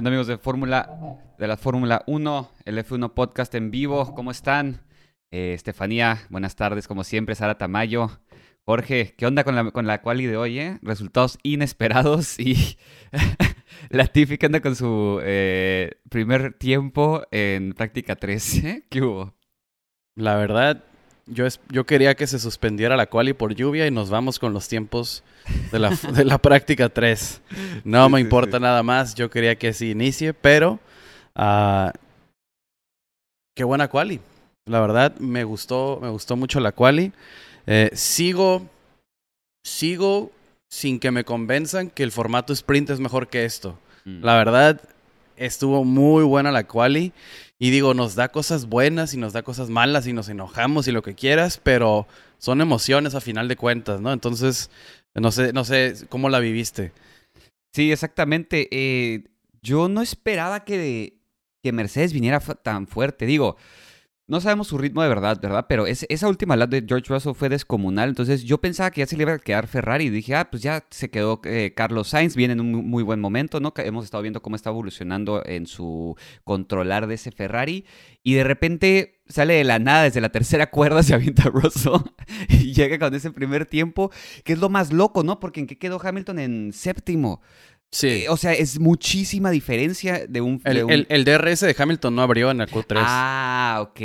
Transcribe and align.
¿Qué 0.00 0.02
onda 0.02 0.08
amigos 0.12 0.28
de 0.28 0.38
Fórmula 0.38 1.18
de 1.38 1.46
la 1.46 1.58
Fórmula 1.58 2.04
1, 2.06 2.50
el 2.64 2.78
F1 2.78 3.12
podcast 3.12 3.54
en 3.54 3.70
vivo? 3.70 4.14
¿Cómo 4.14 4.30
están? 4.30 4.80
Eh, 5.30 5.52
Estefanía, 5.52 6.22
buenas 6.30 6.56
tardes, 6.56 6.88
como 6.88 7.04
siempre, 7.04 7.34
Sara 7.34 7.58
Tamayo. 7.58 8.08
Jorge, 8.64 9.14
¿qué 9.18 9.26
onda 9.26 9.44
con 9.44 9.54
la, 9.56 9.70
con 9.72 9.86
la 9.86 10.00
quali 10.00 10.24
de 10.24 10.38
hoy, 10.38 10.58
eh? 10.58 10.78
Resultados 10.80 11.38
inesperados 11.42 12.40
y 12.40 12.78
la 13.90 14.06
típica 14.06 14.46
anda 14.46 14.60
con 14.60 14.74
su 14.74 15.20
eh, 15.22 16.00
primer 16.08 16.54
tiempo 16.54 17.22
en 17.30 17.74
práctica 17.74 18.16
3. 18.16 18.64
¿eh? 18.64 18.86
¿Qué 18.88 19.02
hubo? 19.02 19.34
La 20.14 20.34
verdad, 20.36 20.82
yo, 21.30 21.46
es- 21.46 21.60
yo 21.70 21.86
quería 21.86 22.14
que 22.14 22.26
se 22.26 22.38
suspendiera 22.38 22.96
la 22.96 23.06
quali 23.06 23.32
por 23.32 23.54
lluvia 23.54 23.86
y 23.86 23.90
nos 23.90 24.10
vamos 24.10 24.38
con 24.38 24.52
los 24.52 24.68
tiempos 24.68 25.22
de 25.72 25.78
la, 25.78 25.90
de 26.14 26.24
la 26.24 26.38
práctica 26.38 26.88
3. 26.88 27.40
No 27.84 28.08
me 28.08 28.20
importa 28.20 28.58
nada 28.60 28.82
más, 28.82 29.14
yo 29.14 29.30
quería 29.30 29.56
que 29.56 29.72
se 29.72 29.86
inicie, 29.86 30.34
pero 30.34 30.78
ah, 31.34 31.92
qué 33.56 33.64
buena 33.64 33.88
quali. 33.88 34.20
La 34.66 34.80
verdad, 34.80 35.16
me 35.18 35.44
gustó, 35.44 35.98
me 36.02 36.08
gustó 36.10 36.36
mucho 36.36 36.60
la 36.60 36.72
quali. 36.72 37.12
Eh, 37.66 37.90
sigo, 37.94 38.66
sigo 39.64 40.30
sin 40.70 41.00
que 41.00 41.10
me 41.10 41.24
convenzan 41.24 41.90
que 41.90 42.02
el 42.02 42.12
formato 42.12 42.52
sprint 42.52 42.90
es 42.90 43.00
mejor 43.00 43.28
que 43.28 43.44
esto. 43.44 43.78
Mm. 44.04 44.22
La 44.24 44.36
verdad, 44.36 44.80
estuvo 45.36 45.84
muy 45.84 46.22
buena 46.24 46.52
la 46.52 46.64
quali. 46.64 47.12
Y 47.62 47.70
digo, 47.70 47.92
nos 47.92 48.14
da 48.14 48.30
cosas 48.30 48.66
buenas 48.66 49.12
y 49.12 49.18
nos 49.18 49.34
da 49.34 49.42
cosas 49.42 49.68
malas 49.68 50.06
y 50.06 50.14
nos 50.14 50.30
enojamos 50.30 50.88
y 50.88 50.92
lo 50.92 51.02
que 51.02 51.14
quieras, 51.14 51.60
pero 51.62 52.08
son 52.38 52.62
emociones 52.62 53.14
a 53.14 53.20
final 53.20 53.48
de 53.48 53.56
cuentas, 53.56 54.00
¿no? 54.00 54.14
Entonces, 54.14 54.70
no 55.14 55.30
sé, 55.30 55.52
no 55.52 55.64
sé 55.64 55.94
cómo 56.08 56.30
la 56.30 56.40
viviste. 56.40 56.92
Sí, 57.74 57.92
exactamente. 57.92 58.66
Eh, 58.70 59.24
yo 59.60 59.90
no 59.90 60.00
esperaba 60.00 60.64
que, 60.64 61.18
que 61.62 61.72
Mercedes 61.72 62.14
viniera 62.14 62.40
tan 62.40 62.86
fuerte. 62.86 63.26
Digo, 63.26 63.58
no 64.30 64.40
sabemos 64.40 64.68
su 64.68 64.78
ritmo 64.78 65.02
de 65.02 65.08
verdad, 65.08 65.38
¿verdad? 65.42 65.66
Pero 65.68 65.86
es- 65.86 66.06
esa 66.08 66.28
última 66.28 66.56
lap 66.56 66.70
de 66.70 66.84
George 66.86 67.12
Russell 67.12 67.34
fue 67.34 67.48
descomunal. 67.50 68.08
Entonces 68.10 68.44
yo 68.44 68.58
pensaba 68.58 68.90
que 68.90 69.00
ya 69.00 69.06
se 69.06 69.16
le 69.16 69.24
iba 69.24 69.32
a 69.34 69.38
quedar 69.38 69.66
Ferrari. 69.66 70.04
Y 70.06 70.10
dije, 70.10 70.34
ah, 70.36 70.48
pues 70.50 70.62
ya 70.62 70.84
se 70.90 71.10
quedó 71.10 71.40
eh, 71.44 71.72
Carlos 71.76 72.08
Sainz. 72.08 72.36
Viene 72.36 72.52
en 72.54 72.60
un 72.60 72.72
mu- 72.72 72.82
muy 72.82 73.02
buen 73.02 73.20
momento, 73.20 73.60
¿no? 73.60 73.72
Hemos 73.76 74.04
estado 74.04 74.22
viendo 74.22 74.40
cómo 74.40 74.56
está 74.56 74.70
evolucionando 74.70 75.42
en 75.44 75.66
su 75.66 76.16
controlar 76.44 77.06
de 77.06 77.14
ese 77.16 77.30
Ferrari. 77.32 77.84
Y 78.22 78.34
de 78.34 78.44
repente 78.44 79.20
sale 79.28 79.54
de 79.54 79.64
la 79.64 79.78
nada, 79.78 80.04
desde 80.04 80.20
la 80.20 80.30
tercera 80.30 80.70
cuerda 80.70 81.02
se 81.02 81.14
avienta 81.14 81.44
Russell. 81.50 82.00
y 82.48 82.72
llega 82.72 82.98
con 82.98 83.14
ese 83.14 83.30
primer 83.32 83.66
tiempo, 83.66 84.10
que 84.44 84.52
es 84.54 84.58
lo 84.60 84.68
más 84.68 84.92
loco, 84.92 85.22
¿no? 85.24 85.40
Porque 85.40 85.60
¿en 85.60 85.66
qué 85.66 85.76
quedó 85.78 86.00
Hamilton 86.02 86.38
en 86.38 86.72
séptimo? 86.72 87.42
Sí. 87.92 88.06
Eh, 88.08 88.26
o 88.28 88.36
sea, 88.36 88.52
es 88.52 88.78
muchísima 88.78 89.50
diferencia 89.50 90.24
de 90.28 90.40
un... 90.40 90.58
de 90.58 90.70
El, 90.70 90.84
un- 90.84 90.90
el- 90.92 91.06
el 91.08 91.24
DRS 91.24 91.60
de 91.66 91.74
Hamilton 91.76 92.14
no 92.14 92.22
abrió 92.22 92.52
en 92.52 92.60
el 92.60 92.68
Q3. 92.68 92.94
Ah, 93.04 93.78
ok, 93.82 93.98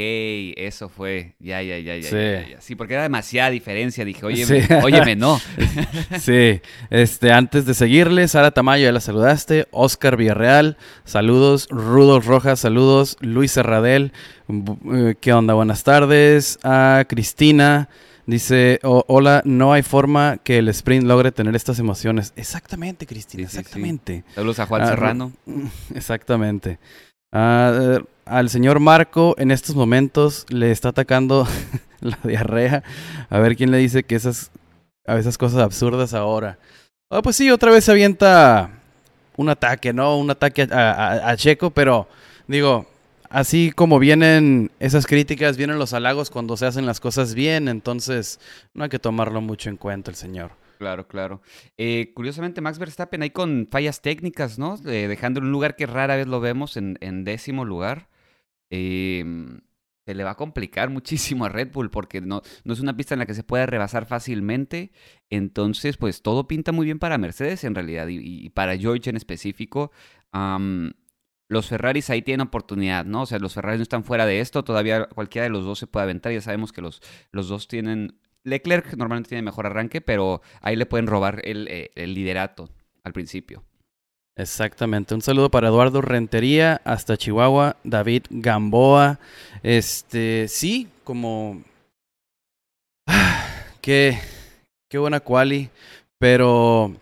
eso 0.58 0.90
fue. 0.90 1.36
Ya, 1.40 1.62
ya, 1.62 1.78
ya, 1.78 1.96
ya. 1.98 2.10
Sí. 2.10 2.16
ya, 2.16 2.48
ya. 2.50 2.62
Sí, 2.62 2.76
porque 2.76 2.96
era 2.96 3.04
demasiada 3.04 3.52
diferencia. 3.52 4.04
Dije, 4.04 4.26
oye, 4.26 4.44
Sí. 4.46 4.56
óyeme, 4.84 5.16
no. 5.16 5.40
Sí, 6.20 6.62
este, 6.90 7.32
antes 7.32 7.66
de 7.68 7.76
seguirle, 7.76 8.28
Sara 8.28 8.50
Tamayo, 8.52 8.86
ya 8.86 8.92
la 8.92 9.02
saludaste, 9.02 9.68
Oscar 9.72 10.18
Villarreal, 10.18 10.78
saludos, 11.04 11.68
Rudolf 11.70 12.26
Rojas, 12.26 12.60
saludos, 12.60 13.18
Luis 13.22 13.52
Serradel, 13.52 14.14
bu- 14.48 15.12
eh, 15.12 15.16
¿qué 15.22 15.32
onda? 15.34 15.54
Buenas 15.54 15.84
tardes, 15.84 16.58
a 16.64 17.06
Cristina, 17.08 17.88
dice, 18.26 18.80
"O- 18.84 19.04
hola, 19.08 19.42
no 19.46 19.74
hay 19.74 19.84
forma 19.84 20.38
que 20.44 20.58
el 20.58 20.68
sprint 20.70 21.06
logre 21.06 21.32
tener 21.32 21.56
estas 21.56 21.80
emociones. 21.80 22.34
Exactamente, 22.36 23.06
Cristina, 23.06 23.44
Sí, 23.44 23.50
sí, 23.50 23.54
sí. 23.56 23.60
exactamente. 23.60 24.24
Saludos 24.36 24.60
a 24.60 24.66
Juan 24.66 24.82
Ah, 24.82 24.88
Serrano. 24.88 25.32
Exactamente. 25.96 26.80
Ah, 27.32 27.72
eh, 27.80 28.00
al 28.26 28.50
señor 28.50 28.80
Marco 28.80 29.36
en 29.38 29.52
estos 29.52 29.76
momentos 29.76 30.46
le 30.50 30.72
está 30.72 30.90
atacando 30.90 31.48
la 32.02 32.18
diarrea. 32.24 32.84
A 33.30 33.40
ver 33.40 33.56
quién 33.56 33.72
le 33.72 33.78
dice 33.78 34.04
que 34.04 34.16
esas, 34.16 34.52
a 35.06 35.18
esas 35.18 35.38
cosas 35.38 35.60
absurdas 35.60 36.14
ahora. 36.14 36.58
Ah, 37.12 37.22
pues 37.22 37.36
sí, 37.36 37.50
otra 37.52 37.72
vez 37.72 37.84
se 37.86 37.92
avienta 37.92 38.70
un 39.38 39.50
ataque, 39.50 39.94
¿no? 39.94 40.18
Un 40.18 40.32
ataque 40.32 40.68
a, 40.72 40.92
a- 40.92 41.30
a 41.30 41.38
Checo, 41.38 41.70
pero 41.72 42.08
digo, 42.48 42.88
así 43.36 43.74
como 43.76 44.00
vienen 44.00 44.72
esas 44.80 45.06
críticas, 45.06 45.58
vienen 45.58 45.78
los 45.78 45.92
halagos 45.94 46.30
cuando 46.30 46.56
se 46.56 46.66
hacen 46.66 46.86
las 46.86 47.02
cosas 47.02 47.36
bien, 47.36 47.68
entonces 47.68 48.40
no 48.74 48.86
hay 48.86 48.90
que 48.90 48.98
tomarlo 48.98 49.42
mucho 49.42 49.70
en 49.70 49.76
cuenta 49.76 50.10
el 50.10 50.16
señor. 50.16 50.52
Claro, 50.78 51.06
claro. 51.08 51.42
Eh, 51.78 52.14
curiosamente, 52.16 52.62
Max 52.62 52.80
Verstappen 52.80 53.22
ahí 53.24 53.32
con 53.32 53.68
fallas 53.70 54.02
técnicas, 54.02 54.58
¿no? 54.58 54.76
Eh, 54.86 55.10
dejando 55.10 55.42
un 55.42 55.52
lugar 55.52 55.76
que 55.76 55.86
rara 55.86 56.16
vez 56.16 56.28
lo 56.28 56.40
vemos 56.40 56.78
en, 56.78 56.98
en 57.02 57.26
décimo 57.26 57.66
lugar. 57.66 58.08
Eh, 58.70 59.26
se 60.06 60.16
le 60.16 60.24
va 60.24 60.32
a 60.32 60.38
complicar 60.38 60.90
muchísimo 60.92 61.44
a 61.44 61.50
Red 61.50 61.74
Bull 61.74 61.90
porque 61.90 62.22
no, 62.22 62.42
no 62.64 62.74
es 62.74 62.80
una 62.80 62.96
pista 62.96 63.16
en 63.16 63.20
la 63.20 63.26
que 63.26 63.34
se 63.34 63.44
pueda 63.44 63.66
rebasar 63.66 64.06
fácilmente. 64.06 64.94
Entonces, 65.30 65.98
pues 65.98 66.22
todo 66.22 66.48
pinta 66.48 66.72
muy 66.72 66.86
bien 66.86 67.00
para 67.00 67.18
Mercedes 67.18 67.66
en 67.66 67.76
realidad 67.76 68.08
y, 68.08 68.20
y 68.22 68.50
para 68.50 68.78
George 68.78 69.10
en 69.10 69.18
específico. 69.18 69.92
Los 71.50 71.68
Ferraris 71.68 72.10
ahí 72.10 72.22
tienen 72.22 72.48
oportunidad, 72.48 73.06
¿no? 73.06 73.24
O 73.24 73.26
sea, 73.26 73.40
los 73.40 73.54
Ferraris 73.54 73.80
no 73.80 73.84
están 73.84 74.04
fuera 74.04 74.26
de 74.26 74.40
esto. 74.40 74.64
Todavía 74.64 75.06
cualquiera 75.06 75.44
de 75.44 75.50
los 75.50 75.66
dos 75.66 75.80
se 75.80 75.88
puede 75.88 76.04
aventar. 76.04 76.32
Ya 76.32 76.42
sabemos 76.42 76.72
que 76.72 76.82
los, 76.82 77.02
los 77.32 77.48
dos 77.48 77.68
tienen 77.68 78.20
Leclerc 78.44 78.96
normalmente 78.96 79.30
tiene 79.30 79.42
mejor 79.42 79.66
arranque, 79.66 80.02
pero 80.02 80.42
ahí 80.62 80.76
le 80.76 80.86
pueden 80.86 81.08
robar 81.08 81.42
el, 81.44 81.68
eh, 81.68 81.92
el 81.96 82.14
liderato 82.14 82.70
al 83.04 83.14
principio. 83.14 83.64
Exactamente. 84.38 85.16
Un 85.16 85.22
saludo 85.22 85.50
para 85.50 85.70
Eduardo 85.70 86.02
Rentería 86.02 86.82
hasta 86.84 87.18
Chihuahua, 87.18 87.78
David 87.84 88.24
Gamboa. 88.30 89.20
Este, 89.64 90.48
sí, 90.48 90.90
como 91.04 91.64
Ah, 93.08 93.46
qué 93.82 94.20
qué 94.90 94.98
buena 94.98 95.20
quali, 95.20 95.70
pero 96.20 96.96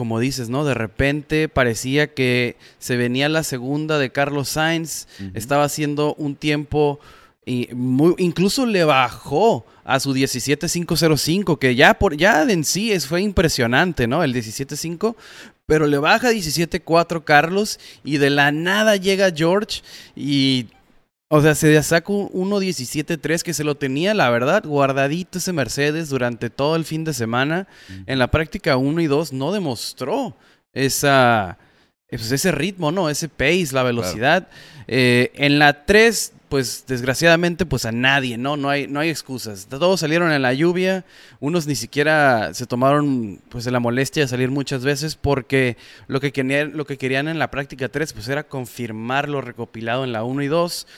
como 0.00 0.18
dices, 0.18 0.48
¿no? 0.48 0.64
De 0.64 0.72
repente 0.72 1.50
parecía 1.50 2.14
que 2.14 2.56
se 2.78 2.96
venía 2.96 3.28
la 3.28 3.42
segunda 3.42 3.98
de 3.98 4.10
Carlos 4.10 4.48
Sainz, 4.48 5.06
estaba 5.34 5.64
haciendo 5.64 6.14
un 6.14 6.36
tiempo 6.36 7.00
y 7.44 7.68
muy, 7.74 8.14
incluso 8.16 8.64
le 8.64 8.84
bajó 8.84 9.66
a 9.84 10.00
su 10.00 10.14
17.505, 10.14 11.58
que 11.58 11.74
ya 11.74 11.92
por 11.92 12.16
ya 12.16 12.44
en 12.44 12.64
sí 12.64 12.92
es, 12.92 13.06
fue 13.06 13.20
impresionante, 13.20 14.06
¿no? 14.06 14.24
El 14.24 14.32
17.5, 14.32 15.16
pero 15.66 15.86
le 15.86 15.98
baja 15.98 16.28
a 16.28 16.32
17.4 16.32 17.22
Carlos 17.22 17.78
y 18.02 18.16
de 18.16 18.30
la 18.30 18.52
nada 18.52 18.96
llega 18.96 19.30
George 19.30 19.82
y 20.16 20.68
o 21.32 21.40
sea, 21.40 21.54
se 21.54 21.80
saca 21.84 22.12
un 22.12 22.50
1.17.3 22.50 23.42
que 23.42 23.54
se 23.54 23.62
lo 23.62 23.76
tenía, 23.76 24.14
la 24.14 24.28
verdad, 24.30 24.64
guardadito 24.66 25.38
ese 25.38 25.52
Mercedes 25.52 26.08
durante 26.08 26.50
todo 26.50 26.74
el 26.74 26.84
fin 26.84 27.04
de 27.04 27.14
semana. 27.14 27.68
En 28.06 28.18
la 28.18 28.32
práctica 28.32 28.76
1 28.76 29.00
y 29.00 29.06
2 29.06 29.32
no 29.32 29.52
demostró 29.52 30.36
esa, 30.72 31.56
pues, 32.08 32.32
ese 32.32 32.50
ritmo, 32.50 32.90
¿no? 32.90 33.08
Ese 33.08 33.28
pace, 33.28 33.68
la 33.70 33.84
velocidad. 33.84 34.48
Eh, 34.88 35.30
en 35.36 35.60
la 35.60 35.84
3, 35.84 36.32
pues 36.50 36.84
desgraciadamente, 36.88 37.64
pues 37.64 37.84
a 37.84 37.92
nadie, 37.92 38.36
¿no? 38.36 38.56
No 38.56 38.68
hay, 38.68 38.88
no 38.88 38.98
hay 38.98 39.08
excusas. 39.08 39.68
Todos 39.68 40.00
salieron 40.00 40.32
en 40.32 40.42
la 40.42 40.52
lluvia, 40.52 41.04
unos 41.38 41.68
ni 41.68 41.76
siquiera 41.76 42.52
se 42.54 42.66
tomaron 42.66 43.40
pues 43.48 43.66
la 43.66 43.78
molestia 43.78 44.24
de 44.24 44.28
salir 44.28 44.50
muchas 44.50 44.84
veces 44.84 45.14
porque 45.14 45.76
lo 46.08 46.20
que 46.20 46.32
querían, 46.32 46.76
lo 46.76 46.86
que 46.86 46.98
querían 46.98 47.28
en 47.28 47.38
la 47.38 47.52
práctica 47.52 47.88
3 47.88 48.12
pues 48.14 48.28
era 48.28 48.42
confirmar 48.42 49.28
lo 49.28 49.40
recopilado 49.40 50.02
en 50.02 50.10
la 50.10 50.24
1 50.24 50.42
y 50.42 50.48
2. 50.48 50.88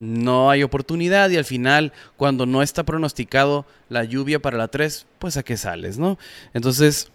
No 0.00 0.50
hay 0.50 0.62
oportunidad 0.62 1.30
y 1.30 1.36
al 1.36 1.44
final, 1.44 1.92
cuando 2.16 2.46
no 2.46 2.62
está 2.62 2.84
pronosticado 2.84 3.64
la 3.88 4.04
lluvia 4.04 4.40
para 4.40 4.58
la 4.58 4.68
3, 4.68 5.06
pues 5.18 5.36
a 5.36 5.42
qué 5.42 5.56
sales, 5.56 5.98
¿no? 5.98 6.18
Entonces, 6.52 7.10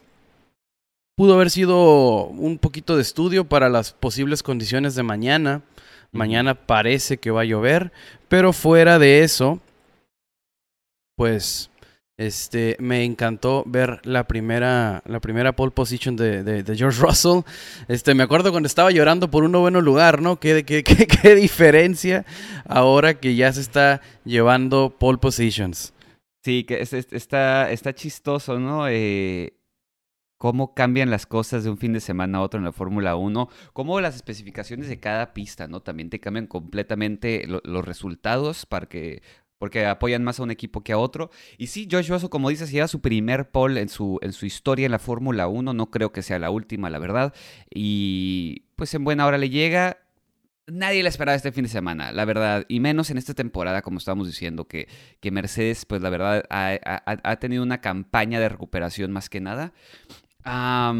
pudo 1.15 1.35
haber 1.35 1.51
sido 1.51 2.25
un 2.25 2.57
poquito 2.57 2.95
de 2.95 3.01
estudio 3.01 3.45
para 3.45 3.69
las 3.69 3.93
posibles 3.93 4.43
condiciones 4.43 4.95
de 4.95 5.03
mañana. 5.03 5.61
Mañana 6.11 6.55
parece 6.55 7.17
que 7.17 7.31
va 7.31 7.41
a 7.41 7.45
llover, 7.45 7.91
pero 8.27 8.51
fuera 8.51 8.99
de 8.99 9.23
eso, 9.23 9.61
pues 11.15 11.70
este 12.17 12.75
me 12.79 13.03
encantó 13.03 13.63
ver 13.65 13.99
la 14.03 14.27
primera 14.27 15.01
la 15.05 15.19
primera 15.19 15.55
pole 15.55 15.71
position 15.71 16.15
de, 16.15 16.43
de- 16.43 16.75
George 16.75 17.01
Russell. 17.01 17.41
Este 17.87 18.13
me 18.13 18.23
acuerdo 18.23 18.51
cuando 18.51 18.67
estaba 18.67 18.91
llorando 18.91 19.31
por 19.31 19.43
un 19.43 19.51
noveno 19.53 19.81
lugar, 19.81 20.21
¿no? 20.21 20.39
Qué, 20.39 20.63
qué, 20.65 20.83
qué, 20.83 21.35
diferencia 21.35 22.25
ahora 22.67 23.15
que 23.19 23.35
ya 23.35 23.51
se 23.53 23.61
está 23.61 24.01
llevando 24.25 24.95
pole 24.99 25.17
positions. 25.17 25.93
Sí, 26.43 26.63
que 26.63 26.81
es- 26.81 26.93
es- 26.93 27.11
está, 27.13 27.71
está 27.71 27.93
chistoso, 27.93 28.59
¿no? 28.59 28.87
Eh, 28.87 29.53
cómo 30.37 30.73
cambian 30.73 31.11
las 31.11 31.27
cosas 31.27 31.63
de 31.63 31.69
un 31.69 31.77
fin 31.77 31.93
de 31.93 31.99
semana 31.99 32.39
a 32.39 32.41
otro 32.41 32.57
en 32.57 32.63
la 32.65 32.71
Fórmula 32.71 33.15
1, 33.15 33.47
cómo 33.73 34.01
las 34.01 34.15
especificaciones 34.15 34.89
de 34.89 34.99
cada 34.99 35.33
pista, 35.35 35.67
¿no? 35.67 35.81
También 35.81 36.09
te 36.09 36.19
cambian 36.19 36.47
completamente 36.47 37.45
lo- 37.47 37.61
los 37.63 37.85
resultados 37.85 38.65
para 38.65 38.87
que 38.87 39.21
porque 39.61 39.85
apoyan 39.85 40.23
más 40.23 40.39
a 40.39 40.43
un 40.43 40.49
equipo 40.49 40.83
que 40.83 40.91
a 40.91 40.97
otro. 40.97 41.29
Y 41.59 41.67
sí, 41.67 41.87
Josh 41.89 42.09
Russell, 42.09 42.29
como 42.29 42.49
dices, 42.49 42.71
lleva 42.71 42.87
su 42.87 42.99
primer 42.99 43.51
pole 43.51 43.79
en 43.79 43.89
su, 43.89 44.17
en 44.23 44.33
su 44.33 44.47
historia 44.47 44.87
en 44.87 44.91
la 44.91 44.97
Fórmula 44.97 45.47
1. 45.47 45.75
No 45.75 45.91
creo 45.91 46.11
que 46.11 46.23
sea 46.23 46.39
la 46.39 46.49
última, 46.49 46.89
la 46.89 46.97
verdad. 46.97 47.31
Y 47.69 48.63
pues 48.75 48.91
en 48.95 49.03
buena 49.03 49.23
hora 49.27 49.37
le 49.37 49.51
llega. 49.51 49.99
Nadie 50.65 51.03
le 51.03 51.09
esperaba 51.09 51.35
este 51.35 51.51
fin 51.51 51.65
de 51.65 51.69
semana, 51.69 52.11
la 52.11 52.25
verdad, 52.25 52.65
y 52.69 52.79
menos 52.79 53.11
en 53.11 53.19
esta 53.19 53.35
temporada, 53.35 53.83
como 53.83 53.99
estábamos 53.99 54.25
diciendo, 54.25 54.67
que, 54.67 54.87
que 55.19 55.29
Mercedes, 55.29 55.85
pues 55.85 56.01
la 56.01 56.09
verdad, 56.09 56.43
ha, 56.49 56.79
ha, 57.05 57.35
tenido 57.35 57.61
una 57.61 57.81
campaña 57.81 58.39
de 58.39 58.49
recuperación 58.49 59.11
más 59.11 59.29
que 59.29 59.41
nada. 59.41 59.73
a 60.43 60.93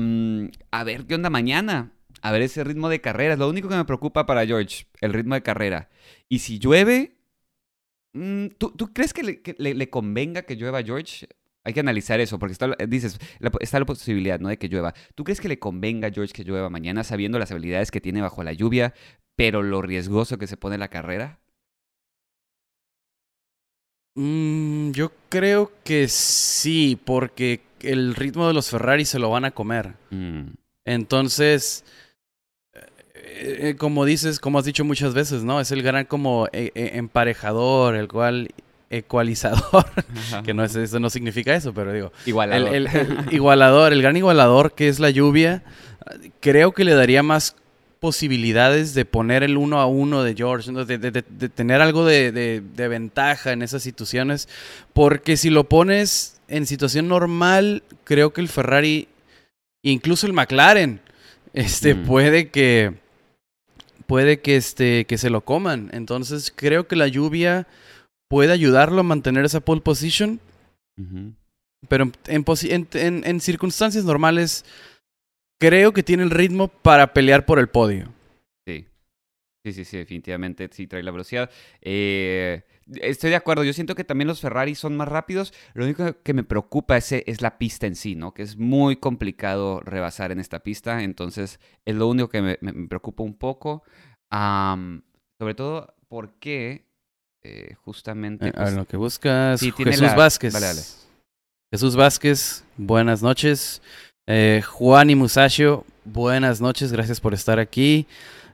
ver 0.86 1.08
qué 1.08 1.16
onda 1.16 1.32
mañana. 1.32 1.94
A 2.22 2.32
ver 2.32 2.44
ese 2.44 2.64
ritmo 2.64 2.90
de 2.90 3.02
carrera. 3.02 3.34
Es 3.34 3.40
lo 3.40 3.50
único 3.50 3.70
que 3.70 3.76
me 3.76 3.86
preocupa 3.86 4.28
para 4.28 4.46
George, 4.46 4.86
el 5.00 5.14
ritmo 5.14 5.34
de 5.34 5.42
carrera. 5.42 5.90
Y 6.30 6.40
si 6.40 6.60
llueve, 6.60 7.21
mm, 8.14 8.48
¿tú, 8.58 8.94
crees 8.94 9.14
que, 9.14 9.24
le, 9.58 9.90
convenga 9.90 10.44
que 10.44 10.56
llueva 10.56 10.84
George? 10.84 11.28
Hay 11.64 11.74
que 11.74 11.80
analizar 11.80 12.20
eso, 12.20 12.40
porque 12.40 12.54
está, 12.54 12.76
dices, 12.88 13.20
está 13.60 13.80
la 13.80 13.86
posibilidad, 13.86 14.40
¿no? 14.40 14.50
De 14.50 14.58
que 14.58 14.68
llueva. 14.68 14.94
¿Tú 15.16 15.24
crees 15.24 15.40
que 15.40 15.48
le 15.48 15.60
convenga 15.60 16.08
a 16.08 16.12
George 16.12 16.34
que 16.34 16.44
llueva 16.44 16.70
mañana, 16.70 17.04
sabiendo 17.04 17.38
las 17.38 17.52
habilidades 17.52 17.92
que 17.92 18.02
tiene 18.02 18.22
bajo 18.22 18.44
la 18.44 18.54
lluvia, 18.54 18.94
pero 19.36 19.62
lo 19.62 19.82
riesgoso 19.82 20.38
que 20.38 20.48
se 20.48 20.58
pone 20.58 20.78
la 20.78 20.88
carrera? 20.88 21.40
Mm, 24.16 24.92
yo 24.92 25.12
creo 25.30 25.72
que 25.84 26.08
sí, 26.08 27.00
porque 27.04 27.62
el 27.82 28.16
ritmo 28.16 28.48
de 28.48 28.54
los 28.54 28.70
Ferrari 28.70 29.06
se 29.06 29.20
lo 29.20 29.30
van 29.30 29.46
a 29.46 29.52
comer. 29.52 29.94
Mm. 30.10 30.50
Entonces, 30.86 31.86
eh, 33.42 33.70
eh, 33.70 33.76
como 33.76 34.06
dices, 34.06 34.40
como 34.40 34.60
has 34.60 34.66
dicho 34.66 34.86
muchas 34.86 35.16
veces, 35.16 35.44
¿no? 35.44 35.60
Es 35.60 35.72
el 35.72 35.82
gran 35.82 36.06
como 36.06 36.48
eh, 36.54 36.72
emparejador, 36.76 37.96
el 37.96 38.08
cual 38.08 38.50
ecualizador, 38.92 39.86
que 40.46 40.54
no 40.54 40.64
es, 40.64 40.76
eso 40.76 41.00
no 41.00 41.10
significa 41.10 41.56
eso, 41.56 41.74
pero 41.74 41.92
digo, 41.92 42.12
igualador. 42.28 42.76
El, 42.76 42.88
igualador, 43.32 43.94
el 43.94 44.02
gran 44.04 44.16
igualador 44.16 44.74
que 44.74 44.90
es 44.90 45.00
la 45.00 45.10
lluvia, 45.10 45.64
creo 46.40 46.72
que 46.74 46.84
le 46.84 46.94
daría 46.94 47.24
más 47.24 47.56
posibilidades 48.00 48.94
de 48.94 49.06
poner 49.06 49.42
el 49.42 49.58
uno 49.58 49.80
a 49.80 49.88
uno 49.88 50.24
de 50.24 50.36
George, 50.36 50.72
de, 50.72 51.50
tener 51.50 51.82
algo 51.82 52.06
de, 52.06 52.62
ventaja 52.76 53.54
en 53.54 53.64
esas 53.64 53.82
situaciones, 53.82 54.50
porque 54.94 55.36
si 55.36 55.50
lo 55.50 55.64
pones 55.64 56.40
en 56.48 56.68
situación 56.68 57.08
normal, 57.08 57.82
creo 58.04 58.34
que 58.34 58.42
el 58.42 58.50
Ferrari, 58.50 59.08
incluso 59.82 60.28
el 60.28 60.34
McLaren, 60.34 61.00
este, 61.54 61.96
mm. 61.96 62.06
puede 62.06 62.50
que 62.50 63.01
puede 64.12 64.42
que, 64.42 64.58
este, 64.58 65.06
que 65.06 65.18
se 65.18 65.30
lo 65.30 65.40
coman. 65.40 65.90
Entonces 65.94 66.52
creo 66.54 66.86
que 66.86 66.98
la 66.98 67.08
lluvia 67.08 67.66
puede 68.28 68.52
ayudarlo 68.52 69.00
a 69.00 69.04
mantener 69.04 69.46
esa 69.46 69.62
pole 69.62 69.80
position. 69.80 70.42
Pero 71.88 72.12
en, 72.28 73.24
en, 73.26 73.40
circunstancias 73.40 74.04
normales, 74.04 74.66
creo 75.62 75.94
que 75.94 76.04
tiene 76.04 76.24
el 76.24 76.30
ritmo 76.30 76.68
para 76.68 77.14
pelear 77.14 77.46
por 77.46 77.58
el 77.58 77.70
podio. 77.70 78.14
Sí. 78.68 78.86
Sí, 79.64 79.72
sí, 79.72 79.86
sí, 79.86 79.98
definitivamente 79.98 80.68
sí 80.74 80.88
trae 80.88 81.04
la 81.04 81.12
velocidad. 81.12 81.50
Eh, 81.80 82.64
estoy 83.02 83.30
de 83.30 83.36
acuerdo, 83.36 83.64
yo 83.64 83.74
siento 83.74 83.96
que 83.96 84.04
también 84.04 84.28
los 84.28 84.42
Ferrari 84.42 84.76
son 84.76 84.98
más 84.98 85.08
rápidos. 85.08 85.54
Lo 85.74 85.86
único 85.86 86.22
que 86.24 86.34
me 86.34 86.44
preocupa 86.44 86.98
es, 86.98 87.12
es 87.12 87.42
la 87.42 87.58
pista 87.58 87.88
en 87.88 87.96
sí, 87.96 88.16
¿no? 88.16 88.34
Que 88.34 88.44
es 88.44 88.58
muy 88.58 88.96
complicado 88.98 89.80
rebasar 89.82 90.32
en 90.32 90.40
esta 90.40 90.60
pista. 90.60 91.04
Entonces, 91.04 91.60
es 91.86 91.96
lo 91.96 92.08
único 92.08 92.30
que 92.30 92.42
me, 92.42 92.58
preocupa 92.88 93.24
un 93.24 93.36
poco. 93.36 93.84
sobre 94.32 95.56
todo 95.56 95.96
porque 96.08 96.86
eh, 97.44 97.76
justamente... 97.86 98.50
a 98.50 98.52
pues, 98.52 98.74
lo 98.74 98.86
que 98.86 98.98
buscas, 98.98 99.62
Jesús 99.62 100.16
Vázquez. 100.16 100.54
Vale, 100.54 100.68
vale. 100.68 100.82
Jesús 101.72 101.96
Vázquez, 101.96 102.66
buenas 102.76 103.24
noches. 103.24 103.82
Eh, 104.28 104.62
Juan 104.66 105.10
y 105.10 105.16
Musachio, 105.16 105.86
buenas 106.04 106.60
noches, 106.62 106.92
gracias 106.92 107.22
por 107.22 107.34
estar 107.34 107.60
aquí. 107.60 108.06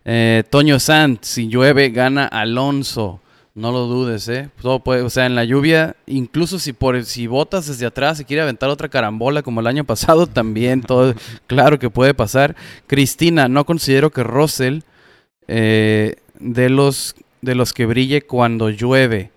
Eh, 0.06 0.44
Toño 0.50 0.80
Sant, 0.80 1.24
si 1.24 1.48
llueve, 1.48 1.90
gana 1.90 2.28
Alonso. 2.28 3.20
No 3.58 3.72
lo 3.72 3.88
dudes, 3.88 4.30
¿eh? 4.30 4.52
Todo 4.62 4.82
puede, 4.82 5.02
o 5.02 5.10
sea, 5.10 5.26
en 5.26 5.34
la 5.34 5.44
lluvia, 5.44 5.96
incluso 6.06 6.60
si 6.60 6.74
por 6.74 7.04
si 7.06 7.26
botas 7.26 7.66
desde 7.66 7.88
atrás 7.88 8.20
y 8.20 8.26
quiere 8.26 8.44
aventar 8.44 8.70
otra 8.70 8.88
carambola 8.88 9.42
como 9.42 9.62
el 9.62 9.68
año 9.68 9.84
pasado, 9.84 10.28
también 10.28 10.84
todo, 10.84 11.16
claro 11.48 11.80
que 11.80 11.90
puede 11.90 12.14
pasar. 12.14 12.56
Cristina, 12.86 13.48
no 13.48 13.66
considero 13.66 14.12
que 14.12 14.22
Russell 14.22 14.82
eh, 15.48 16.18
de 16.40 16.70
los 16.70 17.16
de 17.42 17.56
los 17.56 17.74
que 17.74 17.88
brille 17.88 18.22
cuando 18.22 18.70
llueve. 18.70 19.32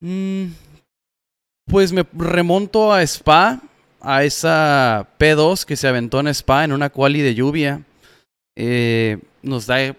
Mm, 0.00 0.52
pues 1.66 1.92
me 1.92 2.06
remonto 2.14 2.94
a 2.94 3.02
Spa, 3.02 3.60
a 4.00 4.24
esa 4.24 5.06
P2 5.18 5.66
que 5.66 5.76
se 5.76 5.86
aventó 5.86 6.20
en 6.20 6.28
Spa 6.28 6.64
en 6.64 6.72
una 6.72 6.88
quali 6.88 7.20
de 7.20 7.34
lluvia. 7.34 7.82
Eh, 8.56 9.18
nos 9.42 9.66
da 9.66 9.94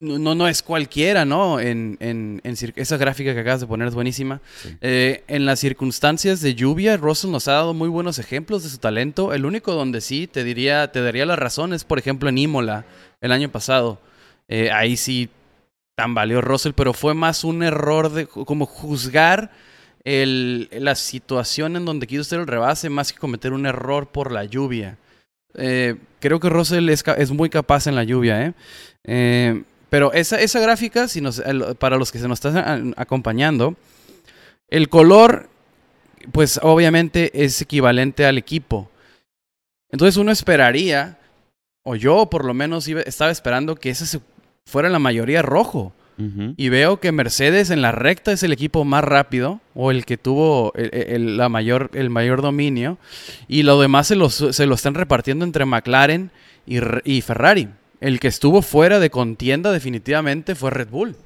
no, 0.00 0.34
no 0.34 0.46
es 0.46 0.62
cualquiera, 0.62 1.24
¿no? 1.24 1.58
En, 1.58 1.96
en, 2.00 2.40
esa 2.44 2.96
gráfica 2.98 3.32
que 3.32 3.40
acabas 3.40 3.62
de 3.62 3.66
poner 3.66 3.88
es 3.88 3.94
buenísima. 3.94 4.40
Eh, 4.80 5.24
en 5.26 5.46
las 5.46 5.60
circunstancias 5.60 6.40
de 6.42 6.54
lluvia, 6.54 6.96
Russell 6.96 7.30
nos 7.30 7.48
ha 7.48 7.52
dado 7.52 7.72
muy 7.72 7.88
buenos 7.88 8.18
ejemplos 8.18 8.62
de 8.62 8.68
su 8.68 8.78
talento. 8.78 9.32
El 9.32 9.46
único 9.46 9.72
donde 9.72 10.02
sí 10.02 10.26
te 10.26 10.44
diría, 10.44 10.92
te 10.92 11.00
daría 11.00 11.24
la 11.24 11.36
razón 11.36 11.72
es, 11.72 11.84
por 11.84 11.98
ejemplo, 11.98 12.28
en 12.28 12.38
Imola, 12.38 12.84
el 13.22 13.32
año 13.32 13.50
pasado. 13.50 13.98
Eh, 14.48 14.70
ahí 14.70 14.96
sí 14.98 15.30
tambaleó 15.94 16.42
Russell, 16.42 16.72
pero 16.74 16.92
fue 16.92 17.14
más 17.14 17.42
un 17.42 17.62
error 17.62 18.12
de 18.12 18.26
como 18.26 18.66
juzgar 18.66 19.50
el, 20.04 20.68
la 20.72 20.94
situación 20.94 21.74
en 21.74 21.86
donde 21.86 22.06
quiso 22.06 22.20
hacer 22.20 22.40
el 22.40 22.46
rebase 22.46 22.90
más 22.90 23.14
que 23.14 23.18
cometer 23.18 23.54
un 23.54 23.64
error 23.64 24.08
por 24.08 24.30
la 24.30 24.44
lluvia. 24.44 24.98
Eh, 25.54 25.96
creo 26.20 26.38
que 26.38 26.50
Russell 26.50 26.90
es, 26.90 27.02
es, 27.16 27.30
muy 27.30 27.48
capaz 27.48 27.86
en 27.86 27.94
la 27.94 28.04
lluvia, 28.04 28.44
¿eh? 28.44 28.52
eh 29.04 29.62
pero 29.88 30.12
esa, 30.12 30.40
esa 30.40 30.60
gráfica, 30.60 31.08
si 31.08 31.20
nos, 31.20 31.42
para 31.78 31.96
los 31.96 32.10
que 32.10 32.18
se 32.18 32.28
nos 32.28 32.44
están 32.44 32.94
acompañando, 32.96 33.76
el 34.68 34.88
color, 34.88 35.48
pues 36.32 36.58
obviamente 36.62 37.44
es 37.44 37.60
equivalente 37.62 38.26
al 38.26 38.38
equipo. 38.38 38.90
Entonces 39.90 40.16
uno 40.16 40.32
esperaría, 40.32 41.18
o 41.84 41.94
yo 41.94 42.26
por 42.26 42.44
lo 42.44 42.54
menos 42.54 42.88
estaba 42.88 43.30
esperando 43.30 43.76
que 43.76 43.90
ese 43.90 44.20
fuera 44.66 44.88
la 44.88 44.98
mayoría 44.98 45.42
rojo. 45.42 45.92
Y 46.56 46.70
veo 46.70 46.98
que 46.98 47.12
Mercedes 47.12 47.68
en 47.68 47.82
la 47.82 47.92
recta 47.92 48.32
es 48.32 48.42
el 48.42 48.50
equipo 48.50 48.86
más 48.86 49.04
rápido 49.04 49.60
o 49.74 49.90
el 49.90 50.06
que 50.06 50.16
tuvo 50.16 50.72
el, 50.74 51.36
la 51.36 51.50
mayor, 51.50 51.90
el 51.92 52.08
mayor 52.08 52.40
dominio. 52.40 52.96
Y 53.48 53.64
lo 53.64 53.78
demás 53.78 54.06
se, 54.06 54.16
se 54.30 54.66
lo 54.66 54.74
están 54.74 54.94
repartiendo 54.94 55.44
entre 55.44 55.66
McLaren 55.66 56.30
y, 56.66 56.78
y 57.04 57.20
Ferrari. 57.20 57.68
El 58.00 58.20
que 58.20 58.28
estuvo 58.28 58.60
fuera 58.62 59.00
de 59.00 59.10
contienda 59.10 59.72
definitivamente 59.72 60.54
fue 60.54 60.70
Red 60.70 60.90
Bull. 60.90 61.16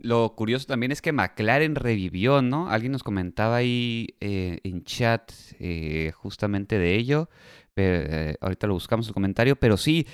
Lo 0.00 0.34
curioso 0.34 0.66
también 0.66 0.92
es 0.92 1.00
que 1.00 1.12
McLaren 1.12 1.74
revivió, 1.74 2.42
¿no? 2.42 2.68
Alguien 2.68 2.92
nos 2.92 3.02
comentaba 3.02 3.56
ahí 3.56 4.16
eh, 4.20 4.58
en 4.64 4.84
chat 4.84 5.32
eh, 5.58 6.12
justamente 6.14 6.78
de 6.78 6.96
ello. 6.96 7.28
Pero, 7.74 8.06
eh, 8.08 8.36
ahorita 8.40 8.66
lo 8.66 8.74
buscamos 8.74 9.06
el 9.06 9.14
comentario, 9.14 9.56
pero 9.56 9.76
sí, 9.76 10.06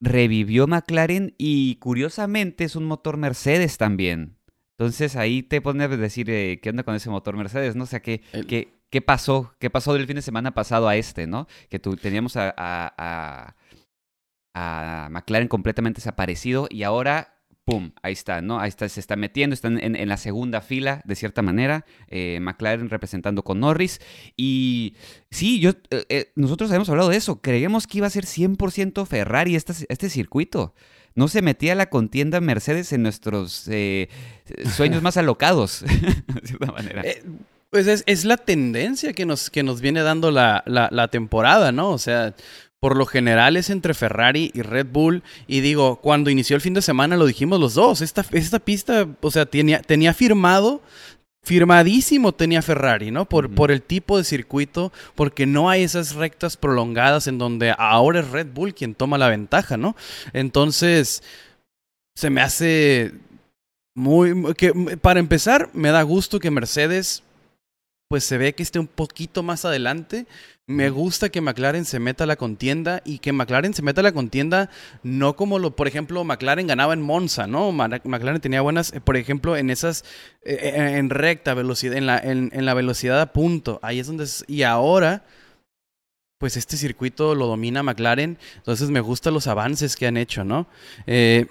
revivió 0.00 0.66
McLaren 0.66 1.34
y 1.38 1.76
curiosamente 1.76 2.64
es 2.64 2.74
un 2.74 2.84
motor 2.84 3.16
Mercedes 3.16 3.76
también. 3.76 4.36
Entonces 4.78 5.16
ahí 5.16 5.42
te 5.42 5.60
pones 5.60 5.90
a 5.90 5.96
decir 5.96 6.26
qué 6.26 6.70
onda 6.70 6.82
con 6.82 6.94
ese 6.94 7.10
motor 7.10 7.36
Mercedes, 7.36 7.74
¿no? 7.74 7.84
O 7.84 7.86
sea, 7.86 8.00
¿qué, 8.00 8.22
qué, 8.90 9.02
pasó? 9.02 9.52
¿Qué 9.58 9.70
pasó 9.70 9.92
del 9.92 10.06
fin 10.06 10.16
de 10.16 10.22
semana 10.22 10.54
pasado 10.54 10.88
a 10.88 10.96
este, 10.96 11.26
¿no? 11.26 11.48
Que 11.68 11.78
tú, 11.78 11.96
teníamos 11.96 12.36
a 12.36 12.54
a 12.56 13.56
McLaren 14.54 15.48
completamente 15.48 15.98
desaparecido 15.98 16.66
y 16.70 16.82
ahora, 16.82 17.38
¡pum! 17.64 17.92
Ahí 18.02 18.12
está, 18.12 18.40
¿no? 18.40 18.60
Ahí 18.60 18.68
está, 18.68 18.88
se 18.88 19.00
está 19.00 19.16
metiendo, 19.16 19.54
están 19.54 19.78
en, 19.82 20.08
la 20.08 20.16
segunda 20.16 20.60
fila, 20.60 21.02
de 21.04 21.14
cierta 21.14 21.42
manera, 21.42 21.84
eh, 22.08 22.38
McLaren 22.40 22.90
representando 22.90 23.44
con 23.44 23.60
Norris. 23.60 24.00
Y 24.36 24.94
sí, 25.30 25.64
eh, 25.66 26.04
eh, 26.08 26.32
nosotros 26.34 26.70
habíamos 26.70 26.88
hablado 26.88 27.10
de 27.10 27.16
eso, 27.16 27.40
creíamos 27.40 27.86
que 27.86 27.98
iba 27.98 28.06
a 28.06 28.10
ser 28.10 28.24
100% 28.24 29.06
Ferrari 29.06 29.54
este, 29.54 29.74
este 29.88 30.08
circuito. 30.10 30.74
No 31.14 31.28
se 31.28 31.42
metía 31.42 31.74
la 31.74 31.90
contienda 31.90 32.40
Mercedes 32.40 32.92
en 32.92 33.02
nuestros 33.02 33.68
sueños 34.76 35.02
más 35.02 35.16
alocados, 35.16 35.82
de 35.82 36.46
cierta 36.46 36.70
manera. 36.70 37.02
pues 37.70 37.88
es, 37.88 38.04
es, 38.06 38.24
la 38.24 38.36
tendencia 38.36 39.12
que 39.12 39.26
nos, 39.26 39.50
que 39.50 39.64
nos 39.64 39.80
viene 39.80 40.02
dando 40.02 40.30
la, 40.30 40.62
la, 40.64 40.88
la 40.92 41.08
temporada, 41.08 41.72
¿no? 41.72 41.90
O 41.90 41.98
sea, 41.98 42.34
por 42.80 42.96
lo 42.96 43.06
general 43.06 43.56
es 43.56 43.70
entre 43.70 43.94
Ferrari 43.94 44.50
y 44.54 44.62
Red 44.62 44.86
Bull. 44.90 45.22
Y 45.46 45.60
digo, 45.60 45.96
cuando 45.96 46.30
inició 46.30 46.56
el 46.56 46.62
fin 46.62 46.74
de 46.74 46.82
semana 46.82 47.16
lo 47.16 47.26
dijimos 47.26 47.60
los 47.60 47.74
dos. 47.74 48.00
Esta, 48.00 48.24
esta 48.32 48.58
pista, 48.58 49.06
o 49.20 49.30
sea, 49.30 49.46
tenía, 49.46 49.82
tenía 49.82 50.14
firmado, 50.14 50.82
firmadísimo 51.42 52.32
tenía 52.32 52.62
Ferrari, 52.62 53.10
¿no? 53.10 53.24
Por, 53.24 53.50
por 53.50 53.70
el 53.70 53.82
tipo 53.82 54.18
de 54.18 54.24
circuito, 54.24 54.92
porque 55.14 55.46
no 55.46 55.70
hay 55.70 55.82
esas 55.82 56.14
rectas 56.14 56.56
prolongadas 56.56 57.26
en 57.26 57.38
donde 57.38 57.74
ahora 57.76 58.20
es 58.20 58.30
Red 58.30 58.48
Bull 58.52 58.74
quien 58.74 58.94
toma 58.94 59.18
la 59.18 59.28
ventaja, 59.28 59.76
¿no? 59.76 59.96
Entonces, 60.32 61.22
se 62.14 62.30
me 62.30 62.40
hace 62.40 63.12
muy, 63.94 64.54
que 64.54 64.72
para 65.00 65.18
empezar, 65.18 65.70
me 65.72 65.90
da 65.90 66.02
gusto 66.02 66.38
que 66.38 66.52
Mercedes 66.52 67.24
pues 68.08 68.24
se 68.24 68.38
ve 68.38 68.54
que 68.54 68.62
esté 68.62 68.78
un 68.78 68.86
poquito 68.86 69.42
más 69.42 69.66
adelante. 69.66 70.26
Me 70.66 70.88
gusta 70.90 71.28
que 71.28 71.42
McLaren 71.42 71.84
se 71.84 71.98
meta 71.98 72.24
a 72.24 72.26
la 72.26 72.36
contienda 72.36 73.02
y 73.04 73.18
que 73.18 73.32
McLaren 73.32 73.74
se 73.74 73.82
meta 73.82 74.00
a 74.00 74.04
la 74.04 74.12
contienda 74.12 74.70
no 75.02 75.36
como 75.36 75.58
lo, 75.58 75.76
por 75.76 75.88
ejemplo, 75.88 76.24
McLaren 76.24 76.66
ganaba 76.66 76.94
en 76.94 77.02
Monza, 77.02 77.46
¿no? 77.46 77.70
McLaren 77.70 78.40
tenía 78.40 78.62
buenas, 78.62 78.92
eh, 78.94 79.00
por 79.00 79.16
ejemplo, 79.16 79.56
en 79.56 79.70
esas, 79.70 80.04
eh, 80.42 80.58
eh, 80.62 80.98
en 80.98 81.10
recta 81.10 81.54
velocidad, 81.54 81.96
en 81.96 82.06
la, 82.06 82.18
en, 82.18 82.50
la 82.64 82.74
velocidad 82.74 83.20
a 83.20 83.32
punto. 83.32 83.78
Ahí 83.82 83.98
es 83.98 84.06
donde, 84.06 84.26
y 84.46 84.62
ahora, 84.62 85.24
pues 86.38 86.56
este 86.56 86.76
circuito 86.76 87.34
lo 87.34 87.46
domina 87.46 87.82
McLaren, 87.82 88.38
entonces 88.56 88.90
me 88.90 89.00
gustan 89.00 89.34
los 89.34 89.46
avances 89.46 89.96
que 89.96 90.06
han 90.06 90.16
hecho, 90.16 90.44
¿no? 90.44 90.66
Eh, 91.06 91.46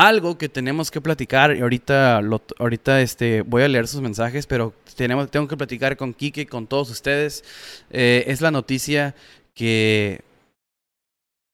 algo 0.00 0.38
que 0.38 0.48
tenemos 0.48 0.90
que 0.90 1.02
platicar, 1.02 1.54
y 1.54 1.60
ahorita, 1.60 2.22
ahorita 2.58 3.02
este, 3.02 3.42
voy 3.42 3.62
a 3.62 3.68
leer 3.68 3.86
sus 3.86 4.00
mensajes, 4.00 4.46
pero 4.46 4.72
tenemos, 4.96 5.30
tengo 5.30 5.46
que 5.46 5.58
platicar 5.58 5.98
con 5.98 6.14
Kike, 6.14 6.46
con 6.46 6.66
todos 6.66 6.88
ustedes, 6.88 7.44
eh, 7.90 8.24
es 8.26 8.40
la 8.40 8.50
noticia 8.50 9.14
que 9.54 10.22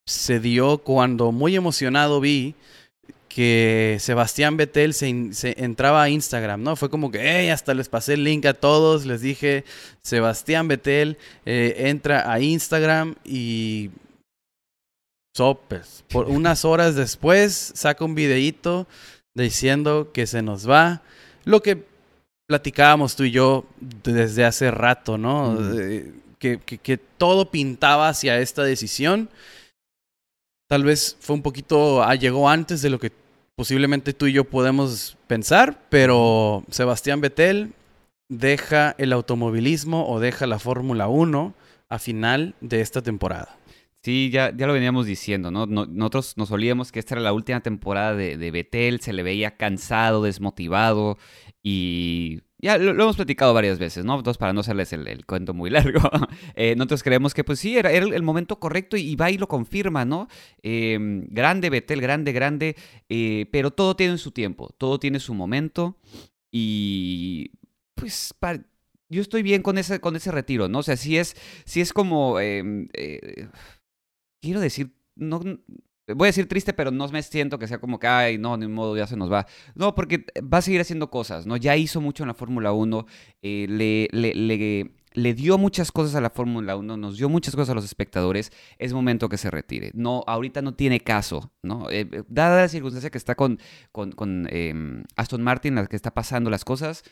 se 0.07 0.39
dio 0.39 0.79
cuando 0.79 1.33
muy 1.33 1.57
emocionado 1.57 2.21
vi 2.21 2.55
que 3.29 3.97
Sebastián 3.99 4.57
Vettel 4.57 4.95
se, 4.95 5.09
entraba 5.63 6.05
a 6.05 6.09
Instagram, 6.09 6.63
¿no? 6.63 6.77
Fue 6.77 6.89
como 6.89 7.11
que, 7.11 7.19
hey, 7.21 7.49
hasta 7.49 7.75
les 7.75 7.89
pasé 7.89 8.15
el 8.15 8.23
link 8.23 8.47
a 8.47 8.55
todos, 8.55 9.07
les 9.07 9.23
dije, 9.23 9.65
Sebastián 10.03 10.69
Vettel 10.69 11.19
eh, 11.45 11.75
entra 11.89 12.33
a 12.33 12.39
Instagram 12.39 13.17
y 13.25 13.91
sopes. 15.37 16.05
Por 16.09 16.29
unas 16.29 16.65
horas 16.65 16.95
después 16.95 17.73
saca 17.75 18.05
un 18.05 18.15
videíto 18.15 18.87
diciendo 19.35 20.11
que 20.13 20.27
se 20.27 20.43
nos 20.43 20.69
va. 20.69 21.03
Lo 21.45 21.63
que 21.63 21.85
platicábamos 22.47 23.17
tú 23.17 23.25
y 23.25 23.31
yo 23.33 23.67
desde 23.79 24.45
hace 24.45 24.71
rato, 24.71 25.19
¿no? 25.19 25.59
que, 26.39 26.59
que, 26.59 26.97
todo 26.97 27.51
pintaba 27.51 28.09
hacia 28.09 28.39
esta 28.39 28.63
decisión. 28.63 29.29
Tal 30.69 30.85
vez 30.85 31.17
fue 31.21 31.35
un 31.35 31.43
poquito, 31.43 32.03
ah, 32.03 32.15
llegó 32.15 32.49
antes 32.49 32.83
de 32.83 32.91
lo 32.91 32.99
que 32.99 33.13
posiblemente 33.57 34.13
tú 34.13 34.27
y 34.27 34.33
yo 34.33 34.45
podemos 34.45 35.17
pensar, 35.27 35.81
pero 35.89 36.65
Sebastián 36.71 37.21
Vettel 37.21 37.73
deja 38.29 38.95
el 38.99 39.13
automovilismo 39.13 40.09
o 40.09 40.21
deja 40.21 40.47
la 40.47 40.59
Fórmula 40.59 41.09
1 41.09 41.55
a 41.89 41.99
final 41.99 42.55
de 42.61 42.81
esta 42.81 43.03
temporada. 43.03 43.57
Sí, 44.07 44.31
ya, 44.31 44.57
ya 44.57 44.69
lo 44.69 44.73
veníamos 44.73 45.05
diciendo, 45.05 45.51
¿no? 45.51 45.67
Nosotros 45.67 46.37
nos 46.37 46.53
olíamos 46.53 46.93
que 46.93 47.01
esta 47.01 47.17
era 47.17 47.23
la 47.23 47.33
última 47.33 47.59
temporada 47.61 48.15
de, 48.15 48.37
de 48.37 48.53
Betel, 48.53 49.01
se 49.01 49.13
le 49.13 49.25
veía 49.25 49.57
cansado, 49.57 50.23
desmotivado 50.23 51.19
y 51.61 52.43
ya 52.59 52.79
lo, 52.79 52.93
hemos 52.93 53.17
platicado 53.17 53.53
varias 53.53 53.81
veces, 53.81 54.05
¿no? 54.05 54.17
Entonces, 54.17 54.39
para 54.39 54.53
no 54.53 54.61
hacerles 54.61 54.93
el, 54.93 55.27
cuento 55.27 55.55
muy 55.55 55.71
largo, 55.77 56.09
eh, 56.55 56.77
nosotros 56.77 57.03
creemos 57.03 57.35
que 57.35 57.43
pues 57.43 57.59
sí, 57.59 57.77
era, 57.77 57.91
era 57.91 58.07
el 58.07 58.23
momento 58.23 58.61
correcto 58.61 58.97
y, 58.97 59.17
va 59.17 59.29
y 59.33 59.39
lo 59.39 59.49
confirma, 59.49 60.05
¿no? 60.05 60.29
Em, 60.63 61.27
grande 61.29 61.69
Betel, 61.69 62.01
grande, 62.01 62.31
grande, 62.31 62.77
eh, 63.09 63.47
pero 63.51 63.73
todo 63.73 63.97
tiene 63.97 64.19
su 64.19 64.31
tiempo, 64.31 64.73
todo 64.79 65.01
tiene 65.01 65.19
su 65.19 65.35
momento 65.35 65.99
y 66.53 67.51
pues... 67.97 68.33
yo 69.09 69.21
estoy 69.21 69.43
bien 69.43 69.63
con 69.63 69.79
ese, 69.79 69.99
con 69.99 70.15
ese 70.15 70.31
retiro, 70.31 70.69
¿no? 70.69 70.79
O 70.79 70.83
sea, 70.85 70.97
sí 70.97 71.19
es, 71.19 71.35
sí 71.65 71.81
es 71.81 71.93
como... 71.93 72.39
Quiero 74.41 74.61
decir, 74.61 74.95
no, 75.17 75.41
voy 76.15 76.27
a 76.27 76.29
decir 76.29 76.49
triste, 76.49 76.73
pero 76.73 76.91
no 76.91 77.09
me 77.09 77.23
siento 77.23 77.59
que 77.59 77.67
sea 77.67 77.79
como 77.79 77.99
que, 77.99 78.07
ay, 78.07 78.39
no, 78.39 78.57
ni 78.57 78.69
modo, 78.69 78.97
ya 78.97 79.07
se 79.07 79.17
nos 79.17 79.31
va. 79.31 79.47
No, 79.75 79.95
porque 79.95 80.25
va 80.43 80.59
a 80.59 80.63
seguir 80.63 80.81
haciendo 80.81 81.11
cosas, 81.11 81.47
¿no? 81.47 81.57
Ya 81.57 81.77
hizo 81.77 82.01
mucho 82.01 82.23
en 82.23 82.29
la 82.29 82.35
Fórmula 82.35 82.73
1, 82.73 83.07
eh, 83.43 83.67
le, 83.69 84.09
le, 84.13 84.35
le, 84.35 84.93
le, 85.13 85.35
dio 85.35 85.59
muchas 85.59 85.91
cosas 85.91 86.15
a 86.15 86.21
la 86.21 86.31
Fórmula 86.31 86.77
1, 86.77 86.97
nos 86.97 87.17
dio 87.17 87.29
muchas 87.29 87.57
cosas 87.57 87.71
a 87.71 87.75
los 87.75 87.85
espectadores, 87.85 88.53
es 88.79 88.93
momento 88.93 89.29
que 89.29 89.39
se 89.39 89.51
retire. 89.51 89.91
No, 89.95 90.23
ahorita 90.27 90.63
no 90.63 90.75
tiene 90.75 91.01
caso, 91.01 91.53
¿no? 91.63 91.91
Eh, 91.91 92.09
dada 92.29 92.63
la 92.63 92.69
circunstancia 92.69 93.11
que 93.11 93.19
está 93.19 93.35
con, 93.35 93.59
con, 93.91 94.13
con 94.13 94.47
em, 94.51 95.05
Aston 95.17 95.43
Martin, 95.43 95.75
la 95.75 95.87
que 95.87 95.97
está 95.97 96.15
pasando 96.15 96.51
las 96.51 96.65
cosas, 96.65 97.03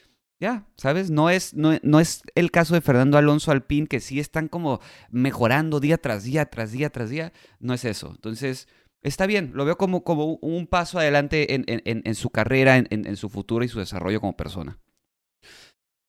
ya, 0.40 0.66
¿sabes? 0.76 1.10
No 1.10 1.30
es, 1.30 1.54
no, 1.54 1.78
no, 1.82 2.00
es 2.00 2.22
el 2.34 2.50
caso 2.50 2.74
de 2.74 2.80
Fernando 2.80 3.16
Alonso 3.16 3.50
Alpín, 3.50 3.86
que 3.86 4.00
sí 4.00 4.18
están 4.18 4.48
como 4.48 4.80
mejorando 5.10 5.80
día 5.80 5.98
tras 5.98 6.24
día, 6.24 6.46
tras 6.46 6.72
día, 6.72 6.90
tras 6.90 7.10
día. 7.10 7.32
No 7.60 7.72
es 7.72 7.84
eso. 7.84 8.10
Entonces, 8.10 8.68
está 9.02 9.26
bien. 9.26 9.52
Lo 9.54 9.64
veo 9.64 9.78
como, 9.78 10.02
como 10.02 10.34
un 10.42 10.66
paso 10.66 10.98
adelante 10.98 11.54
en, 11.54 11.64
en, 11.68 12.02
en 12.04 12.14
su 12.14 12.30
carrera, 12.30 12.76
en, 12.76 12.88
en, 12.90 13.16
su 13.16 13.28
futuro 13.28 13.64
y 13.64 13.68
su 13.68 13.78
desarrollo 13.78 14.20
como 14.20 14.36
persona. 14.36 14.78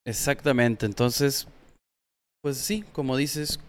Exactamente. 0.05 0.85
Entonces, 0.85 1.47
pues 2.41 2.57
sí, 2.57 2.83
como 2.93 3.17
dices, 3.17 3.59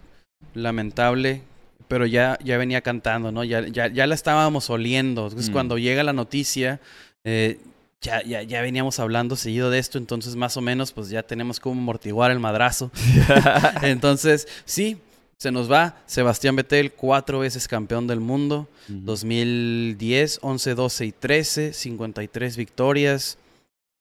lamentable. 0.55 1.43
Pero 1.89 2.07
ya, 2.07 2.37
ya 2.43 2.59
venía 2.59 2.81
cantando, 2.81 3.31
¿no? 3.31 3.45
Ya, 3.45 3.69
ya, 3.69 3.87
ya 3.87 4.07
la 4.09 4.15
estábamos 4.15 4.71
oliendo. 4.71 5.25
Entonces, 5.25 5.51
mm. 5.51 5.53
cuando 5.53 5.79
llega 5.79 6.03
la 6.03 6.13
noticia, 6.13 6.81
eh, 7.25 7.61
ya, 8.01 8.23
ya, 8.23 8.43
ya 8.43 8.63
veníamos 8.63 8.99
hablando 9.01 9.37
seguido 9.37 9.71
de 9.71 9.79
esto, 9.79 9.99
entonces 9.99 10.37
más 10.37 10.57
o 10.57 10.61
menos 10.61 10.93
pues 10.93 11.09
ya 11.09 11.23
tenemos 11.23 11.61
como 11.61 11.81
amortiguar 11.81 12.31
el 12.31 12.41
madrazo. 12.41 12.91
entonces, 13.83 14.47
sí, 14.65 15.01
se 15.39 15.51
nos 15.51 15.71
va 15.71 15.97
Sebastián 16.07 16.57
Vettel, 16.57 16.93
cuatro 16.93 17.41
veces 17.41 17.69
campeón 17.69 18.07
del 18.07 18.21
mundo, 18.21 18.69
2010, 18.89 20.39
11, 20.43 20.75
12 20.75 21.07
y 21.07 21.13
13, 21.13 21.73
53 21.73 22.57
victorias. 22.57 23.39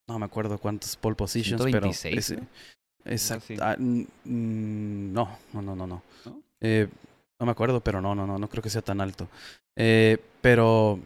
No 0.08 0.20
me 0.20 0.26
acuerdo 0.26 0.58
cuántas 0.60 0.96
pole 0.96 1.16
positions, 1.16 1.62
pero... 1.72 1.90
exacto. 3.06 3.54
Ah, 3.60 3.76
no, 3.78 5.30
no, 5.54 5.62
no, 5.62 5.76
no. 5.76 5.88
¿No? 5.88 6.04
Eh, 6.62 6.88
no 7.40 7.46
me 7.46 7.52
acuerdo, 7.52 7.82
pero 7.82 8.02
no, 8.02 8.16
no, 8.16 8.26
no, 8.26 8.38
no 8.38 8.48
creo 8.48 8.64
que 8.64 8.70
sea 8.70 8.82
tan 8.82 9.02
alto. 9.02 9.28
Eh, 9.76 10.18
pero 10.42 11.00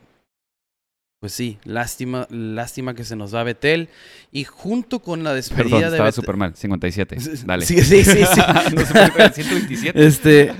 pues 1.19 1.33
sí, 1.33 1.57
lástima, 1.65 2.27
lástima 2.29 2.93
que 2.93 3.03
se 3.03 3.17
nos 3.17 3.35
va 3.35 3.43
Betel. 3.43 3.89
Y 4.31 4.45
junto 4.45 4.99
con 4.99 5.23
la 5.23 5.33
despedida 5.33 5.63
Perdón, 5.63 5.81
de 5.81 5.87
estaba 5.87 6.11
súper 6.13 6.37
mal, 6.37 6.55
57. 6.55 7.17
Dale. 7.45 7.65
Sí, 7.65 7.81
sí, 7.81 8.05
sí. 8.05 8.23
sí. 8.25 8.41
no, 8.75 8.85
127. 8.85 10.05
Este, 10.05 10.53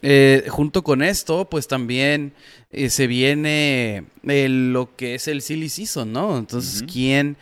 eh, 0.00 0.46
junto 0.48 0.82
con 0.82 1.02
esto, 1.02 1.50
pues 1.50 1.68
también 1.68 2.32
eh, 2.70 2.88
se 2.88 3.06
viene 3.06 4.04
lo 4.22 4.96
que 4.96 5.14
es 5.14 5.28
el 5.28 5.42
silly 5.42 5.68
season, 5.68 6.10
¿no? 6.10 6.38
Entonces, 6.38 6.84
¿quién, 6.90 7.36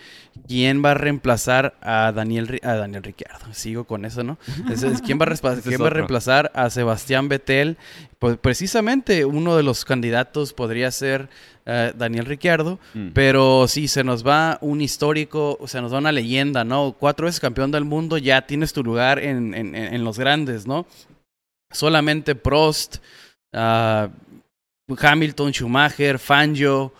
¿quién 0.48 0.84
va 0.84 0.92
a 0.92 0.94
reemplazar 0.94 1.76
a 1.80 2.10
Daniel, 2.10 2.58
a 2.64 2.74
Daniel 2.74 3.04
Ricciardo? 3.04 3.52
Sigo 3.52 3.84
con 3.84 4.04
eso, 4.04 4.24
¿no? 4.24 4.38
¿quién, 5.04 5.20
va 5.20 5.26
a, 5.26 5.60
¿quién 5.60 5.82
va 5.82 5.86
a 5.86 5.90
reemplazar 5.90 6.50
a 6.54 6.68
Sebastián 6.70 7.28
Betel? 7.28 7.76
Pues 8.18 8.38
precisamente 8.38 9.24
uno 9.24 9.56
de 9.56 9.62
los 9.62 9.84
candidatos 9.84 10.52
podría 10.52 10.90
ser 10.90 11.28
eh, 11.68 11.92
Daniel 11.96 12.26
Ricciardo, 12.26 12.78
mm. 12.94 13.08
pero 13.12 13.66
sí, 13.66 13.88
se 13.88 14.04
nos 14.04 14.24
va 14.24 14.56
un 14.60 14.80
histórico, 14.80 15.58
o 15.60 15.66
sea, 15.66 15.80
nos 15.80 15.92
va 15.92 15.98
una 15.98 16.12
leyenda, 16.12 16.62
¿no? 16.62 16.94
Cuatro 16.96 17.26
veces 17.26 17.40
campeón 17.40 17.72
del 17.72 17.84
mundo, 17.84 18.18
ya 18.18 18.46
tienes 18.46 18.72
tu 18.72 18.84
lugar 18.84 19.18
en, 19.18 19.52
en, 19.52 20.04
los 20.04 20.16
grandes, 20.16 20.64
¿no? 20.68 20.86
Solamente 21.72 22.36
Prost, 22.36 22.98
uh, 23.52 24.08
Hamilton, 24.96 25.52
Schumacher, 25.52 26.20
Fangio, 26.20 26.92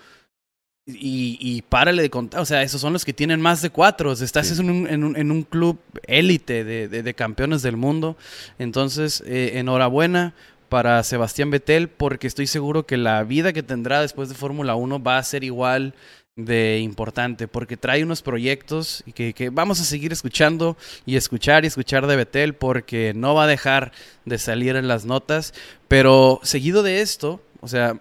y, 0.85 1.39
y, 1.41 1.63
párale 1.63 2.03
de 2.03 2.11
contar, 2.11 2.41
o 2.41 2.45
sea, 2.45 2.63
esos 2.63 2.81
son 2.81 2.93
los 2.93 3.05
que 3.05 3.13
tienen 3.13 3.41
más 3.41 3.63
de 3.63 3.71
cuatro. 3.71 4.13
estás 4.13 4.59
en, 4.59 4.71
un, 4.71 4.87
en, 4.89 5.05
un, 5.05 5.17
en, 5.17 5.31
un, 5.31 5.43
club 5.43 5.79
élite 6.07 6.65
de, 6.65 6.89
de, 6.89 7.03
de, 7.03 7.15
campeones 7.15 7.63
del 7.63 7.77
mundo. 7.77 8.17
Entonces, 8.59 9.23
eh, 9.27 9.53
enhorabuena 9.55 10.35
para 10.69 11.03
Sebastián 11.03 11.51
Vettel 11.51 11.89
porque 11.89 12.27
estoy 12.27 12.47
seguro 12.47 12.87
que 12.87 12.97
la 12.97 13.23
vida 13.25 13.53
que 13.53 13.63
tendrá 13.63 14.01
después 14.01 14.29
de 14.29 14.35
Fórmula 14.35 14.75
1 14.75 15.03
va 15.03 15.19
a 15.19 15.23
ser 15.23 15.45
igual 15.45 15.95
de 16.37 16.81
importante 16.81 17.49
porque 17.49 17.79
trae 17.79 18.05
unos 18.05 18.21
proyectos 18.21 19.03
y 19.07 19.13
que, 19.13 19.33
que, 19.33 19.49
vamos 19.49 19.81
a 19.81 19.85
seguir 19.85 20.13
escuchando 20.13 20.77
y 21.07 21.17
escuchar 21.17 21.65
y 21.65 21.69
escuchar 21.69 22.07
de 22.07 22.17
Betel 22.17 22.55
porque 22.55 23.15
no 23.15 23.35
va 23.35 23.45
a 23.45 23.49
dejar 23.49 23.93
de 24.27 24.39
salir 24.39 24.77
en 24.77 24.87
las 24.87 25.07
notas. 25.07 25.55
Pero 25.89 26.41
seguido 26.43 26.83
de 26.83 27.01
esto, 27.01 27.41
o 27.61 27.69
sea, 27.69 28.01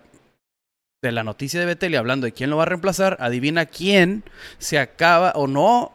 de 1.01 1.11
la 1.11 1.23
noticia 1.23 1.59
de 1.59 1.65
Betel 1.65 1.93
y 1.93 1.97
hablando 1.97 2.25
de 2.25 2.33
quién 2.33 2.49
lo 2.49 2.57
va 2.57 2.63
a 2.63 2.67
reemplazar, 2.67 3.17
adivina 3.19 3.65
quién 3.65 4.23
se 4.57 4.79
acaba 4.79 5.31
o 5.35 5.47
no, 5.47 5.93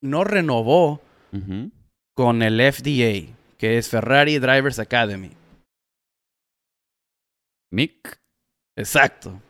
no 0.00 0.24
renovó 0.24 1.00
con 2.14 2.42
el 2.42 2.60
FDA, 2.72 3.32
que 3.58 3.78
es 3.78 3.88
Ferrari 3.88 4.38
Drivers 4.38 4.78
Academy. 4.78 5.30
Mick. 7.70 8.18
Exacto. 8.76 9.40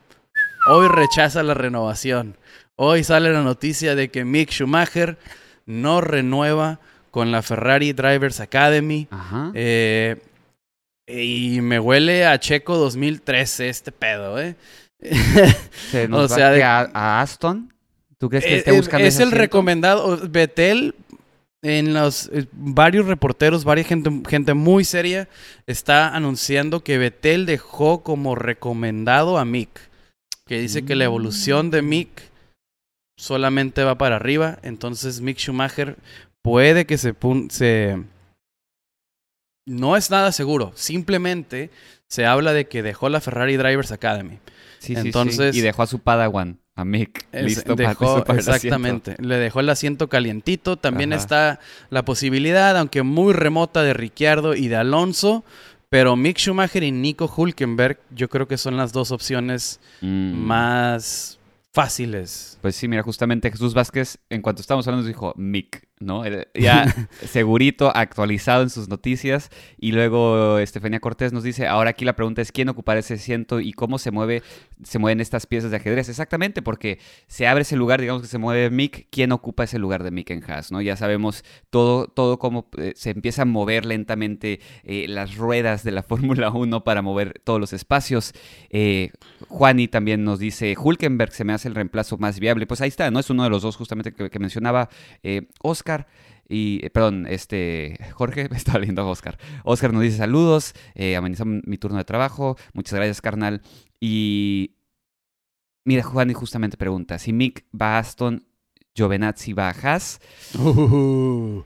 Hoy 0.68 0.88
rechaza 0.88 1.42
la 1.42 1.54
renovación. 1.54 2.36
Hoy 2.76 3.04
sale 3.04 3.32
la 3.32 3.42
noticia 3.42 3.94
de 3.94 4.10
que 4.10 4.24
Mick 4.24 4.50
Schumacher 4.50 5.18
no 5.66 6.00
renueva 6.00 6.80
con 7.10 7.32
la 7.32 7.42
Ferrari 7.42 7.92
Drivers 7.92 8.40
Academy. 8.40 9.08
Ajá. 9.10 9.52
Eh, 9.54 10.16
y 11.06 11.60
me 11.60 11.80
huele 11.80 12.24
a 12.26 12.38
Checo 12.38 12.76
2013 12.76 13.68
este 13.68 13.92
pedo, 13.92 14.40
¿eh? 14.40 14.54
o 16.12 16.28
sea, 16.28 16.50
de... 16.50 16.62
a, 16.62 17.20
Aston. 17.20 17.72
¿Tú 18.18 18.28
crees 18.28 18.44
que 18.44 18.54
Eh, 18.54 18.58
esté 18.58 18.72
buscando 18.72 19.06
es 19.06 19.14
ese 19.14 19.22
el 19.22 19.28
asiento? 19.28 19.42
recomendado. 19.42 20.18
Betel, 20.28 20.94
en 21.62 21.92
los 21.94 22.28
eh, 22.32 22.46
varios 22.52 23.06
reporteros, 23.06 23.64
varias 23.64 23.86
gente, 23.86 24.10
gente 24.28 24.54
muy 24.54 24.84
seria, 24.84 25.28
está 25.66 26.14
anunciando 26.14 26.82
que 26.82 26.98
Betel 26.98 27.46
dejó 27.46 28.02
como 28.02 28.34
recomendado 28.34 29.38
a 29.38 29.44
Mick. 29.44 29.90
Que 30.46 30.58
dice 30.60 30.84
que 30.84 30.96
la 30.96 31.04
evolución 31.04 31.70
de 31.70 31.80
Mick 31.82 32.22
solamente 33.16 33.84
va 33.84 33.96
para 33.98 34.16
arriba. 34.16 34.58
Entonces 34.62 35.20
Mick 35.20 35.38
Schumacher 35.38 35.96
puede 36.42 36.86
que 36.86 36.98
se, 36.98 37.14
se... 37.50 38.02
No 39.68 39.96
es 39.96 40.10
nada 40.10 40.32
seguro. 40.32 40.72
Simplemente 40.74 41.70
se 42.08 42.26
habla 42.26 42.52
de 42.52 42.66
que 42.66 42.82
dejó 42.82 43.08
la 43.08 43.20
Ferrari 43.20 43.56
Drivers 43.56 43.92
Academy. 43.92 44.38
Sí, 44.80 44.94
sí, 44.94 44.94
sí. 44.94 45.00
Entonces- 45.08 45.54
Y 45.54 45.60
dejó 45.60 45.82
a 45.82 45.86
su 45.86 46.00
Padawan, 46.00 46.58
a 46.80 46.84
Mick, 46.84 47.26
Es- 47.32 47.44
listo 47.44 47.74
dejó- 47.76 48.24
el 48.26 48.38
exactamente. 48.38 49.16
Le 49.20 49.36
dejó 49.36 49.60
el 49.60 49.68
asiento 49.70 50.08
calientito. 50.08 50.76
También 50.76 51.12
Ajá. 51.12 51.20
está 51.22 51.60
la 51.90 52.04
posibilidad, 52.04 52.76
aunque 52.76 53.02
muy 53.02 53.32
remota, 53.32 53.82
de 53.82 53.94
Ricciardo 53.94 54.54
y 54.54 54.68
de 54.68 54.76
Alonso. 54.76 55.44
Pero 55.88 56.14
Mick 56.16 56.38
Schumacher 56.38 56.82
y 56.84 56.92
Nico 56.92 57.32
Hulkenberg, 57.36 57.98
yo 58.14 58.28
creo 58.28 58.46
que 58.46 58.56
son 58.56 58.76
las 58.76 58.92
dos 58.92 59.10
opciones 59.10 59.80
Mm. 60.00 60.34
más 60.34 61.38
fáciles. 61.72 62.58
Pues 62.62 62.76
sí, 62.76 62.88
mira, 62.88 63.02
justamente 63.02 63.50
Jesús 63.50 63.74
Vázquez, 63.74 64.18
en 64.28 64.42
cuanto 64.42 64.60
estábamos 64.60 64.86
hablando, 64.86 65.02
nos 65.02 65.08
dijo 65.08 65.32
Mick, 65.36 65.82
¿no? 66.00 66.22
Ya 66.54 66.86
segurito, 67.26 67.94
actualizado 67.94 68.62
en 68.62 68.70
sus 68.70 68.88
noticias. 68.88 69.50
Y 69.78 69.92
luego 69.92 70.58
Estefanía 70.58 71.00
Cortés 71.00 71.32
nos 71.32 71.42
dice, 71.42 71.66
ahora 71.66 71.90
aquí 71.90 72.04
la 72.04 72.16
pregunta 72.16 72.42
es, 72.42 72.52
¿quién 72.52 72.68
ocupará 72.68 73.00
ese 73.00 73.14
asiento 73.14 73.60
y 73.60 73.72
cómo 73.72 73.98
se 73.98 74.10
mueve, 74.10 74.42
se 74.82 74.98
mueven 74.98 75.20
estas 75.20 75.46
piezas 75.46 75.70
de 75.70 75.76
ajedrez? 75.76 76.08
Exactamente, 76.08 76.62
porque 76.62 76.98
se 77.26 77.46
abre 77.46 77.62
ese 77.62 77.76
lugar, 77.76 78.00
digamos 78.00 78.22
que 78.22 78.28
se 78.28 78.38
mueve 78.38 78.70
Mick, 78.70 79.08
¿quién 79.10 79.30
ocupa 79.32 79.64
ese 79.64 79.78
lugar 79.78 80.02
de 80.02 80.10
Mick 80.10 80.30
en 80.30 80.42
Haas, 80.50 80.72
¿no? 80.72 80.80
Ya 80.80 80.96
sabemos 80.96 81.44
todo, 81.68 82.06
todo 82.06 82.38
cómo 82.38 82.68
eh, 82.78 82.94
se 82.96 83.10
empieza 83.10 83.42
a 83.42 83.44
mover 83.44 83.84
lentamente 83.84 84.60
eh, 84.84 85.06
las 85.06 85.36
ruedas 85.36 85.84
de 85.84 85.92
la 85.92 86.02
Fórmula 86.10 86.50
1 86.50 86.82
para 86.82 87.02
mover 87.02 87.40
todos 87.44 87.60
los 87.60 87.72
espacios. 87.72 88.32
Eh, 88.70 89.10
Juani 89.48 89.86
también 89.86 90.24
nos 90.24 90.38
dice, 90.38 90.74
Hulkenberg 90.78 91.32
se 91.32 91.44
me 91.44 91.52
hace 91.52 91.68
el 91.68 91.74
reemplazo 91.74 92.16
más 92.16 92.40
viable. 92.40 92.66
Pues 92.66 92.80
ahí 92.80 92.88
está, 92.88 93.10
¿no? 93.10 93.20
Es 93.20 93.28
uno 93.28 93.44
de 93.44 93.50
los 93.50 93.62
dos 93.62 93.76
justamente 93.76 94.12
que, 94.12 94.30
que 94.30 94.38
mencionaba 94.38 94.88
eh, 95.22 95.48
Oscar. 95.90 96.06
Y, 96.48 96.80
eh, 96.84 96.90
perdón, 96.90 97.26
este, 97.28 97.96
Jorge, 98.12 98.48
me 98.50 98.56
estaba 98.56 98.78
leyendo 98.80 99.02
a 99.02 99.06
Oscar. 99.06 99.38
Oscar 99.64 99.92
nos 99.92 100.02
dice 100.02 100.16
saludos, 100.18 100.74
eh, 100.94 101.16
amenizan 101.16 101.62
mi 101.64 101.78
turno 101.78 101.98
de 101.98 102.04
trabajo, 102.04 102.56
muchas 102.72 102.94
gracias, 102.94 103.20
carnal. 103.20 103.62
Y 104.00 104.74
mira, 105.84 106.02
Juani 106.02 106.32
justamente 106.34 106.76
pregunta, 106.76 107.18
si 107.18 107.32
Mick 107.32 107.64
va 107.72 107.96
a 107.96 107.98
Aston, 108.00 108.44
Giovinazzi 108.96 109.52
va 109.52 109.68
a 109.70 109.74
Haas, 109.74 110.20
Uh, 110.58 111.62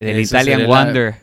el 0.00 0.18
Eso 0.20 0.36
Italian 0.36 0.62
la- 0.62 0.68
Wonder. 0.68 1.14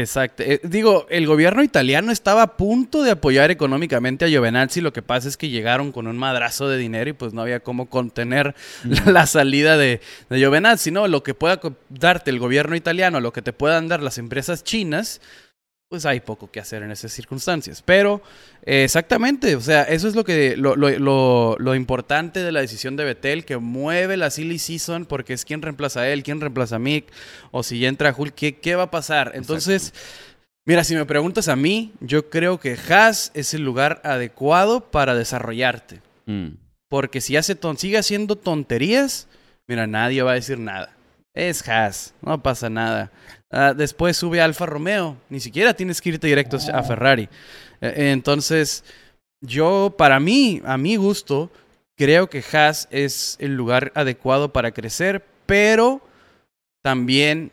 Exacto. 0.00 0.42
Eh, 0.42 0.60
digo, 0.62 1.06
el 1.10 1.26
gobierno 1.26 1.62
italiano 1.62 2.12
estaba 2.12 2.42
a 2.42 2.56
punto 2.56 3.02
de 3.02 3.12
apoyar 3.12 3.50
económicamente 3.50 4.24
a 4.24 4.28
Giovinazzi. 4.28 4.80
Lo 4.80 4.92
que 4.92 5.02
pasa 5.02 5.28
es 5.28 5.36
que 5.36 5.48
llegaron 5.48 5.92
con 5.92 6.06
un 6.06 6.16
madrazo 6.16 6.68
de 6.68 6.78
dinero 6.78 7.10
y 7.10 7.12
pues 7.12 7.32
no 7.32 7.42
había 7.42 7.60
cómo 7.60 7.88
contener 7.88 8.54
la, 8.84 9.04
la 9.12 9.26
salida 9.26 9.76
de, 9.76 10.00
de 10.28 10.38
Giovinazzi, 10.38 10.90
¿no? 10.90 11.08
Lo 11.08 11.22
que 11.22 11.34
pueda 11.34 11.60
darte 11.88 12.30
el 12.30 12.38
gobierno 12.38 12.76
italiano, 12.76 13.20
lo 13.20 13.32
que 13.32 13.42
te 13.42 13.52
puedan 13.52 13.88
dar 13.88 14.02
las 14.02 14.18
empresas 14.18 14.64
chinas, 14.64 15.20
pues 15.88 16.04
hay 16.04 16.20
poco 16.20 16.50
que 16.50 16.58
hacer 16.58 16.82
en 16.82 16.90
esas 16.90 17.12
circunstancias. 17.12 17.82
Pero, 17.84 18.20
eh, 18.64 18.82
exactamente, 18.84 19.54
o 19.54 19.60
sea, 19.60 19.84
eso 19.84 20.08
es 20.08 20.16
lo 20.16 20.24
que 20.24 20.56
lo, 20.56 20.74
lo- 20.74 20.90
lo- 20.98 21.56
lo 21.58 21.74
importante 21.76 22.42
de 22.42 22.50
la 22.52 22.60
decisión 22.60 22.96
de 22.96 23.04
Betel, 23.04 23.44
que 23.44 23.56
mueve 23.58 24.16
la 24.16 24.30
silly 24.30 24.58
season, 24.58 25.06
porque 25.06 25.32
es 25.32 25.44
quién 25.44 25.62
reemplaza 25.62 26.00
a 26.00 26.08
él, 26.08 26.22
quién 26.24 26.40
reemplaza 26.40 26.76
a 26.76 26.80
Mick, 26.80 27.06
o 27.52 27.62
si 27.62 27.78
ya 27.78 27.88
entra 27.88 28.14
Hulk, 28.16 28.34
¿qué, 28.34 28.56
qué 28.56 28.74
va 28.74 28.84
a 28.84 28.90
pasar? 28.90 29.32
Entonces, 29.34 29.94
mira, 30.64 30.82
si 30.82 30.96
me 30.96 31.04
preguntas 31.06 31.46
a 31.48 31.54
mí, 31.56 31.92
yo 32.00 32.30
creo 32.30 32.58
que 32.58 32.76
Haas 32.88 33.30
es 33.34 33.54
el 33.54 33.62
lugar 33.62 34.00
adecuado 34.02 34.80
para 34.90 35.14
desarrollarte. 35.14 36.00
Mm. 36.26 36.48
Porque 36.88 37.20
si 37.20 37.36
hace 37.36 37.54
ton 37.54 37.78
sigue 37.78 37.98
haciendo 37.98 38.34
tonterías, 38.36 39.28
mira, 39.68 39.86
nadie 39.86 40.22
va 40.22 40.32
a 40.32 40.34
decir 40.34 40.58
nada. 40.58 40.92
Es 41.34 41.68
Haas, 41.68 42.14
no 42.22 42.42
pasa 42.42 42.70
nada. 42.70 43.12
Ah, 43.50 43.74
después 43.74 44.16
sube 44.16 44.40
Alfa 44.40 44.66
Romeo, 44.66 45.16
ni 45.30 45.40
siquiera 45.40 45.74
tienes 45.74 46.00
que 46.00 46.08
irte 46.10 46.26
directo 46.26 46.58
a 46.72 46.82
Ferrari. 46.82 47.28
Eh, 47.80 48.10
entonces, 48.12 48.84
yo, 49.40 49.94
para 49.96 50.18
mí, 50.18 50.60
a 50.64 50.76
mi 50.76 50.96
gusto, 50.96 51.50
creo 51.96 52.28
que 52.28 52.42
Haas 52.52 52.88
es 52.90 53.36
el 53.38 53.54
lugar 53.54 53.92
adecuado 53.94 54.52
para 54.52 54.72
crecer, 54.72 55.24
pero 55.46 56.00
también 56.82 57.52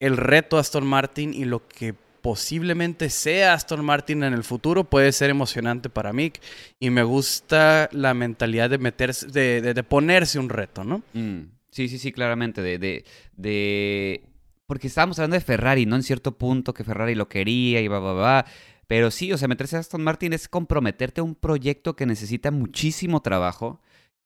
el 0.00 0.16
reto 0.16 0.56
Aston 0.58 0.86
Martin 0.86 1.34
y 1.34 1.44
lo 1.44 1.66
que 1.66 1.94
posiblemente 2.22 3.10
sea 3.10 3.54
Aston 3.54 3.84
Martin 3.84 4.22
en 4.22 4.32
el 4.34 4.44
futuro 4.44 4.84
puede 4.84 5.10
ser 5.12 5.30
emocionante 5.30 5.88
para 5.88 6.12
Mick 6.12 6.40
y 6.78 6.90
me 6.90 7.02
gusta 7.02 7.88
la 7.92 8.14
mentalidad 8.14 8.70
de 8.70 8.78
meterse, 8.78 9.26
de, 9.26 9.60
de- 9.74 9.82
ponerse 9.82 10.38
un 10.38 10.48
reto, 10.48 10.84
¿no? 10.84 11.02
Mm, 11.12 11.40
Sí, 11.72 11.88
sí, 11.88 11.98
sí, 12.00 12.10
claramente. 12.12 12.62
De, 12.62 12.78
de... 13.36 14.22
Porque 14.70 14.86
estábamos 14.86 15.18
hablando 15.18 15.34
de 15.34 15.40
Ferrari, 15.40 15.84
¿no? 15.84 15.96
En 15.96 16.04
cierto 16.04 16.30
punto 16.38 16.72
que 16.72 16.84
Ferrari 16.84 17.16
lo 17.16 17.28
quería 17.28 17.80
y 17.80 17.88
va, 17.88 17.98
va, 17.98 18.12
va. 18.12 18.46
Pero 18.86 19.10
sí, 19.10 19.32
o 19.32 19.36
sea, 19.36 19.48
meterse 19.48 19.74
a 19.76 19.80
Aston 19.80 20.00
Martin 20.04 20.32
es 20.32 20.46
comprometerte 20.46 21.20
a 21.20 21.24
un 21.24 21.34
proyecto 21.34 21.96
que 21.96 22.06
necesita 22.06 22.52
muchísimo 22.52 23.20
trabajo. 23.20 23.80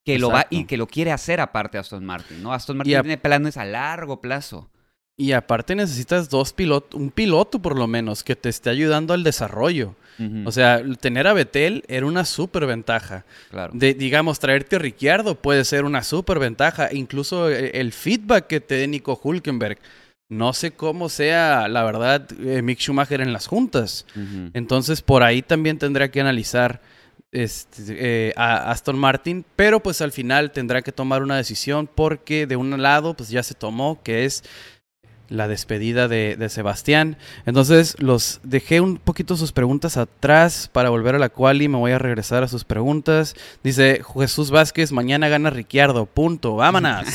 Que 0.04 0.18
lo 0.18 0.28
va 0.28 0.46
y 0.50 0.66
que 0.66 0.76
lo 0.76 0.86
quiere 0.86 1.12
hacer 1.12 1.40
aparte 1.40 1.78
Aston 1.78 2.04
Martin, 2.04 2.42
¿no? 2.42 2.52
Aston 2.52 2.76
Martin 2.76 2.96
a- 2.96 3.00
tiene 3.00 3.16
planes 3.16 3.56
a 3.56 3.64
largo 3.64 4.20
plazo. 4.20 4.68
Y 5.16 5.32
aparte 5.32 5.74
necesitas 5.74 6.28
dos 6.28 6.52
pilotos, 6.52 7.00
un 7.00 7.10
piloto 7.10 7.62
por 7.62 7.78
lo 7.78 7.86
menos, 7.86 8.22
que 8.22 8.36
te 8.36 8.50
esté 8.50 8.68
ayudando 8.68 9.14
al 9.14 9.22
desarrollo. 9.24 9.94
O 10.44 10.52
sea, 10.52 10.80
tener 11.00 11.26
a 11.26 11.32
Betel 11.32 11.84
era 11.88 12.04
una 12.06 12.24
súper 12.24 12.66
ventaja. 12.66 13.24
claro. 13.50 13.72
De, 13.74 13.94
digamos, 13.94 14.38
traerte 14.38 14.76
a 14.76 14.78
Ricciardo 14.78 15.34
puede 15.36 15.64
ser 15.64 15.84
una 15.84 16.02
súper 16.04 16.38
ventaja. 16.38 16.90
Incluso 16.92 17.50
eh, 17.50 17.72
el 17.80 17.92
feedback 17.92 18.46
que 18.46 18.60
te 18.60 18.74
dé 18.76 18.86
Nico 18.86 19.18
Hulkenberg. 19.22 19.78
No 20.28 20.52
sé 20.52 20.72
cómo 20.72 21.08
sea, 21.08 21.68
la 21.68 21.84
verdad, 21.84 22.26
eh, 22.40 22.62
Mick 22.62 22.78
Schumacher 22.78 23.20
en 23.20 23.32
las 23.32 23.46
juntas. 23.46 24.06
Entonces, 24.54 25.02
por 25.02 25.22
ahí 25.22 25.42
también 25.42 25.78
tendrá 25.78 26.10
que 26.10 26.20
analizar 26.20 26.80
este, 27.34 28.28
eh, 28.28 28.32
a 28.36 28.70
Aston 28.70 28.98
Martin, 28.98 29.44
pero 29.56 29.80
pues 29.80 30.00
al 30.00 30.12
final 30.12 30.52
tendrá 30.52 30.82
que 30.82 30.92
tomar 30.92 31.22
una 31.22 31.36
decisión 31.36 31.88
porque 31.92 32.46
de 32.46 32.56
un 32.56 32.80
lado 32.80 33.14
pues 33.14 33.28
ya 33.28 33.42
se 33.42 33.54
tomó, 33.54 34.00
que 34.02 34.24
es 34.24 34.44
la 35.34 35.48
despedida 35.48 36.08
de, 36.08 36.36
de 36.38 36.48
Sebastián. 36.48 37.16
Entonces, 37.46 37.96
los 37.98 38.40
dejé 38.42 38.80
un 38.80 38.96
poquito 38.96 39.36
sus 39.36 39.52
preguntas 39.52 39.96
atrás 39.96 40.70
para 40.72 40.88
volver 40.90 41.14
a 41.14 41.18
la 41.18 41.28
quali, 41.28 41.68
me 41.68 41.76
voy 41.78 41.92
a 41.92 41.98
regresar 41.98 42.42
a 42.42 42.48
sus 42.48 42.64
preguntas. 42.64 43.34
Dice 43.62 44.00
Jesús 44.18 44.50
Vázquez, 44.50 44.92
mañana 44.92 45.28
gana 45.28 45.50
Ricciardo, 45.50 46.06
punto, 46.06 46.56
vámonos. 46.56 47.04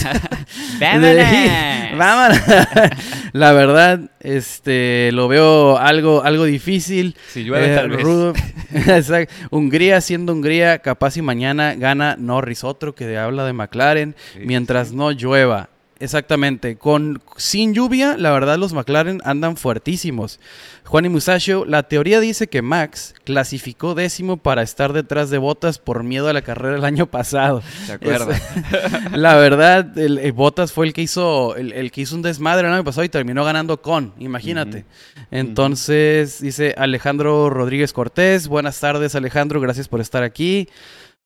¡Vámonos! 0.79 1.97
Vámonos. 1.97 2.39
La 3.33 3.51
verdad, 3.53 3.99
este, 4.19 5.11
lo 5.13 5.27
veo 5.27 5.77
algo, 5.77 6.23
algo 6.23 6.45
difícil. 6.45 7.15
Si 7.27 7.43
llueve, 7.43 7.71
Eh, 7.73 7.75
tal 7.75 7.89
vez. 7.89 8.01
rudo. 8.01 8.33
Exacto. 8.73 9.33
Hungría 9.51 10.01
siendo 10.01 10.33
Hungría, 10.33 10.79
capaz 10.79 11.17
y 11.17 11.21
mañana 11.21 11.75
gana 11.75 12.15
Norris, 12.17 12.63
otro 12.63 12.95
que 12.95 13.17
habla 13.17 13.45
de 13.45 13.53
McLaren, 13.53 14.15
Sí, 14.33 14.39
mientras 14.45 14.89
sí. 14.89 14.95
no 14.95 15.11
llueva. 15.11 15.69
Exactamente. 16.01 16.77
Con, 16.77 17.21
sin 17.35 17.73
lluvia, 17.73 18.15
la 18.17 18.31
verdad, 18.31 18.57
los 18.57 18.71
McLaren 18.73 19.21
andan 19.25 19.57
fuertísimos. 19.57 20.39
Juan 20.85 21.05
y 21.05 21.09
Musacho, 21.09 21.65
la 21.65 21.83
teoría 21.83 22.19
dice 22.19 22.47
que 22.47 22.61
Max 22.61 23.13
clasificó 23.25 23.95
décimo 23.95 24.37
para 24.37 24.61
estar 24.63 24.93
detrás 24.93 25.29
de 25.29 25.37
Botas 25.37 25.77
por 25.77 26.03
miedo 26.03 26.29
a 26.29 26.33
la 26.33 26.41
carrera 26.41 26.77
el 26.77 26.85
año 26.85 27.05
pasado. 27.07 27.61
¿Se 27.85 27.93
acuerda? 27.93 28.33
Es- 28.35 29.11
la 29.17 29.35
verdad, 29.35 29.97
el, 29.97 30.17
el 30.19 30.31
Bottas 30.31 30.71
fue 30.71 30.87
el 30.87 30.93
que 30.93 31.01
hizo 31.01 31.55
el, 31.57 31.73
el 31.73 31.91
que 31.91 32.01
hizo 32.01 32.15
un 32.15 32.21
desmadre 32.21 32.67
el 32.67 32.73
año 32.73 32.83
pasado 32.85 33.03
y 33.03 33.09
terminó 33.09 33.43
ganando 33.43 33.81
con, 33.81 34.13
imagínate. 34.17 34.85
Entonces, 35.31 36.41
dice 36.41 36.73
Alejandro 36.77 37.49
Rodríguez 37.49 37.93
Cortés, 37.93 38.47
buenas 38.47 38.79
tardes 38.79 39.15
Alejandro, 39.15 39.59
gracias 39.61 39.87
por 39.87 40.01
estar 40.01 40.23
aquí. 40.23 40.69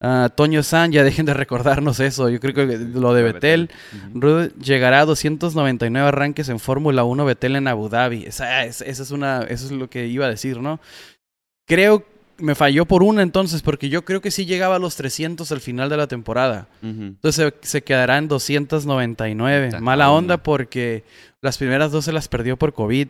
Ah, 0.06 0.30
Toño 0.36 0.64
San, 0.64 0.92
ya 0.92 1.04
dejen 1.06 1.26
de 1.26 1.34
recordarnos 1.34 2.00
eso, 2.02 2.28
yo 2.30 2.40
creo 2.42 2.54
que 2.54 2.66
lo 2.78 3.14
de 3.14 3.24
Betel. 3.24 3.70
Rude 4.14 4.52
llegará 4.62 5.00
a 5.00 5.06
299 5.06 6.08
arranques 6.10 6.50
en 6.50 6.60
Fórmula 6.60 7.06
1 7.06 7.24
Betel 7.24 7.56
en 7.56 7.70
Abu 7.70 7.88
Dhabi. 7.88 8.26
Esa, 8.26 8.66
es- 8.66 8.82
esa 8.82 9.02
es 9.04 9.12
una, 9.12 9.44
eso 9.44 9.66
es 9.66 9.72
lo 9.72 9.90
que 9.90 10.08
iba 10.08 10.26
a 10.26 10.30
decir, 10.30 10.60
¿no? 10.60 10.82
Creo 11.68 12.06
me 12.40 12.56
falló 12.56 12.86
por 12.86 13.04
una 13.04 13.22
entonces, 13.22 13.62
porque 13.62 13.88
yo 13.90 14.04
creo 14.04 14.20
que 14.20 14.32
sí 14.32 14.46
llegaba 14.46 14.76
a 14.76 14.80
los 14.80 14.96
300 14.98 15.50
al 15.52 15.62
final 15.62 15.88
de 15.88 15.96
la 15.98 16.08
temporada. 16.08 16.68
Entonces 16.82 17.54
se, 17.62 17.68
se 17.68 17.84
quedará 17.84 18.18
en 18.18 18.28
299. 18.28 19.68
Puta, 19.68 19.80
Mala 19.80 20.12
onda 20.12 20.38
porque 20.44 21.04
las 21.42 21.58
primeras 21.58 21.92
dos 21.92 22.04
se 22.06 22.12
las 22.12 22.28
perdió 22.28 22.58
por 22.58 22.74
COVID. 22.74 23.08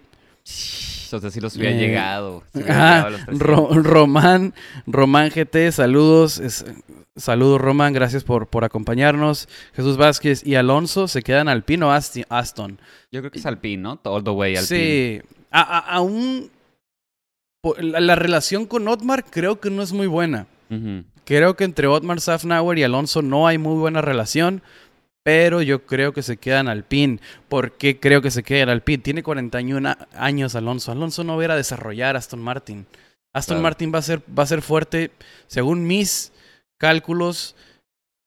O 1.18 1.20
sea, 1.22 1.30
si 1.32 1.40
los 1.40 1.56
hubiera 1.56 1.76
Eh, 1.76 1.80
llegado. 1.80 2.44
si 2.54 2.60
hubiera 2.60 2.76
Ah, 2.76 2.96
llegado 2.96 3.08
a 3.08 3.10
los 3.12 3.40
Ro- 3.40 3.68
300. 3.68 3.86
Román, 3.92 4.54
Román 4.88 5.30
GT, 5.32 5.72
saludos. 5.72 6.40
es- 6.40 6.66
saludos, 7.16 7.62
Román, 7.62 7.94
gracias 7.94 8.24
por, 8.24 8.48
por 8.48 8.64
acompañarnos. 8.64 9.48
Jesús 9.76 9.98
Vázquez 9.98 10.46
y 10.46 10.56
Alonso 10.56 11.08
se 11.08 11.22
quedan 11.22 11.48
Alpine 11.48 11.86
o 11.86 11.92
Asti- 11.92 12.26
Aston. 12.30 12.80
Yo 13.12 13.20
creo 13.22 13.32
que 13.32 13.40
es 13.40 13.46
Alpine, 13.46 13.82
¿no? 13.84 14.00
All 14.04 14.24
the 14.24 14.32
way 14.32 14.56
Alpine. 14.56 15.22
Sí, 15.22 15.22
a- 15.52 15.62
a- 15.62 15.80
aún 15.96 16.50
la, 17.80 18.00
la 18.02 18.16
relación 18.16 18.66
con 18.66 18.88
Otmar 18.88 19.24
creo 19.30 19.60
que 19.60 19.70
no 19.70 19.82
es 19.84 19.94
muy 19.94 20.08
buena. 20.08 20.48
Creo 21.26 21.56
que 21.56 21.64
entre 21.66 21.86
Otmar 21.88 22.20
Safnauer 22.20 22.78
y 22.80 22.84
Alonso 22.84 23.22
no 23.22 23.48
hay 23.48 23.58
muy 23.60 23.76
buena 23.80 24.02
relación, 24.02 24.62
pero 25.24 25.62
yo 25.62 25.86
creo 25.86 26.12
que 26.14 26.22
se 26.22 26.38
quedan 26.38 26.68
Alpine. 26.68 27.20
¿Por 27.50 27.72
qué 27.74 28.00
creo 28.00 28.22
que 28.22 28.30
se 28.32 28.44
quedan 28.44 28.70
Alpine? 28.70 29.02
Tiene 29.02 29.24
41 29.24 29.90
a- 29.90 29.98
años 30.18 30.56
Alonso. 30.56 30.92
Alonso 30.92 31.24
no 31.24 31.36
va 31.38 31.42
a 31.42 31.46
ir 31.46 31.52
a 31.52 31.56
desarrollar 31.56 32.16
Aston 32.18 32.42
Martin. 32.42 32.86
Aston 33.34 33.56
Claro. 33.56 33.64
Martin 33.64 33.92
va 33.94 34.00
a 34.00 34.04
ser 34.04 34.22
va 34.38 34.44
a 34.44 34.48
ser 34.48 34.62
fuerte 34.62 35.12
según 35.48 35.88
mis 35.88 36.32
cálculos 36.78 37.56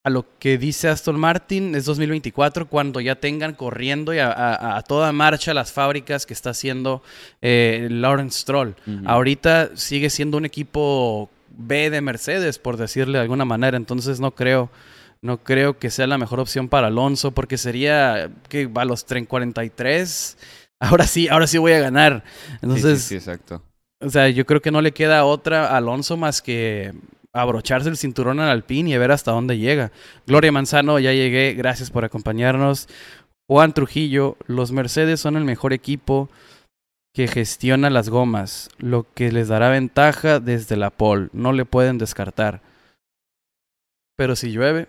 a 0.03 0.11
lo 0.11 0.25
que 0.39 0.57
dice 0.57 0.89
Aston 0.89 1.19
Martin 1.19 1.75
es 1.75 1.85
2024 1.85 2.69
cuando 2.69 3.01
ya 3.01 3.17
tengan 3.17 3.55
corriendo 3.55 4.15
y 4.15 4.19
a, 4.19 4.31
a- 4.31 4.77
a 4.79 4.83
toda 4.83 5.13
marcha 5.13 5.53
las 5.53 5.73
fábricas 5.73 6.27
que 6.27 6.33
está 6.35 6.51
haciendo 6.51 7.03
eh, 7.43 7.89
Lawrence 7.91 8.41
Stroll. 8.41 8.75
Ahorita 9.05 9.71
sigue 9.75 10.09
siendo 10.11 10.39
un 10.39 10.45
equipo 10.45 11.29
B 11.59 11.91
de 11.91 12.01
Mercedes, 12.01 12.59
por 12.59 12.77
decirle 12.77 13.19
de 13.19 13.23
alguna 13.23 13.45
manera. 13.45 13.77
Entonces 13.77 14.21
no 14.21 14.31
creo, 14.31 14.71
no 15.27 15.39
creo 15.39 15.79
que 15.79 15.91
sea 15.91 16.07
la 16.07 16.19
mejor 16.19 16.41
opción 16.41 16.69
para 16.69 16.87
Alonso, 16.87 17.33
porque 17.33 17.59
sería 17.59 18.31
que 18.49 18.71
a 18.75 18.85
los 18.85 19.05
30, 19.05 19.29
43. 19.29 20.39
Ahora 20.79 21.07
sí, 21.07 21.29
ahora 21.29 21.47
sí 21.47 21.59
voy 21.59 21.73
a 21.73 21.81
ganar. 21.81 22.23
Sí, 22.27 22.41
sí, 22.51 22.59
Entonces, 22.63 23.03
sí, 23.03 23.15
exacto. 23.17 23.63
o 24.01 24.09
sea, 24.09 24.29
yo 24.29 24.47
creo 24.47 24.61
que 24.61 24.71
no 24.71 24.81
le 24.81 24.93
queda 24.93 25.25
otra 25.25 25.69
a 25.69 25.79
Alonso 25.79 26.17
más 26.17 26.41
que 26.41 26.93
abrocharse 27.33 27.89
el 27.89 27.97
cinturón 27.97 28.41
al 28.41 28.51
Alpine 28.51 28.91
y 28.91 28.95
a 28.95 28.99
ver 28.99 29.11
hasta 29.13 29.33
dónde 29.33 29.59
llega. 29.59 29.93
Gloria 30.27 30.53
Manzano, 30.53 30.99
ya 30.99 31.13
llegué. 31.13 31.55
Gracias 31.55 31.91
por 31.91 32.05
acompañarnos. 32.05 32.89
Juan 33.49 33.75
Trujillo, 33.75 34.37
los 34.47 34.73
Mercedes 34.73 35.21
son 35.21 35.37
el 35.37 35.45
mejor 35.45 35.73
equipo 35.73 36.29
que 37.15 37.29
gestiona 37.29 37.89
las 37.89 38.11
gomas, 38.11 38.69
lo 38.79 39.07
que 39.15 39.33
les 39.33 39.49
dará 39.49 39.71
ventaja 39.71 40.41
desde 40.41 40.77
la 40.77 40.91
pole. 40.91 41.29
No 41.33 41.53
le 41.53 41.65
pueden 41.65 41.97
descartar. 41.97 42.61
Pero 44.17 44.37
si 44.37 44.51
llueve, 44.51 44.89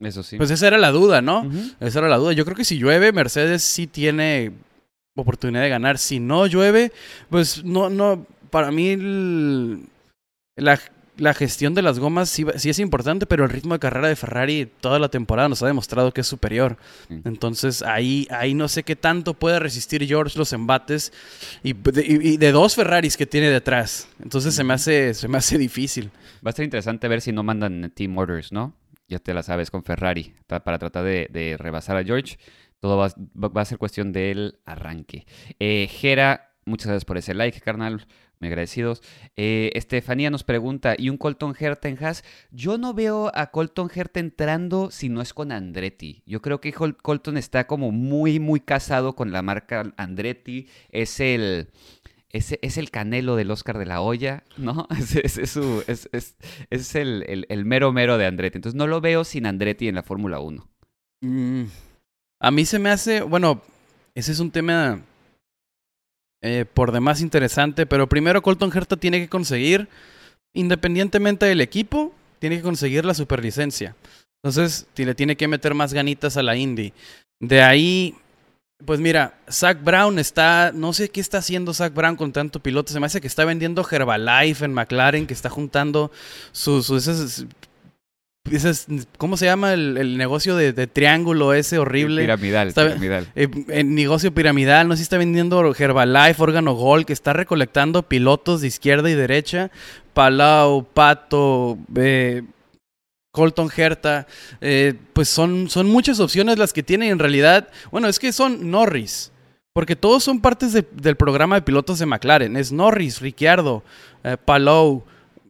Eso 0.00 0.22
sí. 0.22 0.36
pues 0.36 0.50
esa 0.50 0.66
era 0.68 0.78
la 0.78 0.90
duda, 0.92 1.20
¿no? 1.22 1.50
Esa 1.80 1.98
era 1.98 2.08
la 2.08 2.16
duda. 2.18 2.32
Yo 2.32 2.44
creo 2.44 2.56
que 2.56 2.64
si 2.64 2.78
llueve, 2.78 3.10
Mercedes 3.12 3.62
sí 3.62 3.86
tiene 3.86 4.52
oportunidad 5.16 5.62
de 5.62 5.68
ganar. 5.68 5.98
Si 5.98 6.20
no 6.20 6.46
llueve, 6.46 6.92
pues 7.30 7.64
no, 7.64 7.90
no. 7.90 8.24
Para 8.50 8.70
mí, 8.70 8.90
el- 8.90 9.82
la, 10.56 10.80
la 11.16 11.34
gestión 11.34 11.74
de 11.74 11.82
las 11.82 11.98
gomas 11.98 12.28
sí, 12.28 12.46
sí 12.56 12.70
es 12.70 12.78
importante, 12.78 13.26
pero 13.26 13.44
el 13.44 13.50
ritmo 13.50 13.74
de 13.74 13.80
carrera 13.80 14.06
de 14.08 14.14
Ferrari 14.16 14.70
toda 14.80 14.98
la 15.00 15.08
temporada 15.08 15.48
nos 15.48 15.62
ha 15.62 15.66
demostrado 15.66 16.12
que 16.14 16.20
es 16.20 16.26
superior. 16.28 16.76
Sí. 17.08 17.20
Entonces 17.24 17.82
ahí, 17.82 18.26
ahí 18.30 18.54
no 18.54 18.68
sé 18.68 18.84
qué 18.84 18.94
tanto 18.96 19.34
puede 19.34 19.58
resistir 19.58 20.06
George 20.06 20.38
los 20.38 20.52
embates 20.52 21.12
y 21.64 21.72
de, 21.72 22.04
y- 22.06 22.28
y 22.34 22.36
de 22.36 22.52
dos 22.52 22.74
Ferraris 22.76 23.16
que 23.16 23.26
tiene 23.26 23.50
detrás. 23.50 24.08
Entonces 24.22 24.54
se 24.54 24.62
me 24.64 24.74
hace, 24.74 25.12
se 25.14 25.26
me 25.28 25.38
hace 25.38 25.58
difícil. 25.58 26.10
Va 26.46 26.50
a 26.50 26.54
ser 26.54 26.64
interesante 26.64 27.08
ver 27.08 27.20
si 27.20 27.32
no 27.32 27.42
mandan 27.42 27.90
team 27.94 28.16
orders, 28.16 28.52
¿no? 28.52 28.72
Ya 29.08 29.18
te 29.18 29.32
la 29.32 29.42
sabes 29.42 29.70
con 29.70 29.82
Ferrari, 29.82 30.34
para 30.46 30.78
tratar 30.78 31.04
de, 31.04 31.56
rebasar 31.58 31.96
a 31.96 32.04
George. 32.04 32.38
Todo 32.78 32.96
va, 32.96 33.60
a 33.62 33.64
ser 33.64 33.78
cuestión 33.78 34.12
del 34.12 34.60
arranque. 34.64 35.26
Eh, 35.58 35.88
Jera, 35.90 36.52
muchas 36.66 36.88
gracias 36.88 37.04
por 37.06 37.16
ese 37.18 37.34
like, 37.34 37.60
carnal. 37.60 38.06
Muy 38.40 38.48
agradecidos. 38.48 39.02
Eh, 39.36 39.72
Estefanía 39.74 40.30
nos 40.30 40.44
pregunta, 40.44 40.94
¿y 40.96 41.08
un 41.08 41.16
Colton 41.16 41.56
Herta 41.58 41.88
en 41.88 41.98
Haas? 42.04 42.22
Yo 42.52 42.78
no 42.78 42.94
veo 42.94 43.32
a 43.34 43.50
Colton 43.50 43.90
Herta 43.92 44.20
entrando 44.20 44.92
si 44.92 45.08
no 45.08 45.20
es 45.22 45.34
con 45.34 45.50
Andretti. 45.50 46.22
Yo 46.24 46.40
creo 46.40 46.60
que 46.60 46.72
Col- 46.72 46.96
Colton 46.96 47.36
está 47.36 47.66
como 47.66 47.90
muy, 47.90 48.38
muy 48.38 48.60
casado 48.60 49.16
con 49.16 49.32
la 49.32 49.42
marca 49.42 49.92
Andretti. 49.96 50.68
Es 50.90 51.18
el... 51.18 51.70
Es, 52.30 52.56
el 52.76 52.90
canelo 52.90 53.36
del 53.36 53.50
Oscar 53.50 53.78
de 53.78 53.86
la 53.86 54.00
Hoya, 54.02 54.44
¿no? 54.56 54.86
Es, 54.98 55.16
es- 55.16 55.38
es 55.38 56.36
es- 56.70 56.94
el, 56.94 57.24
el- 57.26 57.46
el 57.48 57.64
mero 57.64 57.92
mero 57.92 58.18
de 58.18 58.26
Andretti. 58.26 58.58
Entonces 58.58 58.76
no 58.76 58.86
lo 58.86 59.00
veo 59.00 59.24
sin 59.24 59.46
Andretti 59.46 59.88
en 59.88 59.94
la 59.94 60.02
Fórmula 60.02 60.38
1. 60.40 60.68
Mm, 61.22 61.64
A 62.40 62.50
mí 62.50 62.64
se 62.64 62.78
me 62.78 62.90
hace, 62.90 63.22
bueno, 63.22 63.62
ese 64.14 64.32
es 64.32 64.40
un 64.40 64.50
tema 64.50 65.00
eh, 66.42 66.64
por 66.72 66.92
demás 66.92 67.20
interesante, 67.20 67.86
pero 67.86 68.08
primero 68.08 68.42
Colton 68.42 68.70
Herta 68.74 68.96
tiene 68.96 69.18
que 69.20 69.28
conseguir, 69.28 69.88
independientemente 70.54 71.46
del 71.46 71.60
equipo, 71.60 72.12
tiene 72.38 72.56
que 72.56 72.62
conseguir 72.62 73.04
la 73.04 73.14
superlicencia. 73.14 73.96
Entonces, 74.44 74.86
le 74.96 75.14
tiene 75.16 75.36
que 75.36 75.48
meter 75.48 75.74
más 75.74 75.92
ganitas 75.92 76.36
a 76.36 76.42
la 76.44 76.56
Indy. 76.56 76.92
De 77.40 77.60
ahí, 77.62 78.14
pues 78.84 79.00
mira, 79.00 79.34
Zach 79.50 79.82
Brown 79.82 80.18
está, 80.18 80.70
no 80.74 80.92
sé 80.92 81.08
qué 81.10 81.20
está 81.20 81.38
haciendo 81.38 81.74
Zach 81.74 81.92
Brown 81.92 82.16
con 82.16 82.32
tanto 82.32 82.60
piloto, 82.60 82.92
se 82.92 83.00
me 83.00 83.06
hace 83.06 83.20
que 83.20 83.26
está 83.26 83.44
vendiendo 83.44 83.86
Herbalife 83.88 84.64
en 84.64 84.72
McLaren, 84.72 85.26
que 85.26 85.34
está 85.34 85.50
juntando 85.50 86.10
sus, 86.52 86.86
sus 86.86 87.06
esas, 87.08 87.44
esas- 88.50 88.86
¿cómo 89.18 89.36
se 89.36 89.44
llama 89.46 89.72
el, 89.74 89.98
el 89.98 90.16
negocio 90.16 90.56
de, 90.56 90.72
de 90.72 90.86
triángulo 90.86 91.52
ese 91.54 91.78
horrible? 91.78 92.22
Piramidal, 92.22 92.68
Está- 92.68 92.86
piramidal. 92.86 93.26
Eh, 93.34 93.48
en 93.68 93.94
negocio 93.94 94.32
piramidal, 94.32 94.86
no 94.88 94.94
sé 94.94 94.98
si 94.98 95.02
está 95.02 95.18
vendiendo 95.18 95.74
Herbalife, 95.76 96.42
órgano 96.42 96.74
Gold, 96.74 97.04
que 97.04 97.12
está 97.12 97.32
recolectando 97.32 98.04
pilotos 98.04 98.60
de 98.60 98.68
izquierda 98.68 99.10
y 99.10 99.14
derecha, 99.14 99.70
Palau, 100.14 100.84
Pato, 100.84 101.78
eh, 101.96 102.42
Colton 103.38 103.70
Herta, 103.76 104.26
eh, 104.60 104.94
pues 105.12 105.28
son, 105.28 105.70
son 105.70 105.86
muchas 105.88 106.18
opciones 106.18 106.58
las 106.58 106.72
que 106.72 106.82
tienen 106.82 107.10
en 107.12 107.18
realidad. 107.20 107.68
Bueno, 107.92 108.08
es 108.08 108.18
que 108.18 108.32
son 108.32 108.68
Norris, 108.70 109.30
porque 109.72 109.94
todos 109.94 110.24
son 110.24 110.40
partes 110.40 110.72
de- 110.72 110.84
del 110.92 111.14
programa 111.16 111.54
de 111.54 111.62
pilotos 111.62 112.00
de 112.00 112.06
McLaren. 112.06 112.56
Es 112.56 112.72
Norris, 112.72 113.20
Ricciardo, 113.20 113.84
eh, 114.24 114.36
Palou, 114.44 115.04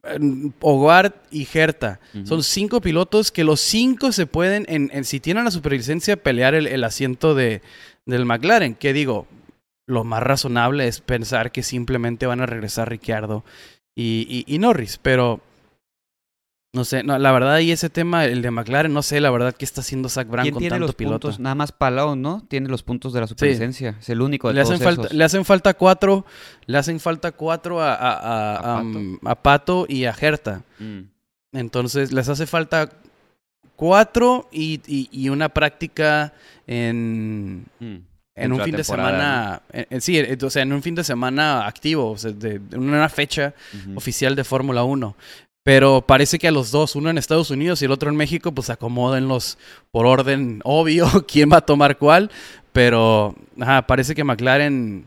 eh, 0.05 0.19
Hogard 0.61 1.13
y 1.31 1.49
Herta. 1.53 1.99
Son 2.25 2.43
cinco 2.43 2.83
pilotos 2.83 3.33
que 3.33 3.43
los 3.43 3.61
cinco 3.61 4.13
se 4.13 4.27
pueden, 4.27 4.67
en, 4.69 4.91
en- 4.93 5.05
si 5.05 5.19
tienen 5.19 5.45
la 5.47 5.51
superlicencia, 5.51 6.17
pelear 6.23 6.55
el, 6.55 6.67
el 6.67 6.85
asiento 6.85 7.35
de, 7.35 7.63
del 8.05 8.27
McLaren. 8.27 8.75
Que 8.75 8.93
digo, 8.93 9.27
lo 9.87 10.05
más 10.05 10.23
razonable 10.23 10.87
es 10.89 11.01
pensar 11.01 11.51
que 11.53 11.63
simplemente 11.63 12.27
van 12.27 12.43
a 12.43 12.47
regresar 12.47 12.91
Ricciardo 12.91 13.45
y, 13.97 14.27
y- 14.47 14.55
y 14.55 14.59
Norris, 14.59 14.99
pero 15.01 15.41
no 16.79 16.85
sé, 16.85 17.03
no, 17.03 17.19
la 17.19 17.33
verdad, 17.33 17.59
y 17.59 17.73
ese 17.73 17.91
tema, 17.91 18.25
el 18.25 18.41
de 18.41 18.51
McLaren, 18.53 18.93
no 18.93 19.03
sé, 19.03 19.21
la 19.21 19.31
verdad, 19.31 19.53
qué 19.55 19.65
está 19.65 19.81
haciendo 19.81 20.09
Zach 20.09 20.29
Brown 20.29 20.45
¿Quién 20.45 20.55
con 20.55 20.61
tiene 20.61 20.71
tanto 20.75 20.87
los 20.87 20.95
piloto. 20.95 21.19
puntos? 21.29 21.41
Nada 21.41 21.55
más 21.57 21.73
Palau, 21.73 22.15
¿no? 22.15 22.43
Tiene 22.49 22.69
los 22.69 22.83
puntos 22.85 23.13
de 23.13 23.21
la 23.21 23.27
superlicencia. 23.27 23.97
Es 24.01 24.09
el 24.09 24.21
único 24.23 24.47
de 24.49 24.55
Le 24.55 24.63
todos 24.63 24.75
hacen, 24.77 24.85
falta, 24.85 25.13
le 25.15 25.25
hacen 25.25 25.45
falta 25.45 25.75
cuatro, 25.75 26.25
le 26.67 26.79
hacen 26.79 27.01
falta 27.01 27.33
cuatro 27.33 27.83
a, 27.83 27.95
a, 27.95 28.13
a- 28.13 28.57
¿A 28.57 28.79
a- 28.79 28.81
um, 28.83 29.19
a 29.25 29.35
Pato 29.35 29.87
y 29.89 30.05
a 30.05 30.15
Herta. 30.19 30.63
Mm. 30.79 31.01
Entonces 31.53 32.13
les 32.13 32.29
hace 32.29 32.47
falta 32.47 32.89
cuatro 33.77 34.49
y, 34.53 34.81
y- 34.87 35.09
y 35.13 35.29
una 35.29 35.49
práctica 35.49 36.33
en, 36.67 37.65
Mm. 37.81 37.97
en 38.37 38.53
un 38.53 38.61
fin 38.61 38.77
de 38.77 38.85
semana. 38.85 39.63
en- 39.73 39.87
en- 39.91 40.01
sí, 40.01 40.19
eh, 40.19 40.37
o 40.43 40.51
sea, 40.51 40.63
en 40.63 40.73
un 40.73 40.83
fin 40.83 40.95
de 40.95 41.05
semana 41.05 41.67
activo, 41.67 42.11
o 42.13 42.19
sea, 42.19 42.31
de, 42.33 42.59
de 42.59 42.79
una 42.79 43.09
fecha 43.09 43.55
oficial 43.97 44.35
de 44.37 44.45
Fórmula 44.45 44.85
1. 44.85 45.17
Pero 45.65 46.01
parece 46.07 46.39
que 46.39 46.49
a 46.49 46.53
los 46.53 46.71
dos, 46.71 46.97
uno 46.97 47.11
en 47.11 47.19
Estados 47.19 47.51
Unidos 47.51 47.83
y 47.83 47.85
el 47.85 47.91
otro 47.93 48.09
en 48.09 48.17
México, 48.17 48.53
pues 48.53 48.71
acomódenlos 48.71 49.59
por 49.91 50.07
orden 50.07 50.61
obvio 50.65 51.07
quién 51.29 51.51
va 51.53 51.59
a 51.59 51.67
tomar 51.67 51.99
cuál. 51.99 52.31
Pero 52.73 53.35
ajá, 53.61 53.87
parece 53.87 54.15
que 54.15 54.25
McLaren 54.25 55.07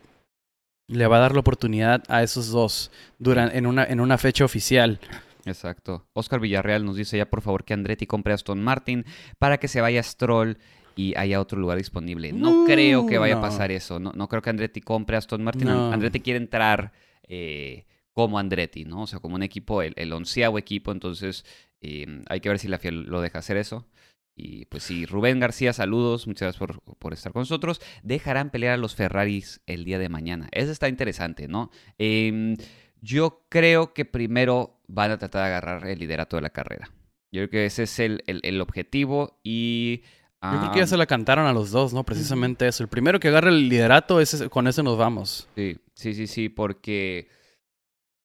le 0.88 1.08
va 1.08 1.18
a 1.18 1.22
dar 1.22 1.34
la 1.34 1.40
oportunidad 1.40 2.04
a 2.10 2.22
esos 2.22 2.50
dos 2.50 2.92
duran- 3.18 3.52
en, 3.54 3.66
una, 3.66 3.86
en 3.86 4.00
una 4.02 4.18
fecha 4.18 4.46
oficial. 4.46 5.00
Exacto. 5.46 6.06
Oscar 6.14 6.40
Villarreal 6.40 6.86
nos 6.86 6.96
dice 6.98 7.18
ya 7.18 7.26
por 7.26 7.42
favor 7.42 7.64
que 7.64 7.74
Andretti 7.74 8.06
compre 8.06 8.34
a 8.34 8.36
Aston 8.36 8.62
Martin 8.62 9.06
para 9.40 9.58
que 9.58 9.68
se 9.68 9.82
vaya 9.82 10.04
Stroll 10.04 10.58
y 10.96 11.16
haya 11.18 11.40
otro 11.42 11.58
lugar 11.60 11.78
disponible. 11.80 12.34
No, 12.34 12.52
No, 12.62 12.66
creo 12.66 13.08
que 13.08 13.18
vaya 13.18 13.36
no. 13.36 13.40
a 13.40 13.44
pasar 13.44 13.72
eso. 13.72 14.00
No, 14.00 14.12
no 14.14 14.28
creo 14.28 14.42
que 14.44 14.50
Andretti 14.52 14.82
compre 14.82 15.16
a 15.16 15.20
Aston 15.20 15.44
Martin. 15.44 15.70
Andretti 15.70 16.20
quiere 16.20 16.38
entrar 16.38 16.92
eh, 17.28 17.86
como 18.14 18.40
Andretti, 18.40 18.86
¿no? 18.86 19.04
O 19.04 19.08
sea, 19.08 19.20
como 19.20 19.36
un 19.36 19.44
equipo, 19.44 19.82
el, 19.82 19.94
el 19.98 20.12
onceavo 20.14 20.58
equipo. 20.58 20.92
Entonces 20.92 21.46
eh, 21.82 22.22
hay 22.28 22.40
que 22.40 22.50
ver 22.50 22.60
si 22.60 22.68
la 22.68 22.78
FIA 22.78 22.92
lo 22.92 23.22
deja 23.22 23.40
hacer 23.40 23.58
eso. 23.58 23.88
Y 24.36 24.66
pues 24.66 24.84
sí, 24.84 25.06
Rubén 25.06 25.40
García, 25.40 25.74
saludos, 25.74 26.26
muchas 26.26 26.58
gracias 26.58 26.60
por, 26.82 26.96
por 26.98 27.14
estar 27.14 27.32
con 27.34 27.42
nosotros. 27.42 27.82
Dejarán 28.02 28.50
pelear 28.50 28.74
a 28.74 28.78
los 28.78 28.96
Ferraris 28.96 29.62
el 29.68 29.84
día 29.84 30.00
de 30.00 30.10
mañana. 30.10 30.48
Eso 30.52 30.72
está 30.72 30.88
interesante, 30.88 31.48
¿no? 31.48 31.70
Em, 31.98 32.56
yo 33.02 33.46
creo 33.50 33.94
que 33.94 34.06
primero 34.06 34.80
van 34.88 35.12
a 35.12 35.18
tratar 35.18 35.42
de 35.44 35.48
agarrar 35.48 35.88
el 35.88 36.00
liderato 36.00 36.38
de 36.38 36.42
la 36.44 36.50
carrera. 36.52 36.92
Yo 37.32 37.42
creo 37.42 37.50
que 37.50 37.66
ese 37.66 37.84
es 37.84 38.00
el, 38.00 38.24
el- 38.28 38.42
el 38.44 38.62
objetivo 38.62 39.40
y 39.44 40.02
Yo 40.44 40.60
creo 40.60 40.72
que 40.72 40.80
ya 40.80 40.88
se 40.88 40.98
la 40.98 41.06
cantaron 41.06 41.46
a 41.46 41.54
los 41.54 41.70
dos, 41.72 41.94
¿no? 41.94 42.04
Precisamente 42.04 42.68
eso. 42.68 42.84
El 42.84 42.90
primero 42.90 43.20
que 43.20 43.28
agarre 43.28 43.50
el 43.50 43.70
liderato, 43.70 44.20
ese, 44.22 44.50
con 44.50 44.68
ese 44.68 44.82
nos 44.82 44.98
vamos. 44.98 45.48
Sí, 45.56 45.78
sí, 45.94 46.14
sí, 46.16 46.26
sí, 46.28 46.50
porque 46.50 47.28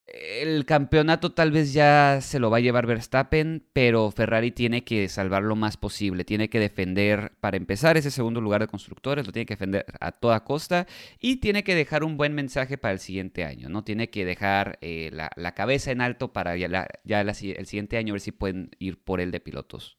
el 0.07 0.65
campeonato 0.65 1.33
tal 1.33 1.51
vez 1.51 1.73
ya 1.73 2.19
se 2.21 2.39
lo 2.39 2.49
va 2.49 2.57
a 2.57 2.61
llevar 2.61 2.87
Verstappen, 2.87 3.63
pero 3.73 4.09
Ferrari 4.11 4.51
tiene 4.51 4.83
que 4.83 5.09
salvar 5.09 5.43
lo 5.43 5.55
más 5.55 5.75
posible. 5.75 6.23
Tiene 6.23 6.49
que 6.49 6.59
defender, 6.59 7.33
para 7.41 7.57
empezar, 7.57 7.97
ese 7.97 8.09
segundo 8.09 8.39
lugar 8.39 8.61
de 8.61 8.67
constructores, 8.67 9.25
lo 9.25 9.33
tiene 9.33 9.45
que 9.45 9.55
defender 9.55 9.85
a 9.99 10.13
toda 10.13 10.45
costa 10.45 10.87
y 11.19 11.37
tiene 11.37 11.63
que 11.63 11.75
dejar 11.75 12.03
un 12.03 12.15
buen 12.15 12.33
mensaje 12.33 12.77
para 12.77 12.93
el 12.93 12.99
siguiente 12.99 13.43
año, 13.43 13.67
¿no? 13.67 13.83
Tiene 13.83 14.09
que 14.09 14.23
dejar 14.23 14.77
eh, 14.81 15.11
la, 15.11 15.53
cabeza 15.53 15.91
en 15.91 16.01
alto 16.01 16.31
para 16.31 16.55
ya, 16.55 16.87
ya 17.03 17.21
el 17.21 17.35
siguiente 17.65 17.97
año 17.97 18.13
ver 18.13 18.21
si 18.21 18.31
pueden 18.31 18.71
ir 18.79 18.97
por 18.97 19.19
él 19.19 19.31
de 19.31 19.39
pilotos. 19.39 19.97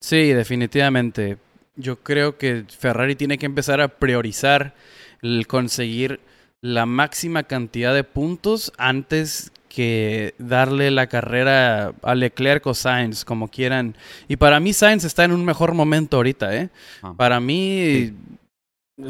Sí, 0.00 0.32
definitivamente. 0.32 1.38
Yo 1.74 1.96
creo 1.96 2.38
que 2.38 2.64
Ferrari 2.68 3.16
tiene 3.16 3.38
que 3.38 3.46
empezar 3.46 3.80
a 3.80 3.88
priorizar 3.88 4.74
el 5.22 5.46
conseguir 5.46 6.20
la 6.62 6.86
máxima 6.86 7.44
cantidad 7.44 7.94
de 7.94 8.04
puntos 8.04 8.72
antes 8.78 9.52
que 9.68 10.34
darle 10.38 10.90
la 10.90 11.06
carrera 11.06 11.92
a 12.02 12.14
Leclerc 12.14 12.66
o 12.66 12.72
Sainz, 12.72 13.26
como 13.26 13.48
quieran. 13.48 13.94
Y 14.26 14.36
para 14.36 14.58
mí 14.58 14.72
Sainz 14.72 15.04
está 15.04 15.24
en 15.24 15.32
un 15.32 15.44
mejor 15.44 15.74
momento 15.74 16.16
ahorita, 16.16 16.56
¿eh? 16.56 16.70
Ah. 17.02 17.12
Para 17.14 17.40
mí 17.40 18.14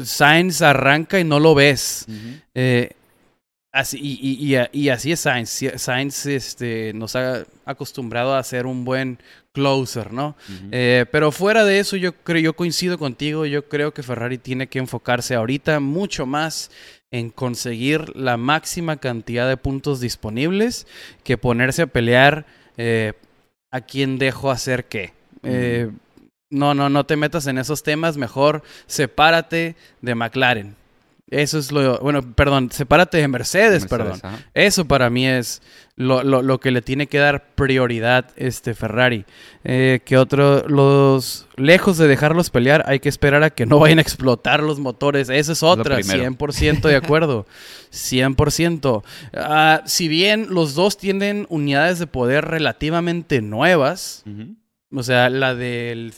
Sainz 0.03 0.61
arranca 0.61 1.19
y 1.19 1.23
no 1.23 1.39
lo 1.39 1.55
ves. 1.55 2.05
eh, 2.53 2.91
así, 3.71 3.97
y, 4.01 4.55
y, 4.55 4.57
y, 4.73 4.89
así 4.89 5.13
es 5.13 5.21
Sainz. 5.21 5.57
Sainz 5.77 6.25
este, 6.25 6.91
nos 6.93 7.15
ha 7.15 7.45
acostumbrado 7.65 8.35
a 8.35 8.43
ser 8.43 8.65
un 8.65 8.83
buen 8.83 9.19
closer, 9.57 10.13
¿no? 10.13 10.35
eh, 10.71 11.07
pero 11.11 11.31
fuera 11.31 11.65
de 11.65 11.79
eso, 11.79 11.95
yo 11.95 12.13
creo, 12.13 12.39
yo 12.39 12.55
coincido 12.55 12.99
contigo. 12.99 13.47
Yo 13.47 13.67
creo 13.67 13.91
que 13.91 14.03
Ferrari 14.03 14.37
tiene 14.37 14.67
que 14.67 14.77
enfocarse 14.77 15.33
ahorita 15.33 15.79
mucho 15.79 16.27
más 16.27 16.69
en 17.09 17.31
conseguir 17.31 18.15
la 18.15 18.37
máxima 18.37 18.97
cantidad 18.97 19.49
de 19.49 19.57
puntos 19.57 19.99
disponibles 19.99 20.85
que 21.23 21.39
ponerse 21.39 21.81
a 21.81 21.87
pelear 21.87 22.45
eh, 22.77 23.13
a 23.71 23.81
quién 23.81 24.19
dejo 24.19 24.51
hacer 24.51 24.85
qué. 24.85 25.13
Eh, 25.41 25.89
no, 26.51 26.75
no, 26.75 26.87
no 26.89 27.05
te 27.07 27.15
metas 27.15 27.47
en 27.47 27.57
esos 27.57 27.81
temas, 27.81 28.15
mejor 28.15 28.61
sepárate 28.85 29.75
de 30.01 30.13
McLaren. 30.13 30.75
Eso 31.29 31.59
es 31.59 31.73
lo, 31.73 31.99
bueno, 31.99 32.21
perdón, 32.21 32.71
sepárate 32.71 33.17
de 33.17 33.27
Mercedes, 33.27 33.85
perdón. 33.85 34.21
Eso 34.53 34.85
para 34.85 35.09
mí 35.09 35.27
es 35.27 35.61
lo, 35.97 36.23
lo, 36.23 36.59
que 36.61 36.71
le 36.71 36.81
tiene 36.81 37.07
que 37.07 37.17
dar 37.17 37.49
prioridad 37.53 38.29
este 38.37 38.73
Ferrari. 38.73 39.25
Eh, 39.65 39.99
que 40.05 40.17
otro, 40.17 40.65
los, 40.69 41.47
lejos 41.57 41.97
de 41.97 42.07
dejarlos 42.07 42.49
pelear, 42.49 42.85
hay 42.87 43.01
que 43.01 43.09
esperar 43.09 43.43
a 43.43 43.49
que 43.49 43.65
no 43.65 43.77
vayan 43.79 43.97
a 43.97 44.03
explotar 44.03 44.63
los 44.63 44.79
motores. 44.79 45.27
Esa 45.27 45.51
es 45.51 45.63
otra, 45.63 45.99
100% 45.99 46.87
de 46.87 46.95
acuerdo. 46.95 47.45
100%. 47.91 49.03
Ah, 49.33 49.81
si 49.85 50.07
bien 50.07 50.47
los 50.49 50.75
dos 50.75 50.97
tienen 50.97 51.45
unidades 51.49 51.99
de 51.99 52.07
poder 52.07 52.45
relativamente 52.45 53.41
nuevas, 53.41 54.23
o 54.93 55.03
sea, 55.03 55.29
la 55.29 55.55
del 55.55 56.13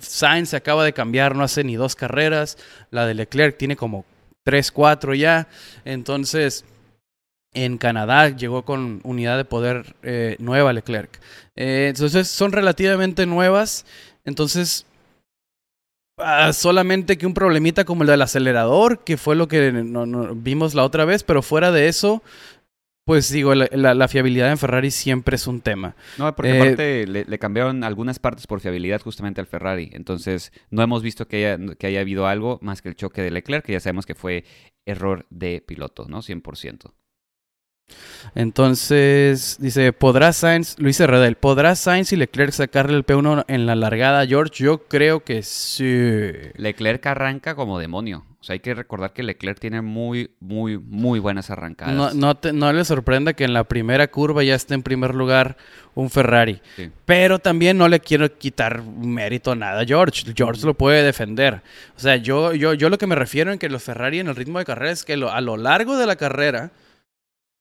Sainz 0.00 0.48
se 0.48 0.56
acaba 0.56 0.84
de 0.84 0.92
cambiar, 0.92 1.36
no 1.36 1.44
hace 1.44 1.62
ni 1.62 1.76
dos 1.76 1.94
carreras. 1.94 2.58
La 2.90 3.06
de 3.06 3.14
Leclerc 3.14 3.56
tiene 3.56 3.76
como 3.76 4.04
3, 4.44 4.70
4 4.72 5.14
ya. 5.14 5.48
Entonces, 5.84 6.64
en 7.52 7.78
Canadá 7.78 8.28
llegó 8.28 8.64
con 8.64 9.00
unidad 9.04 9.36
de 9.36 9.44
poder 9.44 9.96
eh, 10.02 10.36
nueva 10.38 10.72
Leclerc. 10.72 11.20
Eh, 11.56 11.86
entonces, 11.88 12.28
son 12.28 12.52
relativamente 12.52 13.26
nuevas. 13.26 13.86
Entonces, 14.24 14.86
ah, 16.18 16.52
solamente 16.52 17.18
que 17.18 17.26
un 17.26 17.34
problemita 17.34 17.84
como 17.84 18.02
el 18.02 18.08
del 18.08 18.22
acelerador, 18.22 19.04
que 19.04 19.16
fue 19.16 19.36
lo 19.36 19.48
que 19.48 19.70
vimos 20.34 20.74
la 20.74 20.84
otra 20.84 21.04
vez, 21.04 21.22
pero 21.24 21.42
fuera 21.42 21.72
de 21.72 21.88
eso, 21.88 22.22
pues 23.04 23.30
digo, 23.30 23.54
la, 23.54 24.08
fiabilidad 24.08 24.50
en 24.50 24.58
Ferrari 24.58 24.90
siempre 24.90 25.36
es 25.36 25.46
un 25.46 25.60
tema. 25.60 25.96
No, 26.18 26.34
porque 26.36 26.52
eh, 26.52 26.60
aparte 26.60 27.06
le, 27.06 27.38
cambiaron 27.38 27.82
algunas 27.82 28.18
partes 28.18 28.46
por 28.46 28.60
fiabilidad 28.60 29.00
justamente 29.00 29.40
al 29.40 29.46
Ferrari. 29.46 29.90
Entonces, 29.92 30.52
no 30.70 30.82
hemos 30.82 31.02
visto 31.02 31.26
que 31.26 31.46
haya, 31.46 31.74
que 31.76 31.86
haya 31.86 32.00
habido 32.00 32.26
algo 32.26 32.58
más 32.62 32.82
que 32.82 32.88
el 32.88 32.94
choque 32.94 33.22
de 33.22 33.30
Leclerc, 33.30 33.64
que 33.64 33.72
ya 33.72 33.80
sabemos 33.80 34.06
que 34.06 34.14
fue 34.14 34.44
error 34.86 35.26
de 35.30 35.62
piloto, 35.66 36.06
¿no? 36.08 36.22
100%. 36.22 36.92
Entonces, 38.34 39.56
dice, 39.60 39.92
¿podrá 39.92 40.32
Sainz, 40.32 40.78
Luis 40.78 41.00
Redel, 41.00 41.36
¿podrá 41.36 41.74
Sainz 41.74 42.12
y 42.12 42.16
Leclerc 42.16 42.52
sacarle 42.52 42.96
el 42.96 43.04
P1 43.04 43.44
en 43.48 43.66
la 43.66 43.74
largada, 43.74 44.26
George? 44.26 44.62
Yo 44.62 44.86
creo 44.86 45.24
que 45.24 45.42
sí. 45.42 46.30
Leclerc 46.54 47.04
arranca 47.06 47.54
como 47.54 47.78
demonio. 47.78 48.24
O 48.40 48.44
sea, 48.44 48.54
hay 48.54 48.60
que 48.60 48.72
recordar 48.72 49.12
que 49.12 49.22
Leclerc 49.22 49.60
tiene 49.60 49.82
muy, 49.82 50.30
muy, 50.40 50.78
muy 50.78 51.18
buenas 51.18 51.50
arrancadas. 51.50 52.14
No, 52.14 52.34
no, 52.52 52.72
le 52.72 52.84
sorprenda 52.86 53.34
que 53.34 53.44
en 53.44 53.52
la 53.52 53.64
primera 53.64 54.08
curva 54.08 54.42
ya 54.42 54.54
esté 54.54 54.72
en 54.72 54.82
primer 54.82 55.14
lugar 55.14 55.58
un 55.94 56.08
Ferrari. 56.08 56.62
Pero 57.04 57.38
también 57.38 57.76
no 57.76 57.86
le 57.86 58.00
quiero 58.00 58.32
quitar 58.38 58.82
mérito 58.82 59.52
a 59.52 59.56
nada 59.56 59.82
a 59.82 59.84
George. 59.84 60.32
George 60.34 60.64
lo 60.64 60.72
puede 60.72 61.02
defender. 61.02 61.60
O 61.96 62.00
sea, 62.00 62.16
yo, 62.16 62.54
yo, 62.54 62.72
yo 62.72 62.88
lo 62.88 62.96
que 62.96 63.06
me 63.06 63.14
refiero 63.14 63.52
en 63.52 63.58
que 63.58 63.68
los 63.68 63.82
Ferrari 63.82 64.20
en 64.20 64.28
el 64.28 64.36
ritmo 64.36 64.58
de 64.58 64.64
carrera 64.64 64.92
es 64.92 65.04
que 65.04 65.12
a 65.12 65.40
lo 65.42 65.56
largo 65.58 65.98
de 65.98 66.06
la 66.06 66.16
carrera 66.16 66.72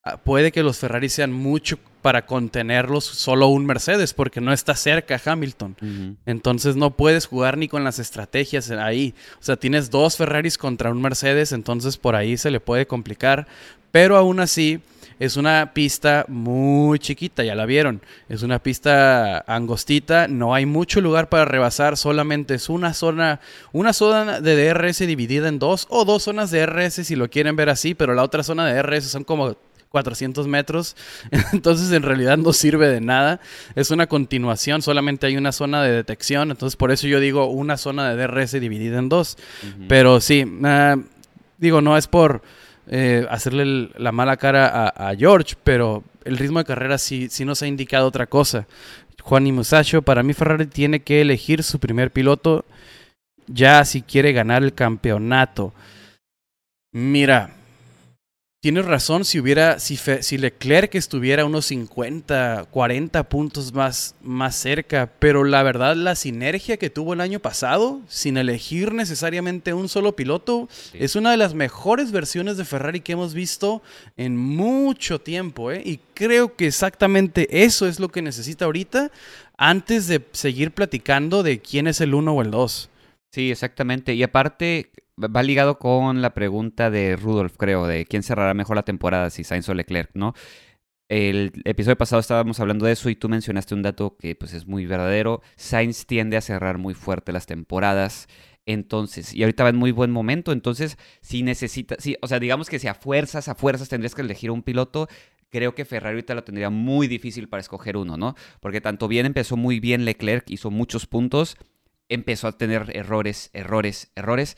Ah, 0.04 0.18
puede 0.18 0.52
que 0.52 0.64
los 0.64 0.78
Ferrari 0.78 1.10
sean 1.10 1.34
mucho 1.34 1.78
para 2.02 2.26
contenerlos 2.26 3.06
solo 3.06 3.48
un 3.48 3.66
Mercedes, 3.66 4.14
porque 4.14 4.42
no 4.42 4.54
está 4.54 4.76
cerca 4.76 5.22
Hamilton. 5.24 6.18
Entonces 6.26 6.76
no 6.76 6.92
puedes 6.92 7.26
jugar 7.26 7.58
ni 7.58 7.68
con 7.68 7.84
las 7.84 8.00
estrategias 8.00 8.72
ahí. 8.72 9.14
O 9.40 9.44
sea, 9.44 9.58
tienes 9.58 9.90
dos 9.90 10.18
Ferraris 10.18 10.58
contra 10.58 10.92
un 10.92 11.02
Mercedes, 11.02 11.52
entonces 11.52 11.98
por 11.98 12.16
ahí 12.16 12.38
se 12.38 12.52
le 12.52 12.60
puede 12.60 12.88
complicar. 12.88 13.48
Pero 13.92 14.18
aún 14.18 14.40
así, 14.40 14.82
es 15.20 15.36
una 15.36 15.74
pista 15.74 16.26
muy 16.30 16.98
chiquita, 16.98 17.44
ya 17.44 17.54
la 17.54 17.66
vieron. 17.66 18.02
Es 18.30 18.42
una 18.42 18.60
pista 18.60 19.44
angostita, 19.48 20.30
no 20.30 20.56
hay 20.56 20.66
mucho 20.66 21.02
lugar 21.02 21.28
para 21.28 21.44
rebasar, 21.44 21.98
solamente 21.98 22.54
es 22.54 22.70
una 22.70 22.94
zona, 22.94 23.42
una 23.74 23.92
zona 23.92 24.40
de 24.40 24.72
DRS 24.72 25.00
dividida 25.00 25.50
en 25.50 25.60
dos, 25.60 25.88
o 25.90 26.06
dos 26.06 26.24
zonas 26.24 26.52
de 26.52 26.66
DRS 26.66 27.06
si 27.06 27.16
lo 27.18 27.30
quieren 27.30 27.58
ver 27.58 27.70
así, 27.70 27.96
pero 27.96 28.14
la 28.14 28.24
otra 28.24 28.44
zona 28.44 28.66
de 28.66 28.82
DRS 28.82 29.06
son 29.06 29.26
como 29.26 29.58
400 29.90 30.48
metros, 30.48 30.96
entonces 31.54 31.92
en 31.92 32.04
realidad 32.04 32.38
no 32.38 32.54
sirve 32.54 32.88
de 32.88 33.02
nada. 33.02 33.40
Es 33.76 33.92
una 33.92 34.08
continuación, 34.08 34.82
solamente 34.82 35.28
hay 35.28 35.38
una 35.38 35.52
zona 35.52 35.84
de 35.84 35.92
detección, 35.92 36.52
entonces 36.52 36.76
por 36.76 36.92
eso 36.92 37.08
yo 37.08 37.20
digo 37.20 37.46
una 37.48 37.78
zona 37.78 38.14
de 38.14 38.28
DRS 38.28 38.52
dividida 38.54 39.00
en 39.00 39.10
dos. 39.10 39.38
Pero 39.88 40.22
sí, 40.22 40.46
ah, 40.64 40.98
digo, 41.58 41.82
no 41.82 41.98
es 41.98 42.08
por 42.08 42.42
eh, 42.88 43.26
hacerle 43.30 43.90
la 43.98 44.12
mala 44.12 44.38
cara 44.38 44.88
a, 44.88 45.16
George, 45.16 45.56
pero 45.64 46.04
el 46.26 46.38
ritmo 46.38 46.60
de 46.60 46.66
carrera 46.66 46.98
sí, 46.98 47.28
sí 47.30 47.46
nos 47.46 47.62
ha 47.62 47.68
indicado 47.68 48.08
otra 48.08 48.28
cosa. 48.28 48.68
Juan 49.22 49.46
y 49.46 49.52
Musacho, 49.52 50.02
para 50.02 50.24
mí 50.24 50.34
Ferrari 50.34 50.66
tiene 50.66 51.02
que 51.02 51.22
elegir 51.22 51.62
su 51.62 51.80
primer 51.80 52.12
piloto 52.12 52.66
ya 53.48 53.84
si 53.86 54.02
quiere 54.02 54.32
ganar 54.32 54.64
el 54.64 54.74
campeonato. 54.74 55.74
Mira, 56.92 57.52
Tienes 58.62 58.84
razón, 58.84 59.24
si 59.24 59.40
hubiera, 59.40 59.80
si, 59.80 59.96
si 59.96 60.38
Leclerc 60.38 60.94
estuviera 60.96 61.46
unos 61.46 61.68
50, 61.68 62.68
40 62.70 63.30
puntos 63.30 63.72
más, 63.72 64.16
más 64.22 64.54
cerca, 64.54 65.10
pero 65.18 65.46
la 65.46 65.64
verdad 65.64 65.96
la 65.96 66.14
sinergia 66.16 66.76
que 66.76 66.90
tuvo 66.90 67.14
el 67.14 67.22
año 67.22 67.40
pasado, 67.40 68.02
sin 68.10 68.36
elegir 68.36 68.94
necesariamente 68.94 69.74
un 69.74 69.88
solo 69.88 70.18
piloto, 70.18 70.68
es 70.92 71.16
una 71.16 71.32
de 71.32 71.38
las 71.38 71.54
mejores 71.54 72.12
versiones 72.12 72.58
de 72.58 72.66
Ferrari 72.66 73.00
que 73.00 73.14
hemos 73.14 73.34
visto 73.34 73.82
en 74.18 74.36
mucho 74.36 75.22
tiempo, 75.22 75.72
¿eh? 75.72 75.82
y 75.86 76.02
creo 76.14 76.58
que 76.58 76.68
exactamente 76.68 77.64
eso 77.64 77.88
es 77.88 77.98
lo 78.02 78.10
que 78.10 78.22
necesita 78.22 78.66
ahorita 78.66 79.10
antes 79.56 80.08
de 80.08 80.28
seguir 80.34 80.72
platicando 80.72 81.44
de 81.44 81.62
quién 81.62 81.88
es 81.88 82.02
el 82.02 82.14
uno 82.14 82.34
o 82.34 82.42
el 82.42 82.52
dos. 82.52 82.90
Sí, 83.32 83.52
exactamente, 83.52 84.16
y 84.16 84.24
aparte 84.24 84.92
va 85.20 85.44
ligado 85.44 85.80
con 85.80 86.22
la 86.22 86.34
pregunta 86.34 86.90
de 86.90 87.16
Rudolf, 87.16 87.58
creo, 87.58 87.88
de 87.88 88.06
quién 88.06 88.24
cerrará 88.24 88.54
mejor 88.54 88.76
la 88.76 88.84
temporada, 88.84 89.30
si 89.30 89.44
Sainz 89.44 89.68
o 89.70 89.74
Leclerc, 89.74 90.12
¿no? 90.14 90.34
El 91.10 91.54
episodio 91.66 91.98
pasado 91.98 92.20
estábamos 92.20 92.60
hablando 92.60 92.86
de 92.86 92.92
eso 92.92 93.10
y 93.10 93.16
tú 93.16 93.30
mencionaste 93.30 93.74
un 93.74 93.82
dato 93.82 94.16
que 94.16 94.36
pues 94.36 94.54
es 94.54 94.68
muy 94.68 94.86
verdadero. 94.86 95.42
Sainz 95.56 96.06
tiende 96.06 96.38
a 96.38 96.42
cerrar 96.42 96.78
muy 96.78 96.94
fuerte 96.94 97.32
las 97.32 97.48
temporadas. 97.48 98.28
Entonces, 98.68 99.34
y 99.34 99.42
ahorita 99.42 99.64
va 99.64 99.70
en 99.70 99.76
muy 99.76 99.92
buen 99.92 100.12
momento. 100.12 100.52
Entonces, 100.52 100.98
si 101.22 101.42
necesitas, 101.42 101.98
sí, 102.00 102.16
o 102.22 102.28
sea, 102.28 102.40
digamos 102.40 102.70
que 102.70 102.78
si 102.78 102.88
a 102.88 102.94
fuerzas, 102.94 103.48
a 103.48 103.56
fuerzas 103.56 103.90
tendrías 103.90 104.14
que 104.14 104.22
elegir 104.22 104.52
un 104.52 104.62
piloto, 104.62 105.08
creo 105.50 105.74
que 105.74 105.84
Ferrari 105.84 106.18
ahorita 106.18 106.36
lo 106.36 106.44
tendría 106.44 106.70
muy 106.70 107.08
difícil 107.08 107.50
para 107.50 107.62
escoger 107.62 107.98
uno, 107.98 108.16
¿no? 108.16 108.36
Porque 108.60 108.80
tanto 108.80 109.08
bien 109.08 109.26
empezó 109.26 109.58
muy 109.58 109.80
bien 109.80 110.06
Leclerc, 110.06 110.48
hizo 110.52 110.70
muchos 110.70 111.08
puntos, 111.08 111.58
empezó 112.08 112.48
a 112.48 112.58
tener 112.58 112.96
errores, 112.96 113.50
errores, 113.54 114.12
errores 114.16 114.58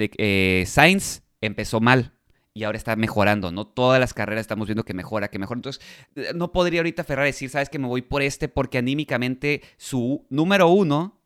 eh, 0.00 0.64
Sainz 0.66 1.22
empezó 1.40 1.80
mal 1.80 2.14
y 2.54 2.64
ahora 2.64 2.78
está 2.78 2.96
mejorando, 2.96 3.52
¿no? 3.52 3.66
Todas 3.66 4.00
las 4.00 4.14
carreras 4.14 4.42
estamos 4.42 4.66
viendo 4.66 4.84
que 4.84 4.94
mejora, 4.94 5.28
que 5.28 5.38
mejora. 5.38 5.58
Entonces, 5.58 5.82
eh, 6.16 6.32
no 6.34 6.52
podría 6.52 6.80
ahorita 6.80 7.04
Ferrari 7.04 7.28
decir, 7.28 7.50
sabes 7.50 7.68
que 7.68 7.78
me 7.78 7.86
voy 7.86 8.02
por 8.02 8.22
este 8.22 8.48
porque 8.48 8.78
anímicamente 8.78 9.62
su 9.76 10.26
número 10.30 10.68
uno 10.68 11.20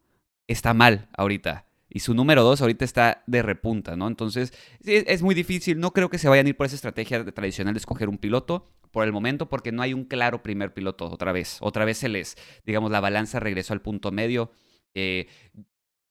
está 0.46 0.74
mal 0.74 1.08
ahorita. 1.16 1.66
Y 1.88 2.00
su 2.00 2.14
número 2.14 2.42
dos 2.42 2.60
ahorita 2.62 2.84
está 2.84 3.22
de 3.26 3.42
repunta, 3.42 3.96
¿no? 3.96 4.08
Entonces, 4.08 4.54
es 4.82 5.22
muy 5.22 5.34
difícil. 5.34 5.78
No 5.78 5.92
creo 5.92 6.08
que 6.08 6.16
se 6.16 6.26
vayan 6.26 6.46
a 6.46 6.48
ir 6.48 6.56
por 6.56 6.64
esa 6.64 6.74
estrategia 6.74 7.22
tradicional 7.32 7.74
de 7.74 7.78
escoger 7.78 8.08
un 8.08 8.16
piloto 8.16 8.70
por 8.92 9.04
el 9.04 9.12
momento, 9.12 9.48
porque 9.48 9.72
no 9.72 9.82
hay 9.82 9.92
un 9.92 10.04
claro 10.04 10.42
primer 10.42 10.72
piloto 10.72 11.10
otra 11.10 11.32
vez. 11.32 11.58
Otra 11.60 11.84
vez 11.84 11.98
se 11.98 12.08
les, 12.08 12.36
digamos, 12.64 12.90
la 12.90 13.00
balanza 13.00 13.40
regresó 13.40 13.72
al 13.74 13.82
punto 13.82 14.10
medio. 14.10 14.52
Eh, 14.94 15.26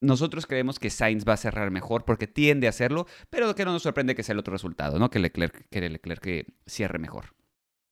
nosotros 0.01 0.47
creemos 0.47 0.79
que 0.79 0.89
Sainz 0.89 1.25
va 1.27 1.33
a 1.33 1.37
cerrar 1.37 1.71
mejor 1.71 2.03
porque 2.03 2.27
tiende 2.27 2.67
a 2.67 2.71
hacerlo, 2.71 3.07
pero 3.29 3.55
que 3.55 3.65
no 3.65 3.71
nos 3.71 3.83
sorprende 3.83 4.15
que 4.15 4.23
sea 4.23 4.33
el 4.33 4.39
otro 4.39 4.51
resultado, 4.51 4.99
¿no? 4.99 5.09
Que 5.09 5.19
Leclerc, 5.19 5.67
que 5.69 5.89
Leclerc 5.89 6.21
que 6.21 6.45
cierre 6.65 6.99
mejor. 6.99 7.33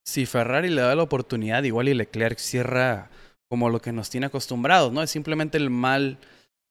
Si 0.04 0.26
Ferrari 0.26 0.69
le 0.69 0.82
da 0.82 0.95
la 0.95 1.04
oportunidad, 1.04 1.63
igual 1.63 1.88
y 1.88 1.93
Leclerc 1.93 2.39
cierra 2.39 3.10
como 3.48 3.69
lo 3.69 3.80
que 3.80 3.91
nos 3.91 4.10
tiene 4.10 4.26
acostumbrados, 4.26 4.91
¿no? 4.91 5.04
Es 5.04 5.12
simplemente 5.12 5.58
el 5.58 5.69
mal 5.69 6.17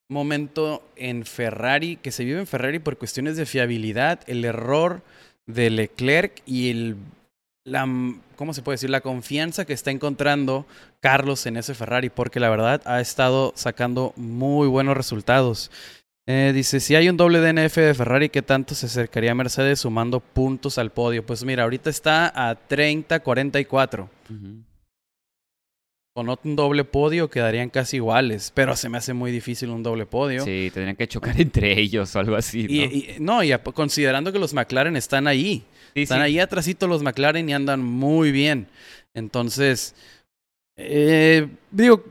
momento 0.09 0.83
en 0.97 1.25
Ferrari, 1.25 1.97
que 1.97 2.13
se 2.13 2.25
vive 2.25 2.41
en 2.41 2.47
Ferrari 2.47 2.79
por 2.79 2.99
cuestiones 2.99 3.37
de 3.37 3.47
fiabilidad, 3.47 4.21
el 4.27 4.45
error 4.45 5.03
de 5.47 5.71
Leclerc 5.71 6.43
y 6.47 6.71
el, 6.71 6.97
la, 7.69 7.87
¿cómo 8.37 8.55
se 8.55 8.63
puede 8.63 8.75
decir? 8.75 8.91
La 8.91 9.01
confianza 9.01 9.65
que 9.65 9.73
está 9.73 9.91
encontrando 9.91 10.67
Carlos 11.01 11.47
en 11.47 11.57
ese 11.57 11.75
Ferrari, 11.75 12.11
porque 12.11 12.41
la 12.41 12.51
verdad 12.51 12.83
ha 12.85 13.01
estado 13.01 13.53
sacando 13.55 14.13
muy 14.17 14.69
buenos 14.69 14.97
resultados. 14.97 15.71
Eh, 16.27 16.53
dice, 16.55 16.81
si 16.81 16.95
hay 16.95 17.09
un 17.09 17.17
doble 17.17 17.41
DNF 17.41 17.77
de 17.77 17.95
Ferrari, 17.95 18.29
¿qué 18.29 18.43
tanto 18.43 18.75
se 18.75 18.87
acercaría 18.87 19.33
a 19.33 19.35
Mercedes 19.35 19.81
sumando 19.81 20.21
puntos 20.21 20.77
al 20.77 20.91
podio? 20.91 21.25
Pues 21.25 21.45
mira, 21.45 21.63
ahorita 21.63 21.89
está 21.89 22.33
a 22.35 22.57
30-44 22.69 24.09
con 26.19 26.29
un 26.29 26.57
doble 26.57 26.83
podio 26.83 27.31
quedarían 27.31 27.71
casi 27.71 27.99
iguales, 27.99 28.51
pero 28.53 28.75
se 28.75 28.89
me 28.89 28.99
hace 28.99 29.13
muy 29.13 29.31
difícil 29.31 29.71
un 29.71 29.85
doble 29.85 30.05
podio. 30.05 30.45
Sí, 30.45 30.69
tendrían 30.75 30.97
que 30.97 31.07
chocar 31.07 31.41
entre 31.41 31.79
ellos 31.79 32.17
o 32.17 32.19
algo 32.19 32.35
así. 32.35 32.65
¿no? 32.65 32.69
Y, 32.71 33.15
no, 33.21 33.45
y 33.45 33.57
considerando 33.73 34.33
que 34.33 34.41
los 34.41 34.53
McLaren 34.53 34.97
están 34.97 35.29
ahí, 35.29 35.63
están 35.95 36.23
ahí 36.23 36.39
atrásito 36.39 36.87
los 36.87 37.03
McLaren 37.03 37.49
y 37.49 37.55
andan 37.55 37.83
muy 37.83 38.33
bien. 38.33 38.69
Entonces, 39.15 39.95
eh, 40.77 41.49
digo, 41.71 42.05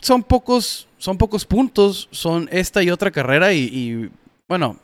son 0.00 0.22
pocos, 0.22 0.88
son 0.98 1.18
pocos 1.18 1.44
puntos, 1.44 2.08
son 2.10 2.48
esta 2.52 2.82
y 2.82 2.90
otra 2.90 3.10
carrera 3.10 3.52
y, 3.52 3.64
y 3.64 4.10
bueno, 4.48 4.76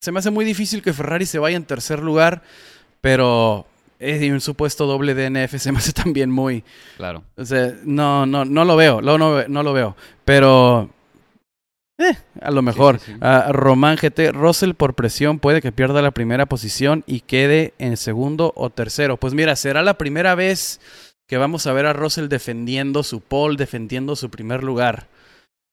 se 0.00 0.12
me 0.12 0.18
hace 0.18 0.30
muy 0.30 0.44
difícil 0.44 0.82
que 0.82 0.92
Ferrari 0.92 1.26
se 1.26 1.38
vaya 1.38 1.56
en 1.56 1.64
tercer 1.64 2.00
lugar, 2.00 2.42
pero 3.00 3.66
y 4.00 4.30
un 4.30 4.40
supuesto 4.40 4.86
doble 4.86 5.14
DNF 5.14 5.56
se 5.58 5.72
me 5.72 5.78
hace 5.78 5.92
también 6.04 6.30
muy... 6.30 6.64
Claro. 6.96 7.24
O 7.36 7.44
sea, 7.44 7.74
no, 7.84 8.26
no, 8.26 8.44
no 8.44 8.64
lo 8.64 8.76
veo, 8.76 9.00
no, 9.00 9.18
no, 9.48 9.62
lo 9.62 9.72
veo. 9.72 9.96
Pero... 10.24 10.90
Eh, 11.98 12.16
a 12.40 12.50
lo 12.50 12.62
mejor. 12.62 12.98
Román 13.50 13.96
GT, 13.96 14.32
Russell 14.32 14.74
por 14.74 14.94
presión 14.94 15.38
puede 15.38 15.62
que 15.62 15.72
pierda 15.72 16.02
la 16.02 16.10
primera 16.10 16.46
posición 16.46 17.04
y 17.06 17.20
quede 17.20 17.74
en 17.78 17.96
segundo 17.96 18.52
o 18.56 18.70
tercero. 18.70 19.16
Pues 19.16 19.34
mira, 19.34 19.56
será 19.56 19.82
la 19.82 19.98
primera 19.98 20.34
vez 20.34 20.80
que 21.26 21.38
vamos 21.38 21.66
a 21.66 21.72
ver 21.72 21.86
a 21.86 21.92
Russell 21.92 22.28
defendiendo 22.28 23.02
su 23.02 23.20
pole, 23.20 23.56
defendiendo 23.56 24.16
su 24.16 24.30
primer 24.30 24.62
lugar. 24.62 25.08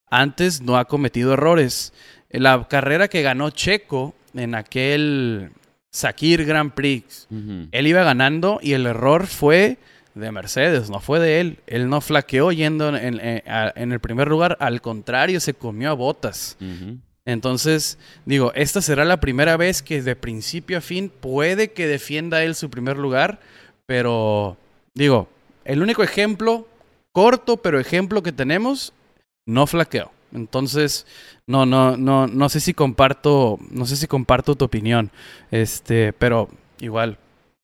Antes 0.09 0.61
no 0.61 0.77
ha 0.77 0.85
cometido 0.85 1.33
errores. 1.33 1.93
La 2.29 2.67
carrera 2.67 3.07
que 3.07 3.21
ganó 3.21 3.49
Checo 3.49 4.13
en 4.33 4.55
aquel 4.55 5.51
Sakir 5.91 6.45
Grand 6.45 6.71
Prix. 6.71 7.27
Él 7.71 7.87
iba 7.87 8.03
ganando 8.03 8.59
y 8.61 8.73
el 8.73 8.85
error 8.85 9.27
fue 9.27 9.77
de 10.15 10.31
Mercedes, 10.31 10.89
no 10.89 10.99
fue 10.99 11.19
de 11.19 11.39
él. 11.39 11.59
Él 11.67 11.89
no 11.89 12.01
flaqueó 12.01 12.51
yendo 12.51 12.95
en, 12.95 13.19
el 13.19 13.99
primer 13.99 14.27
lugar, 14.27 14.57
al 14.59 14.81
contrario, 14.81 15.39
se 15.39 15.53
comió 15.53 15.89
a 15.91 15.93
botas. 15.93 16.57
Entonces, 17.25 17.97
digo, 18.25 18.51
esta 18.55 18.81
será 18.81 19.05
la 19.05 19.19
primera 19.19 19.55
vez 19.57 19.81
que 19.81 20.01
de 20.01 20.15
principio 20.15 20.77
a 20.77 20.81
fin 20.81 21.09
puede 21.09 21.71
que 21.71 21.87
defienda 21.87 22.43
él 22.43 22.55
su 22.55 22.69
primer 22.69 22.97
lugar, 22.97 23.39
pero 23.85 24.57
digo, 24.93 25.29
el 25.63 25.81
único 25.81 26.03
ejemplo, 26.03 26.67
corto, 27.11 27.57
pero 27.57 27.79
ejemplo 27.79 28.23
que 28.23 28.31
tenemos, 28.31 28.93
no 29.45 29.67
flaqueó. 29.67 30.11
Entonces, 30.33 31.05
no, 31.45 31.65
no, 31.65 31.97
no, 31.97 32.25
no 32.25 32.49
sé 32.49 32.59
si 32.59 32.73
comparto, 32.73 33.59
no 33.69 33.85
sé 33.85 33.97
si 33.97 34.07
comparto 34.07 34.55
tu 34.55 34.65
opinión. 34.65 35.11
Este, 35.51 36.13
pero 36.13 36.49
igual, 36.79 37.17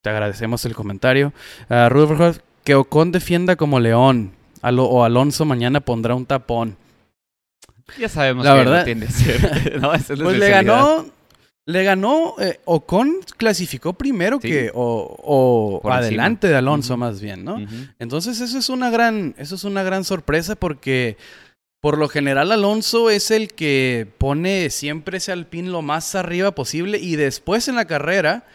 te 0.07 0.11
agradecemos 0.11 0.63
el 0.63 0.73
comentario. 0.73 1.33
Uh, 1.69 1.89
Rutherford, 1.89 2.37
que 2.63 2.75
Ocon 2.75 3.11
defienda 3.11 3.57
como 3.57 3.77
León. 3.81 4.31
o 4.63 5.03
Alonso 5.03 5.43
mañana 5.43 5.81
pondrá 5.81 6.15
un 6.15 6.25
tapón. 6.25 6.77
Ya 7.99 8.07
sabemos 8.07 8.45
la 8.45 8.53
que 8.53 8.57
verdad, 8.57 8.85
pues 10.23 10.37
le 10.37 10.49
ganó, 10.49 11.05
le 11.65 11.83
ganó, 11.83 12.35
eh, 12.39 12.59
Ocon 12.63 13.17
clasificó 13.35 13.93
primero 13.93 14.39
que, 14.39 14.71
o, 14.73 15.81
o 15.83 15.91
adelante 15.91 16.47
de 16.47 16.55
Alonso 16.55 16.95
más 16.95 17.19
bien, 17.19 17.43
¿no? 17.43 17.57
Entonces 17.99 18.39
eso 18.39 18.57
es 18.57 18.69
una 18.69 18.89
gran, 18.89 19.35
eso 19.37 19.55
es 19.55 19.65
una 19.65 19.83
gran 19.83 20.05
sorpresa 20.05 20.55
porque 20.55 21.17
por 21.81 21.97
lo 21.97 22.07
general, 22.07 22.51
Alonso 22.53 23.09
es 23.09 23.29
el 23.29 23.53
que 23.53 24.07
pone 24.17 24.69
siempre 24.69 25.17
ese 25.17 25.33
alpín 25.33 25.71
lo 25.71 25.81
más 25.81 26.15
arriba 26.15 26.51
posible 26.51 26.97
y 26.97 27.17
después 27.17 27.67
en 27.67 27.75
la 27.75 27.85
carrera, 27.85 28.45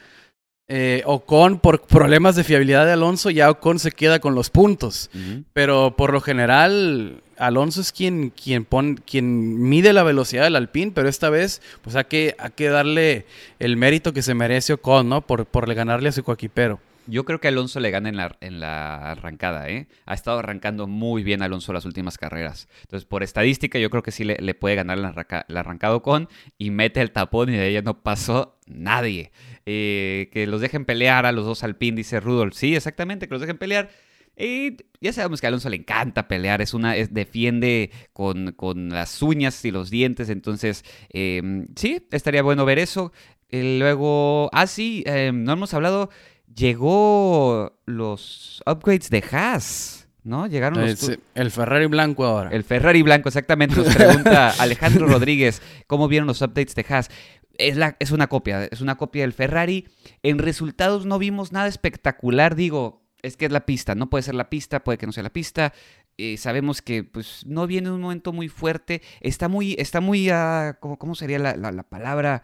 eh, 0.68 1.02
Ocon, 1.04 1.58
por 1.58 1.82
problemas 1.82 2.36
de 2.36 2.44
fiabilidad 2.44 2.86
de 2.86 2.92
Alonso, 2.92 3.30
ya 3.30 3.50
Ocon 3.50 3.78
se 3.78 3.92
queda 3.92 4.20
con 4.20 4.34
los 4.34 4.50
puntos. 4.50 5.10
Pero 5.52 5.94
por 5.96 6.12
lo 6.12 6.20
general, 6.20 7.22
Alonso 7.36 7.80
es 7.80 7.92
quien, 7.92 8.30
quien, 8.30 8.66
quien 9.04 9.68
mide 9.68 9.92
la 9.92 10.02
velocidad 10.02 10.44
del 10.44 10.56
alpín, 10.56 10.92
pero 10.92 11.08
esta 11.08 11.30
vez, 11.30 11.60
pues 11.82 11.96
hay 11.96 12.04
que, 12.04 12.36
hay 12.38 12.50
que 12.50 12.68
darle 12.68 13.26
el 13.58 13.76
mérito 13.76 14.12
que 14.12 14.22
se 14.22 14.34
merece 14.34 14.74
Ocon, 14.74 15.08
¿no? 15.08 15.26
Por, 15.26 15.46
por 15.46 15.72
ganarle 15.74 16.08
a 16.08 16.12
su 16.12 16.22
coequipero. 16.22 16.80
Yo 17.06 17.24
creo 17.24 17.40
que 17.40 17.48
Alonso 17.48 17.80
le 17.80 17.90
gana 17.90 18.08
en 18.08 18.16
la, 18.16 18.36
en 18.40 18.60
la 18.60 19.10
arrancada, 19.10 19.68
¿eh? 19.68 19.88
Ha 20.06 20.14
estado 20.14 20.38
arrancando 20.38 20.86
muy 20.86 21.24
bien 21.24 21.42
Alonso 21.42 21.72
las 21.72 21.84
últimas 21.84 22.16
carreras. 22.16 22.68
Entonces, 22.82 23.06
por 23.06 23.24
estadística, 23.24 23.78
yo 23.78 23.90
creo 23.90 24.04
que 24.04 24.12
sí 24.12 24.22
le, 24.24 24.54
puede 24.54 24.76
ganar 24.76 24.98
el, 24.98 25.56
arrancado 25.56 26.02
con 26.02 26.28
y 26.58 26.70
mete 26.70 27.00
el 27.00 27.10
tapón 27.10 27.48
y 27.48 27.56
de 27.56 27.68
ella 27.68 27.82
no 27.82 27.98
pasó 28.02 28.56
nadie. 28.66 29.32
Eh, 29.66 30.28
que 30.32 30.46
los 30.46 30.60
dejen 30.60 30.84
pelear 30.84 31.26
a 31.26 31.32
los 31.32 31.44
dos 31.44 31.62
al 31.62 31.76
pin, 31.76 31.94
dice 31.94 32.20
Rudolf. 32.20 32.54
Sí, 32.54 32.74
exactamente, 32.74 33.28
que 33.28 33.34
los 33.34 33.40
dejen 33.40 33.58
pelear. 33.58 33.90
Y 34.36 34.78
ya 35.00 35.12
sabemos 35.12 35.40
que 35.40 35.46
a 35.46 35.48
Alonso 35.48 35.68
le 35.68 35.76
encanta 35.76 36.26
pelear, 36.26 36.62
es 36.62 36.72
una, 36.72 36.94
defiende 36.94 37.90
con, 38.12 38.54
las 38.88 39.20
uñas 39.20 39.62
y 39.64 39.70
los 39.70 39.90
dientes, 39.90 40.30
entonces 40.30 40.84
em, 41.10 41.66
sí, 41.76 42.06
estaría 42.10 42.42
bueno 42.42 42.64
ver 42.64 42.78
eso. 42.78 43.12
Eh, 43.50 43.76
luego, 43.78 44.48
ah 44.52 44.66
sí, 44.66 45.04
em, 45.06 45.44
no 45.44 45.52
hemos 45.52 45.74
hablado 45.74 46.08
llegó 46.54 47.72
los 47.86 48.62
upgrades 48.66 49.10
de 49.10 49.24
Haas. 49.30 49.98
¿No? 50.24 50.46
Llegaron 50.46 50.86
los... 50.86 51.10
El 51.34 51.50
Ferrari 51.50 51.86
blanco 51.86 52.24
ahora. 52.24 52.50
El 52.50 52.62
Ferrari 52.62 53.02
blanco, 53.02 53.28
exactamente. 53.28 53.74
Nos 53.74 53.92
pregunta 53.92 54.50
Alejandro 54.60 55.08
Rodríguez, 55.08 55.60
¿cómo 55.88 56.06
vieron 56.06 56.28
los 56.28 56.40
updates 56.42 56.76
de 56.76 56.86
Haas? 56.88 57.10
Es, 57.58 57.76
la, 57.76 57.96
es 57.98 58.10
una 58.10 58.28
copia, 58.28 58.64
es 58.64 58.80
una 58.80 58.96
copia 58.96 59.22
del 59.22 59.32
Ferrari. 59.32 59.88
En 60.22 60.38
resultados 60.38 61.06
no 61.06 61.18
vimos 61.18 61.52
nada 61.52 61.68
espectacular, 61.68 62.54
digo, 62.54 63.02
es 63.22 63.36
que 63.36 63.46
es 63.46 63.52
la 63.52 63.66
pista, 63.66 63.94
no 63.94 64.10
puede 64.10 64.22
ser 64.22 64.34
la 64.34 64.50
pista, 64.50 64.82
puede 64.84 64.98
que 64.98 65.06
no 65.06 65.12
sea 65.12 65.22
la 65.22 65.32
pista. 65.32 65.72
Eh, 66.18 66.36
sabemos 66.36 66.82
que 66.82 67.04
pues 67.04 67.46
no 67.46 67.66
viene 67.66 67.90
un 67.90 68.00
momento 68.00 68.32
muy 68.32 68.48
fuerte, 68.48 69.00
está 69.20 69.48
muy, 69.48 69.74
está 69.78 70.00
muy, 70.00 70.30
uh, 70.30 70.74
¿cómo, 70.80 71.14
sería 71.14 71.38
la, 71.38 71.56
la, 71.56 71.82
palabra? 71.82 72.42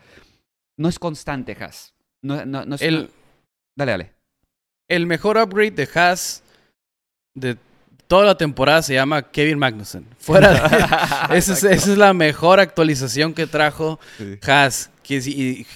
No 0.76 0.88
es 0.88 0.98
constante, 0.98 1.56
Haas. 1.60 1.94
No, 2.22 2.46
no, 2.46 2.64
no 2.64 2.76
es, 2.76 2.82
el, 2.82 3.10
Dale, 3.76 3.92
dale. 3.92 4.14
El 4.88 5.06
mejor 5.06 5.36
upgrade 5.36 5.70
de 5.70 5.88
Haas 5.94 6.42
de 7.34 7.56
toda 8.08 8.24
la 8.24 8.36
temporada 8.36 8.82
se 8.82 8.94
llama 8.94 9.22
Kevin 9.22 9.58
Magnussen. 9.58 10.06
Fuera 10.18 10.52
de... 11.28 11.36
esa, 11.38 11.70
es, 11.70 11.86
la 11.86 12.14
mejor 12.14 12.58
actualización 12.58 13.34
que 13.34 13.46
trajo 13.46 14.00
Haas. 14.46 14.90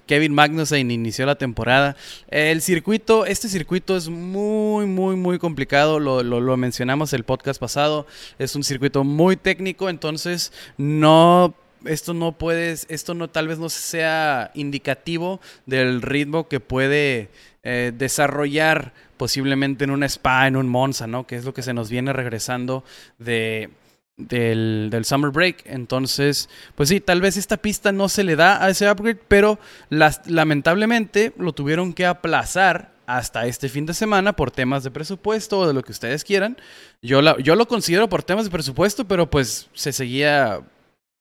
Kevin 0.06 0.34
Magnussen 0.34 0.90
inició 0.90 1.24
la 1.24 1.36
temporada. 1.36 1.96
El 2.28 2.60
circuito, 2.60 3.24
este 3.24 3.48
circuito 3.48 3.96
es 3.96 4.08
muy, 4.08 4.84
muy, 4.86 5.16
muy 5.16 5.38
complicado. 5.38 6.00
Lo, 6.00 6.22
lo, 6.22 6.40
lo 6.40 6.56
mencionamos 6.56 7.12
el 7.12 7.24
podcast 7.24 7.58
pasado. 7.58 8.06
Es 8.38 8.56
un 8.56 8.64
circuito 8.64 9.04
muy 9.04 9.36
técnico, 9.36 9.88
entonces 9.88 10.52
no 10.76 11.54
esto 11.86 12.14
no 12.14 12.32
puedes, 12.32 12.86
esto 12.88 13.14
no 13.14 13.28
tal 13.28 13.48
vez 13.48 13.58
no 13.58 13.68
sea 13.68 14.50
indicativo 14.54 15.40
del 15.66 16.02
ritmo 16.02 16.48
que 16.48 16.60
puede 16.60 17.30
eh, 17.64 17.92
desarrollar 17.96 18.92
posiblemente 19.22 19.84
en 19.84 19.92
un 19.92 20.02
spa, 20.02 20.48
en 20.48 20.56
un 20.56 20.68
Monza, 20.68 21.06
¿no? 21.06 21.28
Que 21.28 21.36
es 21.36 21.44
lo 21.44 21.54
que 21.54 21.62
se 21.62 21.72
nos 21.72 21.88
viene 21.88 22.12
regresando 22.12 22.82
de, 23.20 23.70
del, 24.16 24.88
del, 24.90 25.04
Summer 25.04 25.30
Break. 25.30 25.62
Entonces, 25.66 26.48
pues 26.74 26.88
sí, 26.88 26.98
tal 26.98 27.20
vez 27.20 27.36
esta 27.36 27.56
pista 27.56 27.92
no 27.92 28.08
se 28.08 28.24
le 28.24 28.34
da 28.34 28.64
a 28.64 28.68
ese 28.68 28.90
upgrade, 28.90 29.20
pero 29.28 29.60
lamentablemente 29.90 31.32
lo 31.38 31.52
tuvieron 31.52 31.92
que 31.92 32.04
aplazar 32.04 32.94
hasta 33.06 33.46
este 33.46 33.68
fin 33.68 33.86
de 33.86 33.94
semana 33.94 34.32
por 34.32 34.50
temas 34.50 34.82
de 34.82 34.90
presupuesto 34.90 35.60
o 35.60 35.68
de 35.68 35.74
lo 35.74 35.84
que 35.84 35.92
ustedes 35.92 36.24
quieran. 36.24 36.56
Yo, 37.00 37.20
yo 37.38 37.54
lo 37.54 37.68
considero 37.68 38.08
por 38.08 38.24
temas 38.24 38.46
de 38.46 38.50
presupuesto, 38.50 39.06
pero 39.06 39.30
pues 39.30 39.68
se 39.72 39.92
seguía 39.92 40.62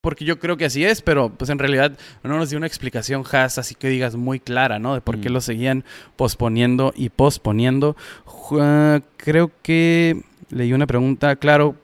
porque 0.01 0.25
yo 0.25 0.39
creo 0.39 0.57
que 0.57 0.65
así 0.65 0.83
es, 0.83 1.01
pero 1.01 1.29
pues 1.29 1.49
en 1.51 1.59
realidad 1.59 1.97
no 2.23 2.37
nos 2.37 2.49
dio 2.49 2.57
una 2.57 2.65
explicación 2.67 3.23
Haas, 3.31 3.57
así 3.59 3.75
que 3.75 3.87
digas 3.87 4.15
muy 4.15 4.39
clara, 4.39 4.79
¿no? 4.79 4.95
De 4.95 5.01
por 5.01 5.19
qué 5.19 5.29
Mm. 5.29 5.33
lo 5.33 5.41
seguían 5.41 5.85
posponiendo 6.15 6.91
y 6.95 7.09
posponiendo. 7.09 7.95
Ju- 8.25 9.03
creo 9.17 9.51
que 9.61 10.23
leí 10.49 10.73
una 10.73 10.87
pregunta, 10.87 11.35
claro, 11.35 11.75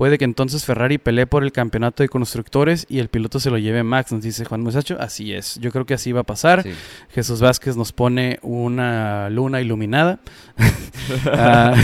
puede 0.00 0.16
que 0.16 0.24
entonces 0.24 0.64
Ferrari 0.64 0.96
pelee 0.96 1.26
por 1.26 1.44
el 1.44 1.52
campeonato 1.52 2.02
de 2.02 2.08
constructores 2.08 2.86
y 2.88 3.00
el 3.00 3.08
piloto 3.08 3.38
se 3.38 3.50
lo 3.50 3.58
lleve 3.58 3.82
Max, 3.82 4.12
nos 4.12 4.22
dice 4.22 4.46
Juan 4.46 4.62
Muchacho. 4.62 4.96
Así 4.98 5.34
es, 5.34 5.58
yo 5.60 5.70
creo 5.70 5.84
que 5.84 5.92
así 5.92 6.10
va 6.10 6.22
a 6.22 6.24
pasar. 6.24 6.62
Sí. 6.62 6.70
Jesús 7.10 7.42
Vázquez 7.42 7.76
nos 7.76 7.92
pone 7.92 8.38
una 8.40 9.28
luna 9.28 9.60
iluminada. 9.60 10.20
Ah, 11.26 11.74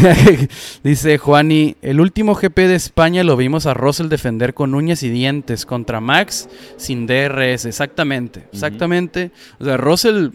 dice 0.85 1.19
Juani, 1.19 1.77
el 1.83 2.01
último 2.01 2.37
GP 2.37 2.57
de 2.59 2.77
España 2.77 3.25
lo 3.25 3.37
vimos 3.37 3.67
a 3.67 3.75
Russell 3.75 4.09
defender 4.09 4.55
con 4.55 4.75
uñas 4.75 5.03
y 5.03 5.11
dientes 5.11 5.67
contra 5.67 6.01
Max 6.01 6.49
sin 6.77 7.09
DRS. 7.09 7.65
Exactamente, 7.65 8.45
exactamente. 8.53 9.33
O 9.59 9.65
sea, 9.65 9.77
Russell 9.79 10.29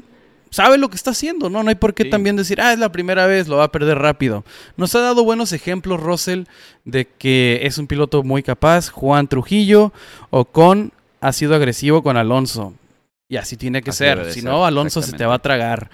sabe 0.52 0.78
lo 0.78 0.90
que 0.90 0.96
está 0.96 1.12
haciendo, 1.12 1.50
¿no? 1.50 1.64
No 1.64 1.70
hay 1.70 1.76
por 1.76 1.94
qué 1.96 2.04
Sí. 2.04 2.10
también 2.12 2.36
decir, 2.36 2.62
ah, 2.62 2.74
es 2.74 2.80
la 2.80 2.92
primera 2.92 3.26
vez, 3.26 3.48
lo 3.48 3.58
va 3.58 3.64
a 3.64 3.72
perder 3.72 3.98
rápido. 3.98 4.44
Nos 4.78 4.94
ha 4.94 5.00
dado 5.00 5.24
buenos 5.24 5.54
ejemplos 5.54 6.00
Russell 6.00 6.44
de 6.86 7.06
que 7.08 7.62
es 7.64 7.78
un 7.80 7.88
piloto 7.88 8.22
muy 8.22 8.44
capaz. 8.44 8.90
Juan 8.90 9.28
Trujillo, 9.28 9.92
Ocon 10.30 10.92
ha 11.22 11.32
sido 11.34 11.56
agresivo 11.56 12.04
con 12.04 12.18
Alonso. 12.18 12.76
Y 13.28 13.38
así 13.38 13.56
tiene 13.58 13.82
que 13.82 13.90
Así 13.92 14.00
ser. 14.00 14.32
Si 14.34 14.42
no, 14.42 14.66
Alonso 14.66 15.02
se 15.02 15.14
te 15.14 15.26
va 15.26 15.36
a 15.36 15.40
tragar. 15.40 15.90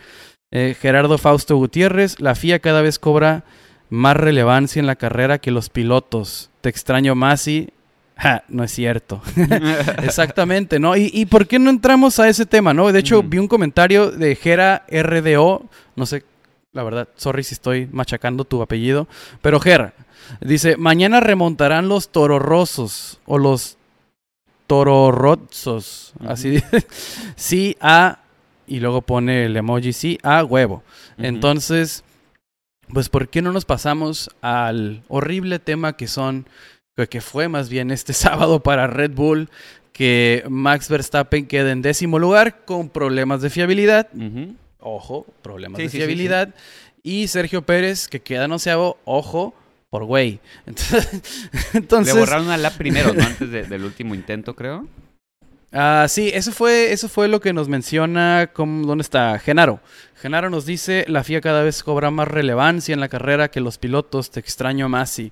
Eh, 0.52 0.76
Gerardo 0.80 1.18
Fausto 1.18 1.56
Gutiérrez, 1.58 2.20
la 2.20 2.34
FIA 2.34 2.60
cada 2.60 2.82
vez 2.82 2.98
cobra 3.00 3.44
más 3.90 4.18
relevancia 4.18 4.80
en 4.80 4.88
la 4.88 4.96
carrera 4.96 5.38
que 5.38 5.52
los 5.52 5.70
pilotos. 5.70 6.50
Te 6.62 6.70
extraño, 6.70 7.14
Masi. 7.16 7.70
Ja, 8.20 8.44
no 8.48 8.64
es 8.64 8.72
cierto. 8.72 9.22
Exactamente, 10.04 10.80
¿no? 10.80 10.98
¿Y, 10.98 11.12
y 11.14 11.28
por 11.28 11.48
qué 11.48 11.60
no 11.60 11.70
entramos 11.70 12.20
a 12.20 12.28
ese 12.28 12.46
tema, 12.48 12.74
no? 12.74 12.92
De 12.92 13.00
hecho, 13.00 13.22
vi 13.22 13.38
un 13.38 13.48
comentario 13.48 14.10
de 14.10 14.36
Gera 14.36 14.86
RDO, 14.90 15.66
no 15.96 16.06
sé, 16.06 16.24
la 16.74 16.84
verdad, 16.84 17.08
sorry 17.16 17.44
si 17.44 17.54
estoy 17.54 17.88
machacando 17.92 18.44
tu 18.44 18.62
apellido, 18.62 19.08
pero 19.42 19.60
Gera 19.60 19.94
dice, 20.42 20.78
mañana 20.78 21.20
remontarán 21.20 21.88
los 21.90 22.10
tororrosos 22.10 23.20
o 23.26 23.38
los 23.38 23.78
tororrozos, 24.68 26.14
Ujú. 26.20 26.30
así 26.30 26.50
dice, 26.50 26.88
sí 27.36 27.78
a, 27.80 28.20
y 28.68 28.80
luego 28.80 29.02
pone 29.02 29.46
el 29.46 29.56
emoji 29.56 29.94
sí 29.94 30.18
a 30.24 30.44
huevo. 30.44 30.84
Entonces, 31.18 32.04
pues, 32.94 33.10
¿por 33.10 33.30
qué 33.30 33.42
no 33.42 33.52
nos 33.52 33.66
pasamos 33.66 34.30
al 34.42 35.04
horrible 35.08 35.60
tema 35.60 35.94
que 35.94 36.08
son, 36.08 36.48
que- 37.06 37.22
fue 37.22 37.48
más 37.48 37.70
bien 37.70 37.92
este 37.92 38.14
sábado 38.14 38.62
para 38.64 38.88
Red 38.88 39.12
Bull, 39.12 39.50
que 39.94 40.44
Max 40.50 40.90
Verstappen 40.90 41.46
queda 41.48 41.72
en 41.72 41.82
décimo 41.82 42.18
lugar 42.20 42.66
con 42.66 42.90
problemas 42.90 43.42
de 43.42 43.50
fiabilidad? 43.50 44.08
Ojo, 44.80 45.26
problemas 45.42 45.78
Sí, 45.78 45.84
de 45.84 45.90
sí, 45.90 45.92
sí, 45.92 45.98
sí. 45.98 46.06
fiabilidad. 46.06 46.54
Y 47.04 47.28
Sergio 47.28 47.62
Pérez, 47.64 48.08
que 48.08 48.20
queda 48.22 48.46
en 48.46 48.52
onceavo, 48.52 48.98
ojo, 49.06 49.56
por 49.90 50.04
güey. 50.04 50.40
Entonces, 50.66 51.10
entonces 51.74 52.14
Le 52.14 52.20
borraron 52.20 52.46
una 52.48 52.58
lap 52.58 52.74
primero, 52.78 53.14
¿no? 53.14 53.24
Antes 53.24 53.50
de- 53.50 53.64
del 53.64 53.84
último 53.84 54.14
intento, 54.14 54.56
creo. 54.56 54.86
Ah, 55.72 56.06
sí, 56.08 56.32
eso 56.34 56.52
fue, 56.54 56.92
eso 56.94 57.10
fue 57.10 57.28
lo 57.28 57.42
que 57.42 57.52
nos 57.54 57.68
menciona, 57.68 58.52
con, 58.54 58.84
¿dónde 58.84 59.02
está? 59.02 59.38
Genaro. 59.40 59.80
Genaro 60.16 60.50
nos 60.50 60.66
dice, 60.66 61.04
la 61.08 61.24
FIA 61.24 61.42
cada 61.42 61.62
vez 61.62 61.84
cobra 61.84 62.10
más 62.10 62.28
relevancia 62.28 62.94
en 62.94 63.00
la 63.02 63.10
carrera 63.10 63.50
que 63.50 63.60
los 63.60 63.78
pilotos, 63.78 64.32
te 64.32 64.40
extraño 64.40 64.88
más 64.90 65.18
y... 65.20 65.32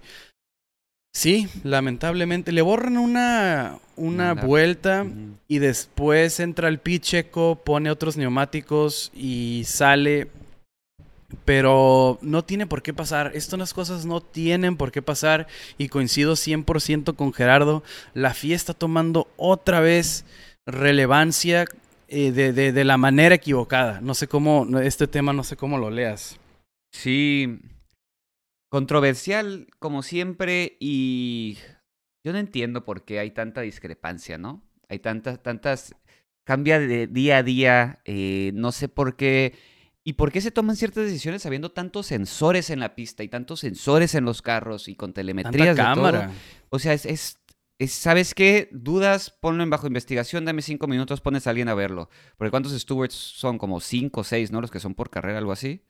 Sí, 1.16 1.48
lamentablemente, 1.64 2.52
le 2.52 2.62
borran 2.62 2.98
una, 2.98 3.78
una 3.96 4.34
vuelta 4.48 5.06
y 5.48 5.60
después 5.60 6.42
entra 6.42 6.68
el 6.68 6.80
Picheco, 6.80 7.62
pone 7.64 7.90
otros 7.90 8.18
neumáticos 8.18 9.14
y 9.16 9.64
sale. 9.66 10.28
Pero 11.46 12.20
no 12.22 12.44
tiene 12.44 12.68
por 12.68 12.82
qué 12.82 12.94
pasar. 12.94 13.32
Estas 13.34 13.74
cosas 13.74 14.06
no 14.06 14.20
tienen 14.20 14.76
por 14.76 14.92
qué 14.92 15.02
pasar. 15.02 15.48
Y 15.78 15.88
coincido 15.88 16.34
100% 16.34 17.16
con 17.16 17.32
Gerardo. 17.32 17.82
La 18.14 18.34
FIA 18.34 18.58
está 18.58 18.74
tomando 18.74 19.30
otra 19.38 19.80
vez 19.80 20.26
relevancia 20.68 21.66
eh, 22.10 22.32
de, 22.34 22.52
de- 22.52 22.74
de 22.74 22.84
la 22.84 22.98
manera 22.98 23.36
equivocada. 23.36 24.02
No 24.02 24.16
sé 24.16 24.28
cómo, 24.28 24.68
este 24.80 25.08
tema 25.08 25.32
no 25.32 25.46
sé 25.46 25.56
cómo 25.56 25.78
lo 25.78 25.90
leas. 25.90 26.38
Sí. 26.92 27.58
Controversial, 28.80 29.68
como 29.80 30.04
siempre, 30.04 30.76
y 30.82 31.58
yo 32.26 32.34
no 32.34 32.40
entiendo 32.40 32.84
por 32.84 33.06
qué 33.06 33.20
hay 33.20 33.32
tanta 33.32 33.62
discrepancia, 33.62 34.38
¿no? 34.38 34.64
Hay 34.90 35.00
tantas, 35.00 35.42
tantas. 35.42 35.96
Cambia 36.44 36.78
de 36.78 37.08
día 37.08 37.38
a 37.38 37.44
día. 37.44 38.00
eh, 38.04 38.52
no 38.54 38.74
sé 38.74 38.90
por 38.90 39.16
qué. 39.16 39.54
¿Y 40.04 40.14
por 40.14 40.30
qué 40.34 40.42
se 40.42 40.52
toman 40.52 40.76
ciertas 40.76 41.06
decisiones 41.06 41.46
habiendo 41.46 41.72
tantos 41.72 42.08
sensores 42.08 42.70
en 42.70 42.82
la 42.82 42.96
pista 42.96 43.24
y 43.24 43.30
tantos 43.30 43.62
sensores 43.62 44.14
en 44.14 44.26
los 44.26 44.42
carros 44.42 44.90
y 44.90 44.96
con 44.96 45.12
Tanta 45.12 45.22
telemetrías 45.22 45.78
de 45.78 45.82
todo? 45.82 45.96
cámara. 45.96 46.32
O 46.70 46.78
sea, 46.78 46.92
es, 46.92 47.06
es, 47.06 47.40
es- 47.80 47.94
¿sabes 47.94 48.34
qué? 48.36 48.68
Dudas, 48.74 49.30
ponlo 49.30 49.64
en 49.64 49.70
bajo 49.70 49.88
investigación, 49.88 50.44
dame 50.44 50.62
cinco 50.62 50.88
minutos, 50.88 51.22
pones 51.22 51.48
a 51.48 51.52
alguien 51.52 51.70
a 51.70 51.76
verlo. 51.76 52.10
Porque 52.38 52.52
¿cuántos 52.52 52.74
stewards 52.78 53.14
son? 53.16 53.58
Como 53.58 53.80
cinco 53.80 54.20
o 54.20 54.24
seis, 54.26 54.52
¿no? 54.52 54.60
Los 54.60 54.70
que 54.70 54.82
son 54.82 54.96
por 54.96 55.10
carrera, 55.10 55.38
algo 55.38 55.54
así. 55.54 55.82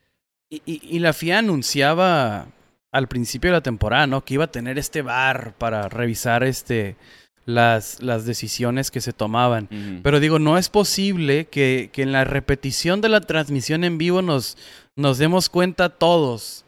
Y, 0.51 0.61
y- 0.67 0.81
y 0.83 0.99
la 0.99 1.11
FIA 1.13 1.39
anunciaba 1.39 2.47
al 2.95 3.07
principio 3.09 3.49
de 3.49 3.57
la 3.57 3.61
temporada, 3.61 4.07
¿no? 4.07 4.23
Que 4.23 4.35
iba 4.35 4.45
a 4.45 4.51
tener 4.51 4.77
este 4.79 5.01
bar 5.01 5.53
para 5.57 5.89
revisar 5.89 6.45
este 6.45 6.95
las, 7.45 8.01
las 8.01 8.25
decisiones 8.25 8.89
que 8.89 9.01
se 9.01 9.11
tomaban. 9.11 9.67
Pero 10.01 10.21
digo, 10.21 10.39
no 10.39 10.57
es 10.57 10.69
posible 10.69 11.45
que, 11.45 11.89
que 11.91 12.03
en 12.03 12.13
la 12.13 12.23
repetición 12.23 13.01
de 13.01 13.09
la 13.09 13.19
transmisión 13.19 13.83
en 13.83 13.97
vivo 13.97 14.21
nos, 14.21 14.57
nos 14.95 15.17
demos 15.17 15.49
cuenta 15.49 15.89
todos 15.89 16.63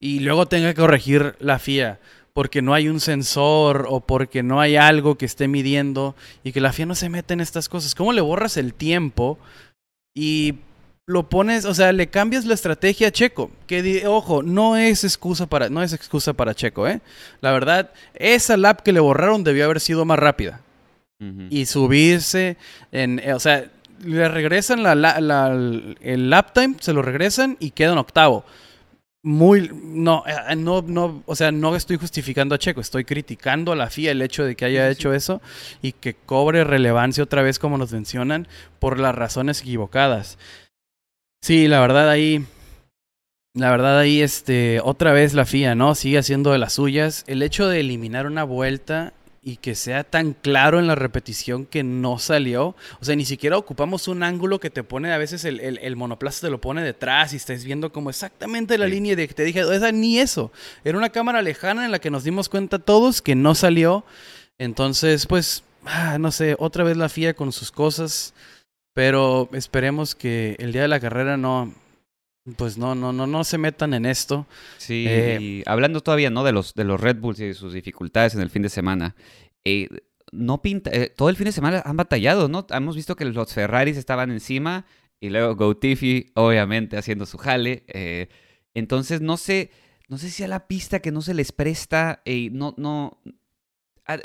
y 0.00 0.20
luego 0.20 0.46
tenga 0.46 0.68
que 0.68 0.80
corregir 0.80 1.34
la 1.40 1.58
FIA 1.58 1.98
porque 2.32 2.62
no 2.62 2.74
hay 2.74 2.88
un 2.88 3.00
sensor 3.00 3.86
o 3.90 4.00
porque 4.00 4.44
no 4.44 4.60
hay 4.60 4.76
algo 4.76 5.18
que 5.18 5.26
esté 5.26 5.48
midiendo 5.48 6.14
y 6.44 6.52
que 6.52 6.60
la 6.60 6.72
FIA 6.72 6.86
no 6.86 6.94
se 6.94 7.08
mete 7.08 7.34
en 7.34 7.40
estas 7.40 7.68
cosas. 7.68 7.96
¿Cómo 7.96 8.12
le 8.12 8.20
borras 8.20 8.56
el 8.56 8.72
tiempo 8.72 9.36
y 10.14 10.54
lo 11.12 11.28
pones, 11.28 11.64
o 11.64 11.74
sea, 11.74 11.92
le 11.92 12.08
cambias 12.08 12.44
la 12.44 12.54
estrategia 12.54 13.08
a 13.08 13.12
Checo? 13.12 13.50
Que 13.68 14.04
ojo, 14.06 14.42
no 14.42 14.76
es 14.76 15.04
excusa 15.04 15.46
para 15.46 15.68
no 15.68 15.82
es 15.82 15.92
excusa 15.92 16.32
para 16.32 16.54
Checo, 16.54 16.88
¿eh? 16.88 17.00
La 17.40 17.52
verdad, 17.52 17.90
esa 18.14 18.56
lap 18.56 18.80
que 18.82 18.92
le 18.92 19.00
borraron 19.00 19.44
debió 19.44 19.64
haber 19.66 19.78
sido 19.80 20.04
más 20.04 20.18
rápida 20.18 20.60
y 21.50 21.66
subirse 21.66 22.56
en, 22.90 23.20
eh, 23.20 23.32
o 23.32 23.38
sea, 23.38 23.70
le 24.04 24.26
regresan 24.28 24.82
la, 24.82 24.96
la- 24.96 25.20
la- 25.20 25.52
el 26.00 26.30
lap 26.30 26.52
time, 26.52 26.74
se 26.80 26.92
lo 26.92 27.00
regresan 27.02 27.56
y 27.60 27.70
queda 27.70 27.92
en 27.92 27.98
octavo. 27.98 28.44
Muy, 29.24 29.70
no, 29.72 30.24
eh, 30.26 30.56
no, 30.56 30.82
no, 30.82 31.22
o 31.26 31.36
sea, 31.36 31.52
no 31.52 31.76
estoy 31.76 31.96
justificando 31.96 32.56
a 32.56 32.58
Checo, 32.58 32.80
estoy 32.80 33.04
criticando 33.04 33.70
a 33.70 33.76
la 33.76 33.88
FIA 33.88 34.10
el 34.10 34.20
hecho 34.20 34.44
de 34.44 34.56
que 34.56 34.64
haya 34.64 34.88
Sí, 34.88 34.94
sí, 34.94 34.98
hecho 34.98 35.14
eso 35.14 35.40
y 35.80 35.92
que 35.92 36.14
cobre 36.14 36.64
relevancia 36.64 37.22
otra 37.22 37.42
vez 37.42 37.60
como 37.60 37.78
nos 37.78 37.92
mencionan 37.92 38.48
por 38.80 38.98
las 38.98 39.14
razones 39.14 39.60
equivocadas. 39.60 40.38
Sí, 41.42 41.66
la 41.66 41.80
verdad 41.80 42.08
ahí, 42.08 42.44
la 43.54 43.70
verdad 43.72 43.98
ahí, 43.98 44.22
este, 44.22 44.80
otra 44.82 45.12
vez 45.12 45.34
la 45.34 45.44
FIA, 45.44 45.74
¿no? 45.74 45.96
Sigue 45.96 46.18
haciendo 46.18 46.52
de 46.52 46.58
las 46.58 46.74
suyas. 46.74 47.24
El 47.26 47.42
hecho 47.42 47.66
de 47.68 47.80
eliminar 47.80 48.26
una 48.26 48.44
vuelta 48.44 49.12
y 49.42 49.56
que 49.56 49.74
sea 49.74 50.04
tan 50.04 50.34
claro 50.34 50.78
en 50.78 50.86
la 50.86 50.94
repetición 50.94 51.66
que 51.66 51.82
no 51.82 52.20
salió. 52.20 52.76
O 53.00 53.04
sea, 53.04 53.16
ni 53.16 53.24
siquiera 53.24 53.58
ocupamos 53.58 54.06
un 54.06 54.22
ángulo 54.22 54.60
que 54.60 54.70
te 54.70 54.84
pone, 54.84 55.12
a 55.12 55.18
veces 55.18 55.44
el, 55.44 55.58
el, 55.58 55.78
el 55.78 55.96
monoplaza 55.96 56.46
te 56.46 56.50
lo 56.50 56.60
pone 56.60 56.80
detrás 56.84 57.32
y 57.32 57.36
estás 57.38 57.64
viendo 57.64 57.92
como 57.92 58.08
exactamente 58.10 58.78
la 58.78 58.86
Sí. 58.86 58.92
línea 58.92 59.16
de 59.16 59.26
que 59.26 59.34
te 59.34 59.42
dije, 59.42 59.64
o 59.64 59.80
sea, 59.80 59.90
ni 59.90 60.20
eso. 60.20 60.52
Era 60.84 60.96
una 60.96 61.10
cámara 61.10 61.42
lejana 61.42 61.84
en 61.84 61.90
la 61.90 61.98
que 61.98 62.10
nos 62.12 62.22
dimos 62.22 62.48
cuenta 62.48 62.78
todos 62.78 63.20
que 63.20 63.34
no 63.34 63.56
salió. 63.56 64.04
Entonces, 64.58 65.26
pues, 65.26 65.64
ah, 65.86 66.18
no 66.20 66.30
sé, 66.30 66.54
otra 66.60 66.84
vez 66.84 66.96
la 66.96 67.08
FIA 67.08 67.34
con 67.34 67.50
sus 67.50 67.72
cosas. 67.72 68.32
Pero 68.94 69.48
esperemos 69.52 70.14
que 70.14 70.56
el 70.58 70.72
día 70.72 70.82
de 70.82 70.88
la 70.88 71.00
carrera 71.00 71.36
no, 71.36 71.72
pues 72.56 72.76
no, 72.76 72.94
no, 72.94 73.12
no, 73.12 73.26
no 73.26 73.44
se 73.44 73.56
metan 73.58 73.94
en 73.94 74.04
esto. 74.06 74.46
Sí, 74.78 75.04
Eh, 75.08 75.38
y 75.40 75.62
hablando 75.66 76.00
todavía, 76.02 76.30
¿no? 76.30 76.44
De 76.44 76.52
los, 76.52 76.74
de 76.74 76.84
los 76.84 77.00
Red 77.00 77.18
Bulls 77.18 77.40
y 77.40 77.46
de 77.46 77.54
sus 77.54 77.72
dificultades 77.72 78.34
en 78.34 78.40
el 78.42 78.50
fin 78.50 78.62
de 78.62 78.68
semana. 78.68 79.14
eh, 79.64 79.88
no 80.34 80.62
pinta, 80.62 80.90
eh, 80.94 81.12
todo 81.14 81.28
el 81.28 81.36
fin 81.36 81.44
de 81.44 81.52
semana 81.52 81.82
han 81.84 81.96
batallado, 81.98 82.48
¿no? 82.48 82.66
Hemos 82.70 82.96
visto 82.96 83.16
que 83.16 83.26
los 83.26 83.52
Ferraris 83.52 83.98
estaban 83.98 84.30
encima 84.30 84.86
y 85.20 85.28
luego 85.28 85.54
Gotifi, 85.56 86.32
obviamente, 86.34 86.96
haciendo 86.96 87.26
su 87.26 87.36
jale. 87.36 87.84
eh, 87.88 88.28
entonces, 88.74 89.20
no 89.20 89.36
sé, 89.36 89.70
no 90.08 90.16
sé 90.16 90.30
si 90.30 90.42
a 90.42 90.48
la 90.48 90.66
pista 90.66 91.00
que 91.00 91.12
no 91.12 91.20
se 91.20 91.34
les 91.34 91.52
presta, 91.52 92.22
no, 92.50 92.74
no... 92.78 93.20
a- 94.06 94.18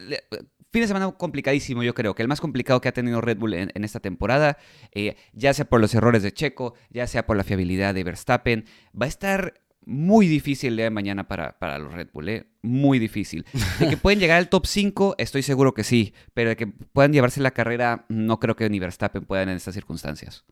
fin 0.78 0.82
de 0.84 0.88
semana 0.88 1.11
complicadísimo, 1.11 1.84
yo 1.84 1.93
creo, 1.93 2.13
que 2.15 2.21
el 2.21 2.28
más 2.28 2.39
complicado 2.39 2.80
que 2.82 2.88
ha 2.89 2.93
tenido 2.93 3.19
Red 3.19 3.38
Bull 3.38 3.53
en, 3.55 3.71
en 3.73 3.84
esta 3.84 3.99
temporada, 3.99 4.57
eh, 4.91 5.15
ya 5.34 5.53
sea 5.53 5.65
por 5.65 5.82
los 5.82 5.93
errores 5.95 6.23
de 6.23 6.32
Checo, 6.32 6.75
ya 6.89 7.07
sea 7.07 7.25
por 7.25 7.36
la 7.36 7.43
fiabilidad 7.43 7.93
de 7.93 8.03
Verstappen, 8.03 8.65
va 8.99 9.05
a 9.05 9.09
estar 9.09 9.53
muy 9.86 10.28
difícil 10.28 10.71
el 10.73 10.75
día 10.78 10.86
de 10.86 10.91
mañana 10.91 11.28
para, 11.28 11.57
para 11.59 11.80
los 11.80 11.93
Red 11.93 12.09
Bull, 12.13 12.30
¿eh? 12.30 12.47
Muy 12.61 12.99
difícil. 12.99 13.45
De 13.80 13.89
que 13.89 13.97
pueden 13.97 14.19
llegar 14.19 14.38
al 14.38 14.49
top 14.49 14.65
5, 14.65 15.15
estoy 15.17 15.43
seguro 15.43 15.73
que 15.73 15.84
sí, 15.86 16.13
pero 16.34 16.49
de 16.49 16.57
que 16.57 16.67
puedan 16.67 17.13
llevarse 17.13 17.39
la 17.41 17.51
carrera, 17.51 18.05
no 18.09 18.39
creo 18.39 18.55
que 18.55 18.69
ni 18.69 18.80
Verstappen 18.80 19.23
puedan 19.25 19.47
en 19.49 19.55
estas 19.55 19.73
circunstancias. 19.73 20.43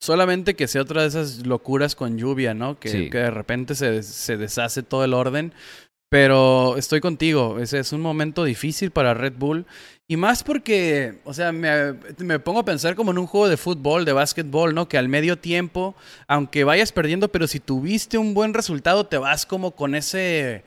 Solamente 0.00 0.54
que 0.54 0.68
sea 0.68 0.82
otra 0.82 1.02
de 1.02 1.08
esas 1.08 1.44
locuras 1.44 1.96
con 1.96 2.18
lluvia, 2.18 2.54
¿no? 2.54 2.78
Que, 2.78 2.88
Sí. 2.88 3.10
que 3.10 3.18
de 3.18 3.30
repente 3.32 3.74
se, 3.74 4.04
se 4.04 4.36
deshace 4.36 4.84
todo 4.84 5.04
el 5.04 5.12
orden. 5.12 5.52
Pero 6.10 6.76
estoy 6.78 7.00
contigo, 7.00 7.58
es 7.60 7.92
un 7.92 8.00
momento 8.00 8.44
difícil 8.44 8.90
para 8.90 9.12
Red 9.14 9.34
Bull. 9.36 9.66
Y 10.10 10.16
más 10.16 10.42
porque, 10.42 11.18
o 11.24 11.34
sea, 11.34 11.52
me, 11.52 11.92
me 12.16 12.38
pongo 12.38 12.60
a 12.60 12.64
pensar 12.64 12.94
como 12.94 13.10
en 13.10 13.18
un 13.18 13.26
juego 13.26 13.46
de 13.46 13.58
fútbol, 13.58 14.06
de 14.06 14.14
básquetbol, 14.14 14.74
¿no? 14.74 14.88
Que 14.88 14.96
al 14.96 15.06
medio 15.06 15.38
tiempo, 15.38 15.94
aunque 16.26 16.64
vayas 16.64 16.92
perdiendo, 16.92 17.28
pero 17.28 17.46
si 17.46 17.60
tuviste 17.60 18.16
un 18.16 18.32
buen 18.32 18.54
resultado, 18.54 19.04
te 19.04 19.18
vas 19.18 19.44
como 19.44 19.72
con 19.72 19.94
ese, 19.94 20.64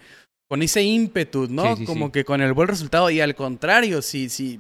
con 0.47 0.61
ese 0.61 0.83
ímpetu, 0.83 1.47
¿no? 1.49 1.75
Sí, 1.75 1.81
sí, 1.81 1.85
como 1.85 2.07
sí. 2.07 2.11
que 2.11 2.23
con 2.23 2.41
el 2.41 2.53
buen 2.53 2.67
resultado. 2.67 3.09
Y 3.09 3.19
al 3.19 3.33
contrario, 3.33 4.03
si, 4.03 4.29
si, 4.29 4.59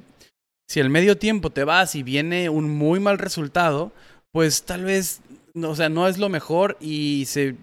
si 0.67 0.79
al 0.79 0.89
medio 0.89 1.15
tiempo 1.15 1.51
te 1.51 1.63
vas 1.63 1.93
y 1.93 2.01
viene 2.01 2.49
un 2.49 2.67
muy 2.71 2.99
mal 2.99 3.19
resultado, 3.19 3.91
pues 4.31 4.63
tal 4.63 4.85
vez, 4.85 5.21
o 5.61 5.75
sea, 5.75 5.89
no 5.89 6.07
es 6.07 6.17
lo 6.17 6.29
mejor 6.29 6.77
y 6.81 7.25
se... 7.27 7.55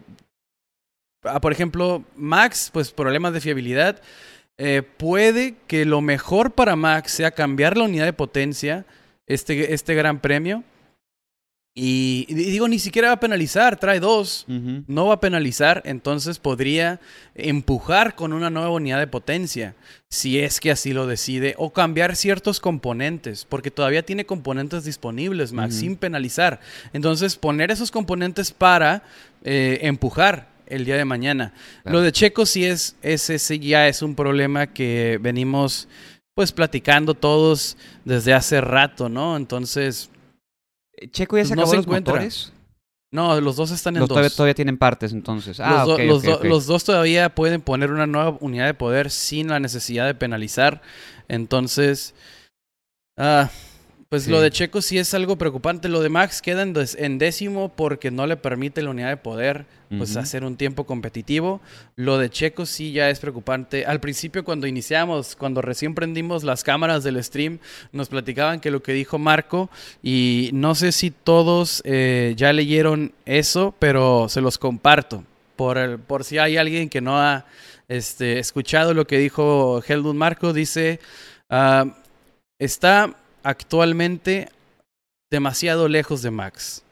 ah, 1.29 1.41
por 1.41 1.53
ejemplo, 1.53 2.05
Max, 2.17 2.71
pues 2.73 2.91
problemas 2.93 3.33
de 3.33 3.41
fiabilidad. 3.41 4.01
Eh, 4.59 4.83
puede 4.83 5.55
que 5.69 5.85
lo 5.85 6.01
mejor 6.01 6.53
para 6.53 6.75
Max 6.75 7.13
sea 7.13 7.31
cambiar 7.31 7.77
la 7.77 7.85
unidad 7.85 8.07
de 8.07 8.13
potencia, 8.13 8.87
este, 9.27 9.73
este 9.73 9.95
gran 9.95 10.21
premio. 10.21 10.65
Y, 11.81 12.27
y 12.29 12.35
digo, 12.35 12.67
ni 12.67 12.81
siquiera 12.81 13.07
va 13.09 13.15
a 13.15 13.21
penalizar, 13.21 13.79
trae 13.79 14.01
dos. 14.01 14.47
No 14.49 15.07
va 15.07 15.15
a 15.15 15.21
penalizar, 15.21 15.81
entonces 15.85 16.41
podría 16.41 16.99
empujar 17.37 18.17
con 18.17 18.33
una 18.33 18.51
nueva 18.51 18.71
unidad 18.71 18.99
de 18.99 19.07
potencia, 19.07 19.77
si 20.09 20.41
es 20.41 20.59
que 20.59 20.73
así 20.73 20.93
lo 20.93 21.07
decide, 21.07 21.55
o 21.57 21.73
cambiar 21.73 22.17
ciertos 22.17 22.59
componentes, 22.59 23.45
porque 23.45 23.71
todavía 23.71 24.05
tiene 24.05 24.27
componentes 24.27 24.83
disponibles, 24.83 25.53
Max, 25.53 25.77
sin 25.77 25.95
penalizar. 25.95 26.59
Entonces, 26.93 27.37
poner 27.37 27.71
esos 27.71 27.93
componentes 27.93 28.51
para 28.51 29.05
eh, 29.45 29.79
empujar 29.83 30.49
el 30.71 30.85
día 30.85 30.97
de 30.97 31.05
mañana. 31.05 31.53
Claro. 31.83 31.99
Lo 31.99 32.03
de 32.05 32.13
Checo 32.13 32.47
sí 32.47 32.65
es, 32.65 32.97
es, 33.03 33.31
ese 33.31 33.59
ya 33.59 33.89
es 33.89 34.03
un 34.03 34.15
problema 34.15 34.67
que 34.69 35.19
venimos 35.21 35.89
pues 36.35 36.53
platicando 36.53 37.15
todos 37.15 37.77
desde 38.05 38.33
hace 38.35 38.61
rato, 38.61 39.09
¿no? 39.09 39.37
Entonces, 39.37 40.09
Checo 41.11 41.37
ya 41.37 41.45
se 41.45 41.49
Pues 41.49 41.57
no 41.57 41.63
acabó 41.63 41.71
se 41.71 41.77
los 41.79 41.87
encuentra. 41.87 42.13
motores. 42.15 42.53
no, 43.13 43.41
los 43.41 43.57
dos 43.57 43.71
están 43.73 43.97
en 43.97 44.01
Los 44.01 44.09
dos. 44.09 44.15
todavía, 44.17 44.31
todavía 44.37 44.55
tienen 44.55 44.79
partes, 44.79 45.13
entonces. 45.13 45.59
Ah, 45.61 45.85
los, 45.87 46.23
do- 46.23 46.39
do- 46.39 46.45
los 46.45 46.67
dos 46.67 46.85
todavía 46.85 47.35
pueden 47.35 47.61
poner 47.61 47.91
una 47.91 48.07
nueva 48.07 48.37
unidad 48.41 48.67
de 48.67 48.75
poder 48.75 49.11
sin 49.11 49.49
la 49.49 49.59
necesidad 49.61 50.07
de 50.07 50.15
penalizar. 50.15 50.81
Entonces, 51.29 52.15
ah, 53.17 53.51
pues 54.09 54.25
Sí. 54.25 54.31
lo 54.31 54.41
de 54.41 54.51
Checo 54.51 54.81
sí 54.81 54.99
es 54.99 55.13
algo 55.13 55.37
preocupante. 55.37 55.89
Lo 55.89 56.01
de 56.01 56.09
Max 56.09 56.41
queda 56.41 56.63
en, 56.63 57.19
décimo 57.19 57.69
porque 57.69 58.11
no 58.11 58.27
le 58.27 58.37
permite 58.37 58.81
la 58.83 58.91
unidad 58.91 59.09
de 59.11 59.17
poder 59.19 59.67
pues 59.97 60.17
hacer 60.17 60.45
un 60.45 60.57
tiempo 60.57 60.85
competitivo. 60.85 61.61
Lo 61.97 62.19
de 62.19 62.29
Checo 62.29 62.67
sí 62.67 62.93
ya 62.93 63.09
es 63.11 63.21
preocupante. 63.21 63.87
Al 63.87 64.01
principio 64.01 64.45
cuando 64.45 64.67
iniciamos, 64.67 65.35
cuando 65.37 65.63
recién 65.63 65.95
prendimos 65.95 66.45
las 66.45 66.63
cámaras 66.63 67.05
del 67.05 67.23
stream, 67.25 67.59
nos 67.93 68.09
platicaban 68.09 68.61
que 68.61 68.71
lo 68.71 68.83
que 68.83 68.93
dijo 68.93 69.19
Marco 69.19 69.71
y 70.03 70.51
no 70.53 70.75
sé 70.75 70.93
si 70.93 71.11
todos 71.11 71.81
eh, 71.87 72.35
ya 72.37 72.53
leyeron 72.53 73.13
eso, 73.25 73.75
pero 73.79 74.29
se 74.29 74.41
los 74.43 74.59
comparto 74.59 75.25
por, 75.57 75.77
el- 75.79 75.99
por 75.99 76.23
si 76.25 76.37
hay 76.39 76.57
alguien 76.59 76.89
que 76.91 77.01
no 77.01 77.19
ha 77.19 77.47
este, 77.89 78.39
escuchado 78.39 78.93
lo 78.95 79.07
que 79.07 79.19
dijo 79.19 79.83
Helmut 79.87 80.15
Marco. 80.17 80.53
Dice, 80.53 81.01
ah, 81.49 81.87
está 82.59 83.15
actualmente 83.49 84.49
demasiado 85.31 85.89
lejos 85.89 86.23
de 86.23 86.31
Max 86.31 86.83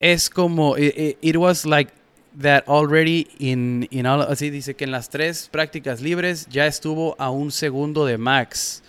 es 0.00 0.28
como 0.30 0.76
it, 0.76 0.96
it- 0.96 1.18
it 1.20 1.36
was 1.36 1.64
like 1.64 1.92
that 2.40 2.64
already 2.66 3.28
in 3.38 3.86
in 3.90 4.06
all, 4.06 4.22
así 4.22 4.50
dice 4.50 4.74
que 4.74 4.84
en 4.84 4.90
las 4.90 5.08
tres 5.08 5.48
prácticas 5.50 6.00
libres 6.00 6.46
ya 6.50 6.66
estuvo 6.66 7.14
a 7.18 7.30
un 7.30 7.50
segundo 7.52 8.04
de 8.06 8.18
Max, 8.18 8.82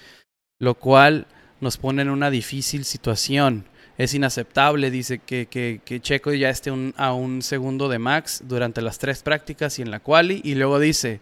lo 0.59 0.73
cual 0.75 1.25
nos 1.61 1.77
pone 1.77 2.01
en 2.01 2.09
una 2.09 2.29
difícil 2.31 2.85
situación. 2.85 3.65
Es 3.97 4.13
inaceptable, 4.13 4.91
dice 4.91 5.19
que, 5.19 5.45
que, 5.45 5.79
que 5.85 6.01
Checo 6.01 6.33
ya 6.33 6.49
esté 6.49 6.69
un- 6.71 6.93
a 6.97 7.13
un 7.13 7.41
segundo 7.41 7.87
de 7.87 7.97
Max 7.99 8.41
durante 8.45 8.81
las 8.81 8.97
tres 8.97 9.21
prácticas 9.23 9.79
y 9.79 9.83
en 9.83 9.91
la 9.91 9.99
quali. 10.01 10.41
Y 10.43 10.55
luego 10.55 10.79
dice, 10.79 11.21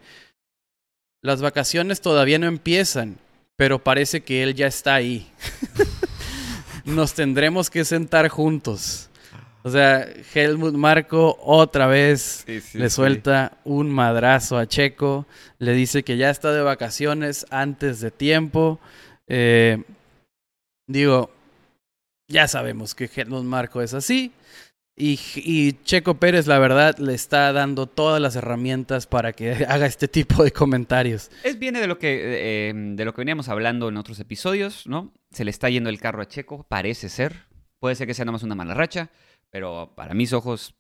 las 1.22 1.42
vacaciones 1.42 2.02
todavía 2.02 2.40
no 2.40 2.48
empiezan, 2.48 3.18
pero 3.56 3.80
parece 3.84 4.22
que 4.22 4.44
él 4.44 4.56
ya 4.56 4.68
está 4.68 4.96
ahí. 4.96 5.30
Nos 6.86 7.14
tendremos 7.14 7.70
que 7.70 7.86
sentar 7.86 8.28
juntos. 8.28 9.10
O 9.66 9.70
sea, 9.70 10.06
Helmut 10.34 10.74
Marco 10.74 11.38
otra 11.42 11.88
vez 11.88 12.44
Sí, 12.46 12.60
sí, 12.60 12.78
le 12.78 12.90
sí. 12.90 12.96
suelta 12.96 13.58
un 13.64 13.90
madrazo 13.90 14.58
a 14.58 14.68
Checo, 14.68 15.26
le 15.60 15.72
dice 15.72 16.04
que 16.04 16.18
ya 16.18 16.30
está 16.30 16.52
de 16.52 16.62
vacaciones 16.62 17.46
antes 17.50 18.02
de 18.02 18.12
tiempo. 18.12 18.82
Eh, 19.28 19.82
digo, 20.88 21.32
ya 22.28 22.50
sabemos 22.50 22.94
que 22.94 23.10
Helmut 23.14 23.46
Marco 23.46 23.82
es 23.82 23.94
así. 23.94 24.34
Y, 24.96 25.20
y 25.36 25.74
Checo 25.84 26.16
Pérez, 26.20 26.46
la 26.46 26.60
verdad, 26.60 26.98
le 27.00 27.16
está 27.16 27.52
dando 27.52 27.88
todas 27.88 28.22
las 28.22 28.36
herramientas 28.36 29.08
para 29.08 29.34
que 29.34 29.52
haga 29.68 29.88
este 29.88 30.08
tipo 30.08 30.44
de 30.44 30.52
comentarios. 30.52 31.32
Es 31.44 31.58
viene 31.58 31.80
de 31.80 31.88
lo 31.88 31.98
que 31.98 32.70
eh, 32.70 32.74
de 32.76 33.06
lo 33.06 33.14
que 33.14 33.22
veníamos 33.22 33.50
hablando 33.50 33.90
en 33.90 33.98
otros 33.98 34.20
episodios, 34.20 34.86
¿no? 34.86 35.12
Se 35.32 35.46
le 35.46 35.52
está 35.52 35.70
yendo 35.70 35.90
el 35.90 36.00
carro 36.00 36.22
a 36.22 36.28
Checo, 36.28 36.66
parece 36.70 37.10
ser. 37.10 37.48
Puede 37.80 37.96
ser 37.96 38.08
que 38.08 38.14
sea 38.14 38.26
nada 38.26 38.34
más 38.34 38.44
una 38.44 38.56
mala 38.56 38.76
racha, 38.76 39.10
pero 39.50 39.94
para 39.96 40.14
mis 40.14 40.32
ojos 40.32 40.76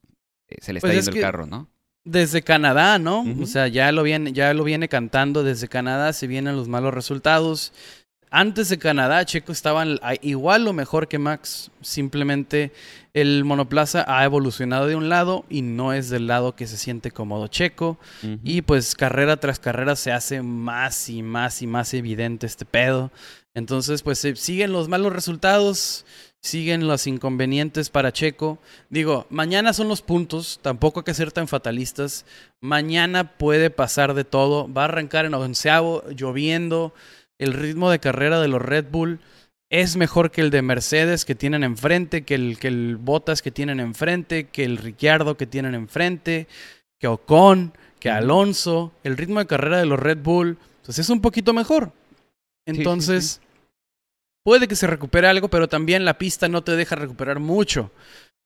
eh, 0.47 0.57
se 0.61 0.73
le 0.73 0.77
está 0.77 0.87
Pues 0.87 0.99
es 0.99 1.05
yendo 1.05 1.17
el 1.17 1.23
carro, 1.23 1.47
¿no? 1.47 1.69
Desde 2.05 2.41
Canadá, 2.41 2.99
¿no? 2.99 3.25
O 3.41 3.45
sea, 3.45 3.69
ya 3.69 3.91
lo, 3.93 4.03
viene, 4.03 4.33
ya 4.33 4.53
lo 4.53 4.65
viene 4.65 4.89
cantando 4.89 5.41
desde 5.41 5.69
Canadá, 5.69 6.11
se 6.11 6.27
vienen 6.27 6.57
los 6.57 6.67
malos 6.67 6.93
resultados. 6.93 7.71
Antes 8.35 8.69
de 8.69 8.79
Canadá, 8.79 9.23
Checo 9.25 9.51
estaba 9.51 9.85
igual 10.23 10.67
o 10.67 10.73
mejor 10.73 11.07
que 11.07 11.19
Max. 11.19 11.69
Simplemente 11.81 12.71
el 13.13 13.43
monoplaza 13.45 14.05
ha 14.07 14.25
evolucionado 14.25 14.87
de 14.87 14.95
un 14.95 15.07
lado 15.07 15.45
y 15.51 15.61
no 15.61 15.93
es 15.93 16.09
del 16.09 16.25
lado 16.25 16.55
que 16.55 16.65
se 16.65 16.77
siente 16.77 17.11
cómodo 17.11 17.45
Checo. 17.47 17.99
Y 18.43 18.63
pues 18.63 18.95
carrera 18.95 19.37
tras 19.37 19.59
carrera 19.59 19.95
se 19.95 20.11
hace 20.11 20.41
más 20.41 21.09
y 21.09 21.21
más 21.21 21.61
y 21.61 21.67
más 21.67 21.93
evidente 21.93 22.47
este 22.47 22.65
pedo. 22.65 23.11
Entonces 23.53 24.01
pues 24.01 24.27
siguen 24.33 24.71
los 24.71 24.89
malos 24.89 25.13
resultados, 25.13 26.03
siguen 26.41 26.87
los 26.87 27.05
inconvenientes 27.05 27.91
para 27.91 28.11
Checo. 28.11 28.57
Digo, 28.89 29.27
mañana 29.29 29.73
son 29.73 29.89
los 29.89 30.01
puntos, 30.01 30.59
tampoco 30.63 31.01
hay 31.01 31.03
que 31.03 31.13
ser 31.13 31.31
tan 31.31 31.47
fatalistas. 31.47 32.25
Mañana 32.61 33.37
puede 33.37 33.69
pasar 33.69 34.15
de 34.15 34.23
todo, 34.23 34.73
va 34.73 34.81
a 34.81 34.85
arrancar 34.85 35.25
en 35.25 35.35
onceavo, 35.35 36.03
lloviendo. 36.09 36.95
El 37.43 37.53
ritmo 37.53 37.91
de 37.91 37.99
carrera 37.99 38.39
de 38.39 38.47
los 38.47 38.61
Red 38.61 38.85
Bull 38.89 39.19
es 39.69 39.97
mejor 39.97 40.31
que 40.31 40.41
el 40.41 40.49
de 40.49 40.61
Mercedes 40.61 41.25
que 41.25 41.35
tienen 41.35 41.63
enfrente, 41.63 42.23
que 42.23 42.35
el, 42.35 42.57
que 42.57 42.69
el 42.69 42.95
Bottas 42.95 43.41
que 43.41 43.51
tienen 43.51 43.79
enfrente, 43.79 44.45
que 44.45 44.63
el 44.63 44.77
Ricciardo 44.77 45.35
que 45.35 45.45
tienen 45.47 45.75
enfrente, 45.75 46.47
que 46.99 47.07
Ocon, 47.07 47.73
que. 47.99 48.09
Alonso. 48.09 48.93
El 49.03 49.17
ritmo 49.17 49.39
de 49.39 49.47
carrera 49.47 49.77
de 49.77 49.85
los 49.85 49.99
Red 49.99 50.19
Bull 50.19 50.57
pues 50.85 50.99
es 50.99 51.09
un 51.09 51.21
poquito 51.21 51.53
mejor. 51.53 51.91
sí, 52.65 52.77
Entonces, 52.77 53.41
puede 54.43 54.67
que 54.67 54.75
se 54.75 54.87
recupere 54.87 55.27
algo, 55.27 55.49
pero 55.49 55.67
también 55.67 56.05
la 56.05 56.17
pista 56.17 56.47
no 56.47 56.63
te 56.63 56.75
deja 56.75 56.95
recuperar 56.95 57.39
mucho. 57.39 57.91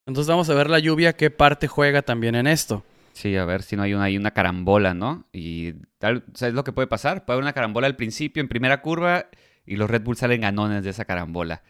Entonces 0.08 0.30
vamos 0.30 0.50
a 0.50 0.54
ver 0.54 0.70
la 0.70 0.80
lluvia 0.80 1.14
qué 1.14 1.30
parte 1.30 1.68
juega 1.68 2.02
también 2.02 2.36
en 2.36 2.48
esto. 2.48 2.84
Sí, 3.18 3.36
a 3.36 3.46
ver 3.46 3.64
si 3.64 3.76
no 3.76 3.82
hay 3.82 3.96
una, 3.96 4.04
hay 4.04 4.16
una 4.16 4.30
carambola, 4.32 4.94
¿no? 4.94 5.28
Y 5.34 5.74
tal, 5.98 6.24
¿sabes 6.36 6.54
lo 6.54 6.64
que 6.64 6.72
puede 6.72 6.88
pasar? 6.88 7.26
Puede 7.26 7.38
haber 7.38 7.46
una 7.46 7.54
carambola 7.54 7.88
al 7.88 7.96
principio, 7.96 8.42
en 8.42 8.48
primera 8.48 8.82
curva, 8.84 9.26
y 9.66 9.76
los 9.76 9.90
Red 9.90 10.04
Bull 10.04 10.18
salen 10.18 10.42
ganones 10.42 10.84
de 10.84 10.92
esa 10.92 11.06
carambola. 11.06 11.64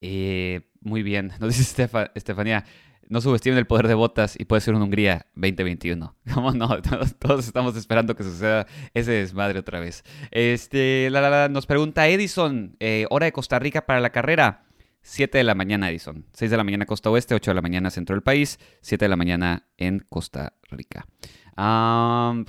Eh, 0.00 0.68
muy 0.80 1.02
bien, 1.02 1.32
nos 1.40 1.56
dice 1.56 1.62
Estefa- 1.88 2.12
Estefanía, 2.14 2.64
no 3.08 3.20
subestimen 3.20 3.58
el 3.58 3.66
poder 3.66 3.88
de 3.88 3.94
botas 3.94 4.38
y 4.38 4.44
puede 4.44 4.60
ser 4.60 4.74
una 4.74 4.84
Hungría 4.84 5.26
2021. 5.34 6.14
¿Cómo 6.34 6.52
no? 6.52 6.80
Todos, 6.82 7.16
todos 7.18 7.46
estamos 7.48 7.74
esperando 7.76 8.14
que 8.14 8.22
suceda 8.22 8.68
ese 8.94 9.10
desmadre 9.10 9.58
otra 9.58 9.80
vez. 9.80 10.04
Este, 10.30 11.08
la, 11.10 11.20
la, 11.20 11.30
la, 11.30 11.48
nos 11.48 11.66
pregunta 11.66 12.06
Edison, 12.06 12.76
eh, 12.78 13.06
hora 13.10 13.26
de 13.26 13.32
Costa 13.32 13.58
Rica 13.58 13.86
para 13.86 13.98
la 13.98 14.10
carrera. 14.10 14.66
7 15.02 15.38
de 15.38 15.44
la 15.44 15.54
mañana, 15.54 15.90
Edison. 15.90 16.24
6 16.32 16.50
de 16.50 16.56
la 16.56 16.64
mañana 16.64 16.86
costa 16.86 17.10
oeste, 17.10 17.34
8 17.34 17.50
de 17.50 17.54
la 17.54 17.62
mañana 17.62 17.90
centro 17.90 18.14
del 18.14 18.22
país, 18.22 18.58
7 18.80 19.04
de 19.04 19.08
la 19.08 19.16
mañana 19.16 19.68
en 19.76 20.00
Costa 20.00 20.54
Rica. 20.70 21.06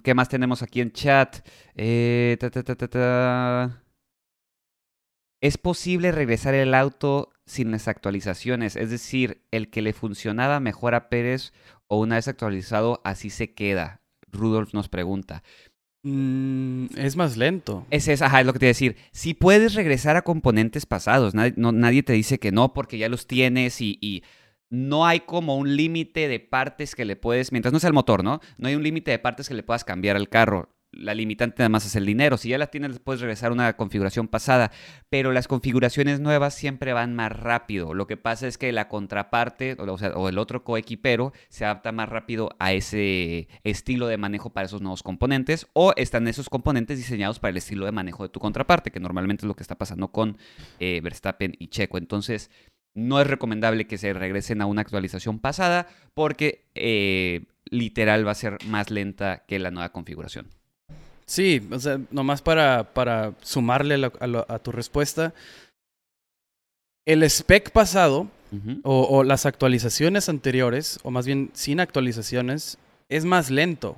¿Qué 0.03 0.13
más 0.13 0.29
tenemos 0.29 0.61
aquí 0.61 0.81
en 0.81 0.91
chat? 0.91 1.45
Eh, 1.75 2.37
es 5.41 5.57
posible 5.57 6.11
regresar 6.11 6.53
el 6.53 6.73
auto 6.73 7.33
sin 7.45 7.71
las 7.71 7.87
actualizaciones, 7.89 8.77
es 8.77 8.89
decir, 8.89 9.43
el 9.51 9.69
que 9.69 9.81
le 9.81 9.91
funcionaba 9.91 10.61
mejor 10.61 10.95
a 10.95 11.09
Pérez 11.09 11.51
o 11.87 11.99
una 11.99 12.15
vez 12.15 12.27
actualizado 12.29 13.01
así 13.03 13.29
se 13.29 13.53
queda. 13.53 14.01
Rudolf 14.31 14.73
nos 14.73 14.89
pregunta. 14.89 15.43
Mm, 16.03 16.87
es 16.97 17.15
más 17.15 17.37
lento. 17.37 17.87
Es, 17.89 18.07
es, 18.09 18.21
ajá, 18.21 18.41
es 18.41 18.45
lo 18.45 18.53
que 18.53 18.59
te 18.59 18.65
iba 18.65 18.69
a 18.69 18.75
decir. 18.75 18.97
Si 19.11 19.33
puedes 19.33 19.73
regresar 19.73 20.17
a 20.17 20.21
componentes 20.21 20.85
pasados, 20.85 21.33
nadie, 21.33 22.03
te 22.03 22.13
dice 22.13 22.39
que 22.39 22.51
no 22.51 22.73
porque 22.73 22.97
ya 22.97 23.09
los 23.09 23.25
tienes 23.25 23.79
y, 23.79 23.97
y 24.01 24.23
no 24.69 25.05
hay 25.05 25.21
como 25.21 25.57
un 25.57 25.75
límite 25.75 26.27
de 26.27 26.39
partes 26.41 26.95
que 26.95 27.05
le 27.05 27.15
puedes, 27.15 27.51
mientras 27.51 27.71
no 27.71 27.79
sea 27.79 27.87
el 27.87 27.93
motor, 27.93 28.23
¿no? 28.23 28.41
No 28.57 28.67
hay 28.67 28.75
un 28.75 28.83
límite 28.83 29.11
de 29.11 29.19
partes 29.19 29.47
que 29.47 29.55
le 29.55 29.63
puedas 29.63 29.85
cambiar 29.85 30.17
al 30.17 30.29
carro 30.29 30.72
la 30.93 31.13
limitante 31.13 31.55
nada 31.59 31.69
más 31.69 31.85
es 31.85 31.95
el 31.95 32.05
dinero. 32.05 32.37
Si 32.37 32.49
ya 32.49 32.57
la 32.57 32.67
tienes, 32.67 32.99
puedes 32.99 33.21
regresar 33.21 33.51
a 33.51 33.53
una 33.53 33.73
configuración 33.73 34.27
pasada. 34.27 34.71
Pero 35.09 35.31
las 35.31 35.47
configuraciones 35.47 36.19
nuevas 36.19 36.53
siempre 36.53 36.93
van 36.93 37.15
más 37.15 37.31
rápido. 37.31 37.93
Lo 37.93 38.07
que 38.07 38.17
pasa 38.17 38.47
es 38.47 38.57
que 38.57 38.71
la 38.71 38.87
contraparte, 38.87 39.77
o 39.79 40.29
el 40.29 40.37
otro 40.37 40.63
coequipero, 40.63 41.33
se 41.49 41.65
adapta 41.65 41.91
más 41.91 42.09
rápido 42.09 42.49
a 42.59 42.73
ese 42.73 43.47
estilo 43.63 44.07
de 44.07 44.17
manejo 44.17 44.51
para 44.51 44.65
esos 44.65 44.81
nuevos 44.81 45.03
componentes. 45.03 45.67
O 45.73 45.93
están 45.95 46.27
esos 46.27 46.49
componentes 46.49 46.97
diseñados 46.97 47.39
para 47.39 47.51
el 47.51 47.57
estilo 47.57 47.85
de 47.85 47.91
manejo 47.91 48.23
de 48.23 48.29
tu 48.29 48.39
contraparte, 48.39 48.91
que 48.91 48.99
normalmente 48.99 49.45
es 49.45 49.47
lo 49.47 49.55
que 49.55 49.63
está 49.63 49.75
pasando 49.75 50.09
con 50.09 50.37
eh, 50.79 51.01
Verstappen 51.03 51.55
y 51.59 51.67
Checo. 51.67 51.97
Entonces, 51.97 52.49
no 52.93 53.19
es 53.19 53.27
recomendable 53.27 53.87
que 53.87 53.97
se 53.97 54.13
regresen 54.13 54.61
a 54.61 54.65
una 54.65 54.81
actualización 54.81 55.39
pasada 55.39 55.87
porque 56.13 56.65
eh, 56.75 57.45
literal 57.65 58.25
va 58.25 58.31
a 58.31 58.35
ser 58.35 58.57
más 58.67 58.91
lenta 58.91 59.43
que 59.47 59.59
la 59.59 59.71
nueva 59.71 59.91
configuración. 59.91 60.47
Sí, 61.26 61.67
o 61.71 61.80
sea, 61.80 61.99
nomás 62.11 62.41
para, 62.41 62.93
para 62.93 63.34
sumarle 63.41 64.09
a, 64.19 64.59
tu 64.59 64.71
respuesta. 64.71 65.34
El 67.05 67.24
spec 67.24 67.71
pasado, 67.71 68.28
o, 68.84 69.03
o, 69.03 69.24
las 69.24 69.45
actualizaciones 69.45 70.30
anteriores, 70.30 70.99
o 71.03 71.11
más 71.11 71.26
bien 71.26 71.49
sin 71.53 71.80
actualizaciones, 71.80 72.78
es 73.09 73.26
más 73.26 73.49
lento. 73.49 73.97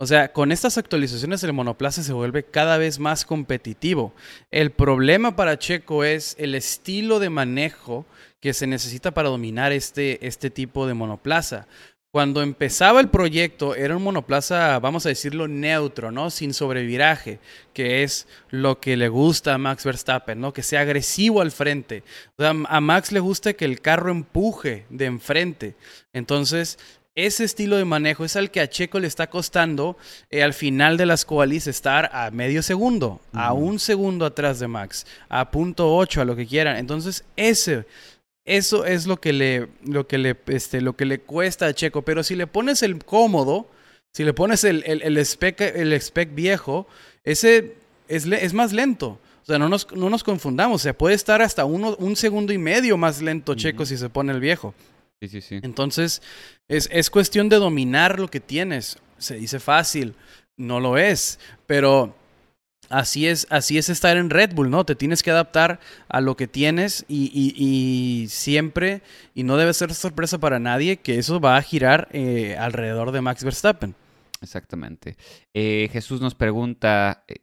O 0.00 0.06
sea, 0.06 0.32
con 0.32 0.52
estas 0.52 0.78
actualizaciones 0.78 1.42
el 1.42 1.52
monoplaza 1.52 2.04
se 2.04 2.12
vuelve 2.12 2.44
cada 2.44 2.78
vez 2.78 3.00
más 3.00 3.24
competitivo. 3.24 4.12
El 4.52 4.70
problema 4.70 5.34
para 5.34 5.58
Checo 5.58 6.04
es 6.04 6.36
el 6.38 6.54
estilo 6.54 7.18
de 7.18 7.30
manejo 7.30 8.06
que 8.40 8.54
se 8.54 8.68
necesita 8.68 9.10
para 9.10 9.28
dominar 9.28 9.72
este, 9.72 10.24
este 10.24 10.50
tipo 10.50 10.86
de 10.86 10.94
monoplaza. 10.94 11.66
Cuando 12.18 12.42
empezaba 12.42 12.98
el 12.98 13.10
proyecto 13.10 13.76
era 13.76 13.96
un 13.96 14.02
monoplaza, 14.02 14.80
vamos 14.80 15.06
a 15.06 15.10
decirlo, 15.10 15.46
neutro, 15.46 16.10
¿no? 16.10 16.30
Sin 16.30 16.52
sobreviraje, 16.52 17.38
que 17.72 18.02
es 18.02 18.26
lo 18.50 18.80
que 18.80 18.96
le 18.96 19.08
gusta 19.08 19.54
a 19.54 19.58
Max 19.58 19.84
Verstappen, 19.84 20.40
¿no? 20.40 20.52
Que 20.52 20.64
sea 20.64 20.80
agresivo 20.80 21.42
al 21.42 21.52
frente. 21.52 22.02
O 22.36 22.42
sea, 22.42 22.56
a 22.68 22.80
Max 22.80 23.12
le 23.12 23.20
gusta 23.20 23.52
que 23.52 23.66
el 23.66 23.80
carro 23.80 24.10
empuje 24.10 24.84
de 24.90 25.04
enfrente. 25.04 25.76
Entonces, 26.12 26.80
ese 27.14 27.44
estilo 27.44 27.76
de 27.76 27.84
manejo 27.84 28.24
es 28.24 28.34
al 28.34 28.50
que 28.50 28.62
a 28.62 28.68
Checo 28.68 28.98
le 28.98 29.06
está 29.06 29.30
costando 29.30 29.96
eh, 30.28 30.42
al 30.42 30.54
final 30.54 30.96
de 30.96 31.06
las 31.06 31.24
coalis 31.24 31.68
estar 31.68 32.10
a 32.12 32.32
medio 32.32 32.64
segundo, 32.64 33.20
a 33.32 33.52
un 33.52 33.78
segundo 33.78 34.26
atrás 34.26 34.58
de 34.58 34.66
Max, 34.66 35.06
a 35.28 35.52
punto 35.52 35.94
ocho, 35.94 36.20
a 36.20 36.24
lo 36.24 36.34
que 36.34 36.48
quieran. 36.48 36.78
Entonces, 36.78 37.24
ese 37.36 37.86
eso 38.48 38.84
es 38.84 39.06
lo 39.06 39.20
que 39.20 39.32
le, 39.32 39.68
lo 39.84 40.06
que 40.06 40.18
le, 40.18 40.36
este, 40.46 40.80
lo 40.80 40.96
que 40.96 41.04
le 41.04 41.20
cuesta 41.20 41.66
a 41.66 41.74
Checo. 41.74 42.02
Pero 42.02 42.22
si 42.22 42.34
le 42.34 42.46
pones 42.46 42.82
el 42.82 43.04
cómodo, 43.04 43.70
si 44.12 44.24
le 44.24 44.32
pones 44.32 44.64
el, 44.64 44.82
el, 44.84 45.16
spec, 45.18 45.60
el 45.60 45.92
spec 45.92 46.34
viejo, 46.34 46.88
ese 47.24 47.76
es, 48.08 48.26
es 48.26 48.54
más 48.54 48.72
lento. 48.72 49.20
O 49.42 49.44
sea, 49.44 49.58
no 49.58 49.68
nos, 49.68 49.90
no 49.92 50.10
nos 50.10 50.24
confundamos. 50.24 50.80
O 50.80 50.82
sea, 50.82 50.96
puede 50.96 51.14
estar 51.14 51.42
hasta 51.42 51.64
uno, 51.64 51.94
un 51.98 52.16
segundo 52.16 52.52
y 52.52 52.58
medio 52.58 52.96
más 52.96 53.22
lento 53.22 53.54
Checo 53.54 53.86
si 53.86 53.96
se 53.96 54.08
pone 54.08 54.32
el 54.32 54.40
viejo. 54.40 54.74
Sí, 55.20 55.28
sí, 55.28 55.40
sí. 55.40 55.60
Entonces, 55.62 56.22
es, 56.68 56.88
es 56.92 57.10
cuestión 57.10 57.48
de 57.48 57.56
dominar 57.56 58.18
lo 58.18 58.28
que 58.28 58.40
tienes. 58.40 58.98
Se 59.18 59.36
dice 59.36 59.60
fácil, 59.60 60.14
no 60.56 60.80
lo 60.80 60.96
es. 60.96 61.38
Pero 61.66 62.14
Así 62.90 63.26
es, 63.26 63.46
así 63.50 63.76
es 63.76 63.90
estar 63.90 64.16
en 64.16 64.30
Red 64.30 64.54
Bull, 64.54 64.70
¿no? 64.70 64.84
Te 64.84 64.94
tienes 64.94 65.22
que 65.22 65.30
adaptar 65.30 65.78
a 66.08 66.20
lo 66.20 66.36
que 66.36 66.46
tienes 66.46 67.04
y, 67.08 68.26
siempre, 68.30 69.02
y 69.34 69.42
no 69.42 69.56
debe 69.56 69.74
ser 69.74 69.92
sorpresa 69.94 70.38
para 70.38 70.58
nadie, 70.58 70.96
que 70.96 71.18
eso 71.18 71.38
va 71.38 71.56
a 71.56 71.62
girar 71.62 72.08
eh, 72.12 72.56
alrededor 72.58 73.12
de 73.12 73.20
Max 73.20 73.44
Verstappen. 73.44 73.94
Exactamente. 74.40 75.16
Eh, 75.52 75.88
Jesús 75.92 76.20
nos 76.20 76.34
pregunta, 76.34 77.24
eh, 77.28 77.36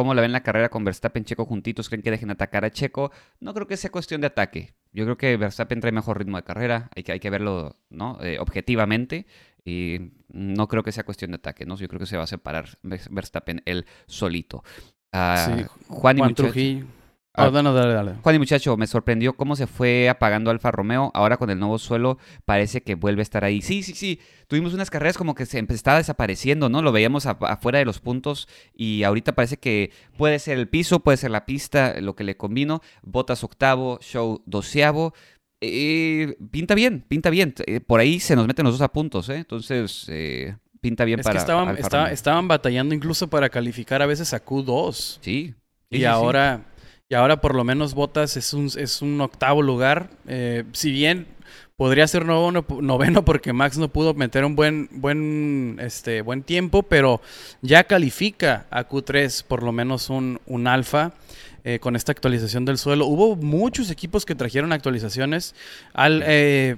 ¿cómo 0.00 0.14
la 0.14 0.22
ven 0.22 0.32
la 0.32 0.42
carrera 0.42 0.70
con 0.70 0.82
Verstappen 0.82 1.26
Checo 1.26 1.44
juntitos? 1.44 1.90
¿Creen 1.90 2.00
que 2.00 2.10
dejen 2.10 2.30
atacar 2.30 2.64
a 2.64 2.70
Checo? 2.70 3.12
No 3.38 3.52
creo 3.52 3.66
que 3.66 3.76
sea 3.76 3.90
cuestión 3.90 4.22
de 4.22 4.28
ataque. 4.28 4.72
Yo 4.94 5.04
creo 5.04 5.18
que 5.18 5.36
Verstappen 5.36 5.78
trae 5.78 5.92
mejor 5.92 6.16
ritmo 6.16 6.38
de 6.38 6.42
carrera, 6.42 6.88
hay 6.96 7.02
que, 7.02 7.12
hay 7.12 7.20
que 7.20 7.28
verlo 7.28 7.76
¿no? 7.90 8.18
objetivamente. 8.38 9.26
Y 9.62 10.12
no 10.28 10.68
creo 10.68 10.82
que 10.82 10.90
sea 10.90 11.04
cuestión 11.04 11.32
de 11.32 11.34
ataque, 11.34 11.66
¿no? 11.66 11.76
Yo 11.76 11.86
creo 11.88 12.00
que 12.00 12.06
se 12.06 12.16
va 12.16 12.22
a 12.22 12.26
separar 12.26 12.78
Verstappen 12.82 13.60
él 13.66 13.84
solito. 14.06 14.64
Ah, 15.12 15.66
Juan 15.88 16.18
y 16.18 16.32
Trujillo. 16.32 16.86
Ah, 17.34 17.48
Juan 18.22 18.34
y 18.34 18.38
muchacho, 18.40 18.76
me 18.76 18.88
sorprendió 18.88 19.34
cómo 19.34 19.54
se 19.54 19.68
fue 19.68 20.08
apagando 20.08 20.50
Alfa 20.50 20.72
Romeo. 20.72 21.12
Ahora 21.14 21.36
con 21.36 21.48
el 21.50 21.60
nuevo 21.60 21.78
suelo 21.78 22.18
parece 22.44 22.82
que 22.82 22.96
vuelve 22.96 23.20
a 23.20 23.22
estar 23.22 23.44
ahí. 23.44 23.62
Sí, 23.62 23.84
sí, 23.84 23.94
sí. 23.94 24.20
Tuvimos 24.48 24.74
unas 24.74 24.90
carreras 24.90 25.16
como 25.16 25.36
que 25.36 25.46
se 25.46 25.64
estaba 25.68 25.98
desapareciendo, 25.98 26.68
¿no? 26.68 26.82
Lo 26.82 26.90
veíamos 26.90 27.26
afuera 27.26 27.78
de 27.78 27.84
los 27.84 28.00
puntos 28.00 28.48
y 28.74 29.04
ahorita 29.04 29.32
parece 29.36 29.58
que 29.58 29.92
puede 30.16 30.40
ser 30.40 30.58
el 30.58 30.68
piso, 30.68 31.00
puede 31.00 31.18
ser 31.18 31.30
la 31.30 31.46
pista, 31.46 32.00
lo 32.00 32.16
que 32.16 32.24
le 32.24 32.36
combino. 32.36 32.82
Botas 33.02 33.44
octavo, 33.44 34.00
show 34.02 34.42
doceavo. 34.46 35.14
Eh, 35.60 36.36
pinta 36.50 36.74
bien, 36.74 37.04
pinta 37.06 37.30
bien. 37.30 37.54
Eh, 37.66 37.80
por 37.80 38.00
ahí 38.00 38.18
se 38.18 38.34
nos 38.34 38.48
meten 38.48 38.64
los 38.64 38.74
dos 38.74 38.82
a 38.82 38.92
puntos, 38.92 39.28
¿eh? 39.28 39.36
Entonces, 39.36 40.06
eh, 40.08 40.56
pinta 40.80 41.04
bien 41.04 41.20
para. 41.20 41.34
Que 41.34 41.38
estaban, 41.38 42.10
estaban 42.10 42.48
batallando 42.48 42.92
incluso 42.92 43.30
para 43.30 43.50
calificar 43.50 44.02
a 44.02 44.06
veces 44.06 44.34
a 44.34 44.44
Q2. 44.44 45.18
Sí. 45.20 45.54
y 45.90 46.04
ahora. 46.04 46.64
Y 47.10 47.16
ahora 47.16 47.40
por 47.40 47.56
lo 47.56 47.64
menos 47.64 47.94
Botas 47.94 48.36
es 48.36 48.54
un, 48.54 48.70
es 48.76 49.02
un 49.02 49.20
octavo 49.20 49.62
lugar. 49.62 50.10
si 50.72 50.92
bien 50.92 51.26
podría 51.76 52.06
ser 52.06 52.24
noveno, 52.24 52.64
noveno 52.80 53.24
porque 53.24 53.52
Max 53.52 53.78
no 53.78 53.88
pudo 53.88 54.14
meter 54.14 54.44
un 54.44 54.54
buen, 54.54 54.88
buen, 54.92 55.78
este, 55.80 56.22
buen 56.22 56.44
tiempo, 56.44 56.84
pero 56.84 57.20
ya 57.62 57.82
califica 57.82 58.66
a 58.70 58.88
Q3 58.88 59.42
por 59.42 59.64
lo 59.64 59.72
menos 59.72 60.08
un, 60.08 60.40
un 60.46 60.68
alfa. 60.68 61.12
Eh, 61.62 61.78
con 61.78 61.94
esta 61.94 62.10
actualización 62.12 62.64
del 62.64 62.78
suelo. 62.78 63.04
Hubo 63.04 63.36
muchos 63.36 63.90
equipos 63.90 64.24
que 64.24 64.34
trajeron 64.34 64.72
actualizaciones. 64.72 65.54
Al, 65.92 66.22
eh, 66.24 66.76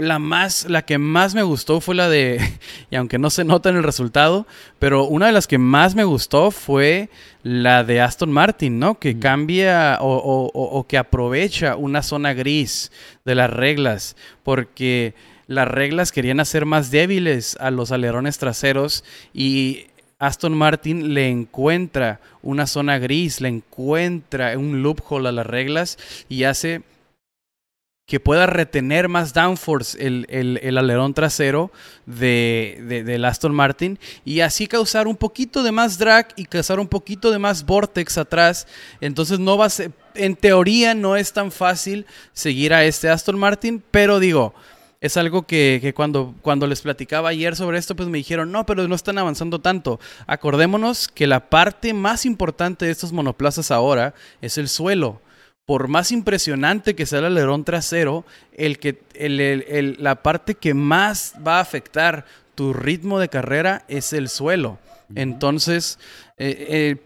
la 0.00 0.18
más, 0.18 0.70
la 0.70 0.82
que 0.82 0.96
más 0.96 1.34
me 1.34 1.42
gustó 1.42 1.82
fue 1.82 1.94
la 1.94 2.08
de, 2.08 2.40
y 2.90 2.96
aunque 2.96 3.18
no 3.18 3.28
se 3.28 3.44
nota 3.44 3.68
en 3.68 3.76
el 3.76 3.82
resultado, 3.82 4.46
pero 4.78 5.04
una 5.04 5.26
de 5.26 5.32
las 5.32 5.46
que 5.46 5.58
más 5.58 5.94
me 5.94 6.04
gustó 6.04 6.50
fue 6.50 7.10
la 7.42 7.84
de 7.84 8.00
Aston 8.00 8.32
Martin, 8.32 8.78
¿no? 8.78 8.98
Que 8.98 9.18
cambia 9.18 9.98
o, 10.00 10.50
o 10.54 10.86
que 10.86 10.96
aprovecha 10.96 11.76
una 11.76 12.02
zona 12.02 12.32
gris 12.32 12.90
de 13.26 13.34
las 13.34 13.50
reglas, 13.50 14.16
porque 14.42 15.14
las 15.46 15.68
reglas 15.68 16.10
querían 16.10 16.40
hacer 16.40 16.64
más 16.64 16.90
débiles 16.90 17.58
a 17.60 17.70
los 17.70 17.92
alerones 17.92 18.38
traseros 18.38 19.04
y 19.34 19.88
Aston 20.18 20.54
Martin 20.54 21.12
le 21.12 21.28
encuentra 21.28 22.20
una 22.42 22.66
zona 22.66 22.98
gris, 22.98 23.40
le 23.40 23.48
encuentra 23.48 24.56
un 24.56 24.82
loophole 24.82 25.28
a 25.28 25.32
las 25.32 25.46
reglas 25.46 25.98
y 26.28 26.44
hace 26.44 26.82
que 28.06 28.20
pueda 28.20 28.46
retener 28.46 29.08
más 29.08 29.32
downforce 29.32 30.04
el, 30.04 30.26
el, 30.28 30.78
alerón 30.78 31.14
trasero 31.14 31.70
de, 32.04 33.02
del 33.04 33.24
Aston 33.24 33.54
Martin 33.54 33.98
y 34.24 34.40
así 34.40 34.66
causar 34.66 35.06
un 35.06 35.16
poquito 35.16 35.62
de 35.62 35.72
más 35.72 35.98
drag 35.98 36.28
y 36.36 36.44
causar 36.44 36.80
un 36.80 36.88
poquito 36.88 37.30
de 37.30 37.38
más 37.38 37.64
vortex 37.64 38.18
atrás. 38.18 38.66
Entonces 39.00 39.38
no 39.38 39.56
va 39.56 39.66
a 39.66 39.70
ser, 39.70 39.92
en 40.14 40.36
teoría 40.36 40.94
no 40.94 41.16
es 41.16 41.32
tan 41.32 41.52
fácil 41.52 42.06
seguir 42.32 42.74
a 42.74 42.84
este 42.84 43.08
Aston 43.08 43.38
Martin, 43.38 43.82
pero 43.90 44.18
digo, 44.18 44.52
es 45.02 45.16
algo 45.16 45.42
que, 45.48 45.92
cuando, 45.96 46.34
cuando 46.42 46.68
les 46.68 46.80
platicaba 46.80 47.30
ayer 47.30 47.56
sobre 47.56 47.76
esto, 47.76 47.96
pues 47.96 48.08
me 48.08 48.18
dijeron, 48.18 48.52
no, 48.52 48.64
pero 48.66 48.86
no 48.86 48.94
están 48.94 49.18
avanzando 49.18 49.60
tanto. 49.60 49.98
Acordémonos 50.28 51.08
que 51.08 51.26
la 51.26 51.50
parte 51.50 51.92
más 51.92 52.24
importante 52.24 52.84
de 52.84 52.92
estos 52.92 53.12
monoplazas 53.12 53.72
ahora 53.72 54.14
es 54.40 54.58
el 54.58 54.68
suelo. 54.68 55.20
Por 55.66 55.88
más 55.88 56.10
impresionante 56.10 56.94
que 56.94 57.06
sea 57.06 57.20
el 57.20 57.26
alerón 57.26 57.64
trasero, 57.64 58.24
el 58.52 58.78
que, 58.78 59.00
la 59.98 60.22
parte 60.22 60.54
que 60.56 60.74
más 60.74 61.34
va 61.46 61.58
a 61.58 61.62
afectar 61.62 62.26
tu 62.54 62.72
ritmo 62.72 63.18
de 63.18 63.28
carrera 63.28 63.84
es 63.88 64.12
el 64.12 64.28
suelo. 64.28 64.78
Entonces, 65.14 65.98
eh, 66.36 66.66
eh, 66.68 66.96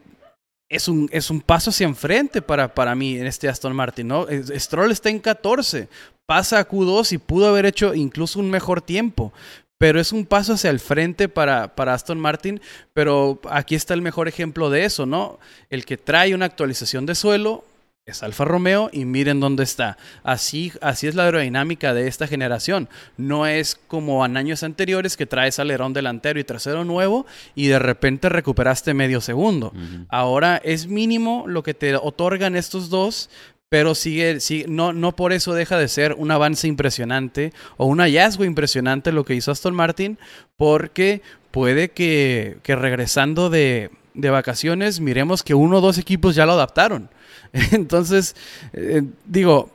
es 0.68 0.88
un, 0.88 1.09
es 1.12 1.30
un 1.30 1.40
paso 1.40 1.70
hacia 1.70 1.86
enfrente 1.86 2.42
para, 2.42 2.74
para 2.74 2.94
mí 2.94 3.16
en 3.16 3.26
este 3.26 3.48
Aston 3.48 3.74
Martin, 3.74 4.09
¿no? 4.09 4.26
Stroll 4.57 4.90
está 4.90 5.11
en 5.11 5.20
14, 5.20 5.88
pasa 6.26 6.59
a 6.59 6.68
Q2 6.68 7.12
y 7.12 7.18
pudo 7.18 7.46
haber 7.46 7.66
hecho 7.66 7.94
incluso 7.94 8.40
un 8.40 8.50
mejor 8.50 8.82
tiempo. 8.82 9.32
Pero 9.78 10.00
es 10.00 10.11
un 10.11 10.24
paso 10.24 10.54
hacia 10.54 10.70
el 10.70 10.80
frente 10.80 11.28
para, 11.28 11.74
para, 11.74 11.92
Aston 11.92 12.18
Martin. 12.18 12.62
Pero 12.94 13.40
aquí 13.50 13.74
está 13.74 13.92
el 13.92 14.00
mejor 14.00 14.26
ejemplo 14.26 14.70
de 14.70 14.86
eso, 14.86 15.04
¿no? 15.04 15.38
El 15.68 15.84
que 15.84 15.98
trae 15.98 16.34
una 16.34 16.46
actualización 16.46 17.04
de 17.04 17.14
suelo 17.14 17.62
es 18.07 18.22
Alfa 18.22 18.44
Romeo 18.44 18.88
y 18.92 19.04
miren 19.04 19.40
dónde 19.40 19.64
está. 19.64 19.98
Así, 20.22 20.72
así 20.80 21.09
es 21.09 21.16
la 21.16 21.24
aerodinámica 21.24 21.92
de 21.92 22.07
esta 22.07 22.28
generación. 22.28 22.88
No 23.16 23.48
es 23.48 23.80
como 23.88 24.24
en 24.24 24.36
años 24.36 24.62
anteriores 24.62 25.16
que 25.16 25.26
traes 25.26 25.59
alerón 25.59 25.92
delantero 25.92 26.38
y 26.38 26.44
trasero 26.44 26.84
nuevo 26.84 27.26
y 27.57 27.66
de 27.66 27.80
repente 27.80 28.28
recuperaste 28.28 28.94
medio 28.94 29.20
segundo. 29.20 29.72
Ahora 30.09 30.61
es 30.62 30.86
mínimo 30.86 31.46
lo 31.48 31.64
que 31.64 31.74
te 31.74 31.96
otorgan 31.96 32.54
estos 32.54 32.90
dos, 32.90 33.28
pero 33.68 33.96
sigue, 33.96 34.38
sigue 34.38 34.66
no, 34.68 34.92
no 34.92 35.16
por 35.16 35.32
eso 35.32 35.52
deja 35.52 35.76
de 35.76 35.88
ser 35.88 36.14
un 36.16 36.30
avance 36.30 36.68
impresionante 36.68 37.52
o 37.76 37.86
un 37.86 37.98
hallazgo 37.98 38.44
impresionante 38.44 39.11
lo 39.11 39.24
que 39.24 39.34
hizo 39.34 39.50
Aston 39.50 39.74
Martin, 39.74 40.16
porque 40.57 41.22
puede 41.50 41.88
que, 41.88 42.59
que 42.62 42.76
regresando 42.76 43.50
de, 43.50 43.90
de 44.16 44.30
vacaciones 44.30 45.00
miremos 45.00 45.42
que 45.42 45.54
uno 45.54 45.78
o 45.78 45.80
dos 45.80 45.98
equipos 45.98 46.34
ya 46.34 46.46
lo 46.46 46.52
adaptaron. 46.52 47.10
Entonces, 47.72 48.34
eh, 48.72 49.02
digo, 49.24 49.70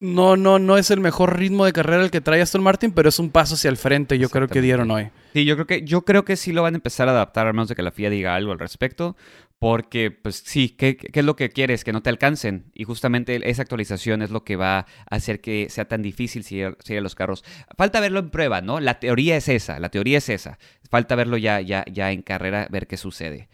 no, 0.00 0.36
no, 0.36 0.58
no 0.58 0.76
es 0.76 0.90
el 0.90 1.00
mejor 1.00 1.38
ritmo 1.38 1.64
de 1.64 1.72
carrera 1.72 2.04
el 2.04 2.10
que 2.10 2.20
trae 2.20 2.40
Aston 2.40 2.62
Martin, 2.62 2.92
pero 2.92 3.08
es 3.08 3.18
un 3.18 3.30
paso 3.30 3.54
hacia 3.54 3.68
el 3.68 3.76
frente, 3.76 4.18
yo 4.18 4.28
creo 4.28 4.46
que 4.46 4.60
dieron 4.60 4.90
hoy. 4.90 5.08
Sí, 5.32 5.44
yo 5.44 5.56
creo 5.56 5.66
que, 5.66 5.82
yo 5.82 6.02
creo 6.02 6.24
que 6.24 6.36
sí 6.36 6.52
lo 6.52 6.62
van 6.62 6.74
a 6.74 6.76
empezar 6.76 7.08
a 7.08 7.12
adaptar, 7.12 7.48
a 7.48 7.52
menos 7.52 7.68
de 7.68 7.74
que 7.74 7.82
la 7.82 7.90
FIA 7.90 8.10
diga 8.10 8.34
algo 8.34 8.52
al 8.52 8.58
respecto. 8.58 9.16
Porque, 9.58 10.12
pues 10.12 10.42
sí, 10.46 10.68
¿qué, 10.68 10.96
¿qué, 10.96 11.18
es 11.18 11.26
lo 11.26 11.34
que 11.34 11.50
quieres? 11.50 11.82
Que 11.82 11.92
no 11.92 12.00
te 12.00 12.10
alcancen. 12.10 12.70
Y 12.74 12.84
justamente 12.84 13.40
esa 13.50 13.62
actualización 13.62 14.22
es 14.22 14.30
lo 14.30 14.44
que 14.44 14.54
va 14.54 14.78
a 14.78 14.86
hacer 15.10 15.40
que 15.40 15.66
sea 15.68 15.86
tan 15.86 16.00
difícil 16.00 16.44
seguir, 16.44 16.76
los 17.02 17.16
carros. 17.16 17.44
Falta 17.76 17.98
verlo 17.98 18.20
en 18.20 18.30
prueba, 18.30 18.60
¿no? 18.60 18.78
La 18.78 19.00
teoría 19.00 19.36
es 19.36 19.48
esa, 19.48 19.80
la 19.80 19.88
teoría 19.88 20.18
es 20.18 20.28
esa. 20.28 20.58
Falta 20.90 21.16
verlo 21.16 21.36
ya, 21.36 21.60
ya, 21.60 21.84
ya 21.90 22.12
en 22.12 22.22
carrera, 22.22 22.68
ver 22.70 22.86
qué 22.86 22.96
sucede. 22.96 23.48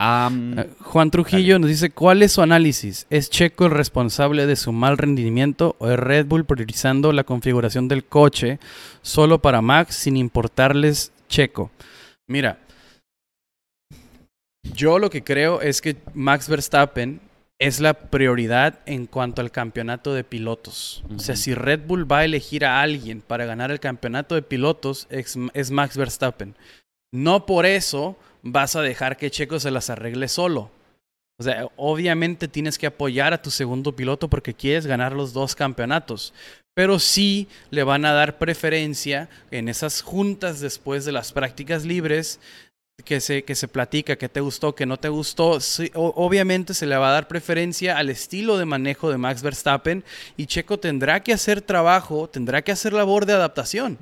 Eh, 0.00 0.70
Juan 0.80 1.10
Trujillo 1.10 1.58
nos 1.58 1.68
dice, 1.68 1.90
¿cuál 1.90 2.22
es 2.22 2.32
su 2.32 2.40
análisis? 2.40 3.06
¿Es 3.10 3.28
Checo 3.28 3.66
el 3.66 3.72
responsable 3.72 4.46
de 4.46 4.56
su 4.56 4.72
mal 4.72 4.96
rendimiento 4.96 5.76
o 5.78 5.90
es 5.90 5.98
Red 5.98 6.24
Bull 6.26 6.46
priorizando 6.46 7.12
la 7.12 7.24
configuración 7.24 7.86
del 7.86 8.04
coche 8.04 8.58
solo 9.02 9.42
para 9.42 9.60
Max 9.60 9.94
sin 9.94 10.16
importarles 10.16 11.12
Checo? 11.28 11.70
Mira, 12.26 12.60
yo 14.62 14.98
lo 14.98 15.10
que 15.10 15.24
creo 15.24 15.60
es 15.60 15.80
que 15.80 15.96
Max 16.14 16.48
Verstappen 16.48 17.20
es 17.60 17.78
la 17.78 17.92
prioridad 17.92 18.80
en 18.86 19.06
cuanto 19.06 19.42
al 19.42 19.50
campeonato 19.50 20.14
de 20.14 20.24
pilotos. 20.24 21.04
O 21.14 21.18
sea, 21.18 21.36
si 21.36 21.54
Red 21.54 21.80
Bull 21.86 22.10
va 22.10 22.20
a 22.20 22.24
elegir 22.24 22.64
a 22.64 22.80
alguien 22.80 23.20
para 23.20 23.44
ganar 23.44 23.70
el 23.70 23.78
campeonato 23.78 24.34
de 24.34 24.42
pilotos, 24.42 25.06
es, 25.10 25.70
Max 25.70 25.96
Verstappen. 25.96 26.56
No 27.12 27.44
por 27.44 27.66
eso 27.66 28.16
vas 28.42 28.76
a 28.76 28.82
dejar 28.82 29.18
que 29.18 29.30
Checo 29.30 29.60
se 29.60 29.70
las 29.70 29.90
arregle 29.90 30.26
solo. 30.28 30.70
O 31.38 31.42
sea, 31.42 31.68
obviamente 31.76 32.48
tienes 32.48 32.78
que 32.78 32.86
apoyar 32.86 33.34
a 33.34 33.42
tu 33.42 33.50
segundo 33.50 33.94
piloto 33.94 34.28
porque 34.28 34.54
quieres 34.54 34.86
ganar 34.86 35.12
los 35.12 35.34
dos 35.34 35.54
campeonatos. 35.54 36.32
Pero 36.74 36.98
sí 36.98 37.46
le 37.70 37.82
van 37.82 38.06
a 38.06 38.12
dar 38.12 38.38
preferencia 38.38 39.28
en 39.50 39.68
esas 39.68 40.00
juntas 40.00 40.60
después 40.60 41.04
de 41.04 41.12
las 41.12 41.32
prácticas 41.32 41.84
libres 41.84 42.40
que 43.04 43.20
se, 43.20 43.44
que 43.44 43.54
se 43.54 43.68
platica, 43.68 44.16
que 44.16 44.28
te 44.28 44.40
gustó, 44.40 44.74
que 44.74 44.86
no 44.86 44.96
te 44.96 45.08
gustó, 45.08 45.58
obviamente 45.94 46.74
se 46.74 46.86
le 46.86 46.96
va 46.96 47.10
a 47.10 47.12
dar 47.12 47.28
preferencia 47.28 47.98
al 47.98 48.10
estilo 48.10 48.58
de 48.58 48.64
manejo 48.64 49.10
de 49.10 49.18
Max 49.18 49.42
Verstappen 49.42 50.04
y 50.36 50.46
Checo 50.46 50.78
tendrá 50.78 51.22
que 51.22 51.32
hacer 51.32 51.62
trabajo, 51.62 52.28
tendrá 52.28 52.62
que 52.62 52.72
hacer 52.72 52.92
labor 52.92 53.26
de 53.26 53.34
adaptación. 53.34 53.98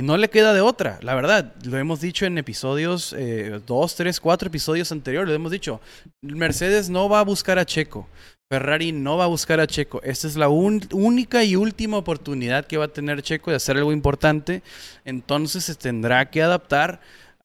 Y 0.00 0.04
no 0.04 0.16
le 0.16 0.30
queda 0.30 0.52
de 0.52 0.60
otra, 0.60 1.00
la 1.02 1.16
verdad. 1.16 1.54
Lo 1.64 1.76
hemos 1.76 2.00
dicho 2.00 2.24
en 2.24 2.38
episodios, 2.38 3.12
eh, 3.18 3.60
dos, 3.66 3.96
tres, 3.96 4.20
cuatro 4.20 4.46
episodios 4.46 4.92
anteriores, 4.92 5.28
lo 5.28 5.34
hemos 5.34 5.50
dicho. 5.50 5.80
Mercedes 6.22 6.88
no 6.88 7.08
va 7.08 7.18
a 7.18 7.24
buscar 7.24 7.58
a 7.58 7.66
Checo. 7.66 8.08
Ferrari 8.48 8.92
no 8.92 9.16
va 9.16 9.24
a 9.24 9.26
buscar 9.26 9.58
a 9.58 9.66
Checo. 9.66 10.00
Esta 10.04 10.28
es 10.28 10.36
la 10.36 10.48
única 10.48 11.42
y 11.42 11.56
última 11.56 11.96
oportunidad 11.96 12.64
que 12.66 12.78
va 12.78 12.84
a 12.84 12.92
tener 12.92 13.22
Checo 13.22 13.50
de 13.50 13.56
hacer 13.56 13.76
algo 13.76 13.92
importante. 13.92 14.62
Entonces 15.04 15.64
se 15.64 15.74
tendrá 15.74 16.30
que 16.30 16.42
adaptar 16.42 17.00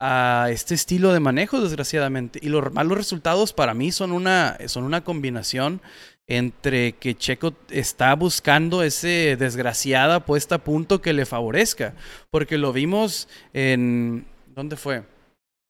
a 0.06 0.50
este 0.50 0.76
estilo 0.76 1.14
de 1.14 1.22
manejo, 1.22 1.62
desgraciadamente. 1.62 2.38
Y 2.42 2.50
los 2.50 2.74
malos 2.74 2.98
resultados 2.98 3.54
para 3.54 3.74
mí 3.74 3.94
son 3.94 4.12
una, 4.12 4.58
son 4.68 4.84
una 4.84 5.06
combinación 5.06 5.82
entre 6.28 6.92
que 6.94 7.16
Checo 7.16 7.54
está 7.70 8.14
buscando 8.16 8.84
ese 8.84 9.38
desgraciada 9.40 10.26
puesta 10.26 10.56
a 10.56 10.58
punto 10.58 11.02
que 11.02 11.14
le 11.14 11.26
favorezca. 11.26 11.94
Porque 12.32 12.58
lo 12.58 12.74
vimos 12.74 13.30
en... 13.54 14.26
¿Dónde 14.48 14.76
fue? 14.76 15.04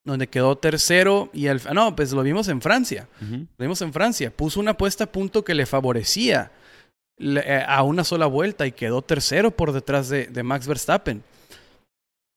Donde 0.04 0.26
quedó 0.26 0.58
tercero 0.58 1.30
y 1.32 1.46
al... 1.46 1.62
No, 1.72 1.96
pues 1.96 2.12
lo 2.12 2.24
vimos 2.24 2.48
en 2.48 2.60
Francia. 2.60 3.08
Lo 3.22 3.64
vimos 3.64 3.84
en 3.84 3.94
Francia. 3.94 4.32
Puso 4.36 4.60
una 4.60 4.76
puesta 4.76 5.04
a 5.04 5.12
punto 5.12 5.44
que 5.44 5.54
le 5.54 5.68
favorecía 5.68 6.52
eh, 7.20 7.64
a 7.68 7.84
una 7.84 8.04
sola 8.04 8.26
vuelta 8.26 8.66
y 8.66 8.72
quedó 8.72 9.04
tercero 9.04 9.52
por 9.52 9.74
detrás 9.74 10.10
de, 10.10 10.26
de 10.26 10.42
Max 10.42 10.66
Verstappen. 10.66 11.22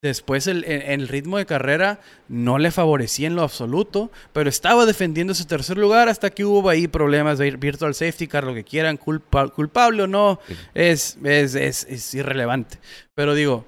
Después 0.03 0.47
el, 0.47 0.65
el, 0.65 1.09
ritmo 1.09 1.39
de 1.39 1.47
carrera 1.47 2.01
no 2.29 2.59
le 2.59 2.71
favorecía 2.71 3.29
en 3.29 3.35
lo 3.35 3.43
absoluto, 3.43 4.11
pero 4.35 4.51
estaba 4.51 4.85
defendiendo 4.85 5.33
ese 5.33 5.47
tercer 5.47 5.79
lugar 5.79 6.11
hasta 6.11 6.29
que 6.29 6.45
hubo 6.45 6.69
ahí 6.69 6.87
problemas 6.87 7.39
de 7.39 7.51
virtual 7.53 7.95
safety 7.95 8.29
car, 8.29 8.45
lo 8.45 8.53
que 8.53 8.63
quieran, 8.63 8.99
culpable 8.99 10.03
o 10.03 10.07
no, 10.07 10.39
es, 10.75 11.17
es, 11.25 11.55
es, 11.55 12.15
irrelevante. 12.15 12.79
Pero 13.15 13.35
digo, 13.35 13.65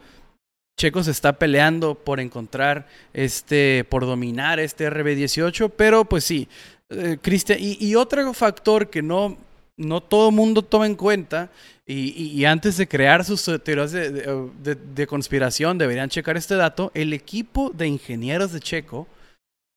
Checo 0.77 1.03
se 1.03 1.13
está 1.13 1.39
peleando 1.39 1.95
por 1.95 2.21
encontrar 2.21 2.87
este, 3.15 3.85
por 3.89 4.05
dominar 4.05 4.61
este 4.61 4.89
RB18, 4.91 5.73
pero 5.77 6.05
pues 6.05 6.25
sí, 6.25 6.47
eh, 6.91 7.17
Cristian, 7.23 7.59
y, 7.59 7.79
y 7.81 7.95
otro 7.95 8.35
factor 8.35 8.91
que 8.91 9.01
no, 9.01 9.39
no 9.79 10.03
todo 10.03 10.31
mundo 10.31 10.63
toma 10.63 10.87
en 10.87 10.97
cuenta 10.97 11.51
y, 11.87 12.45
antes 12.45 12.77
de 12.77 12.87
crear 12.87 13.25
sus 13.25 13.43
teorías 13.65 13.93
de, 13.93 15.07
conspiración, 15.09 15.79
deberían 15.79 16.11
checar 16.11 16.37
este 16.37 16.55
dato. 16.55 16.91
El 16.93 17.15
equipo 17.15 17.71
de 17.71 17.87
ingenieros 17.87 18.53
de 18.53 18.61
Checo 18.61 19.07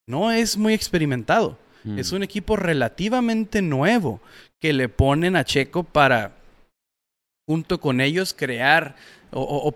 no 0.05 0.29
es 0.29 0.57
muy 0.57 0.73
experimentado. 0.73 1.57
Mm. 1.85 1.99
Es 1.99 2.11
un 2.11 2.21
equipo 2.21 2.57
relativamente 2.57 3.61
nuevo 3.61 4.19
que 4.59 4.73
le 4.73 4.89
ponen 4.89 5.37
a 5.37 5.45
Checo 5.45 5.83
para, 5.83 6.35
junto 7.47 7.79
con 7.79 8.01
ellos, 8.01 8.33
crear 8.37 8.97
o, 9.31 9.73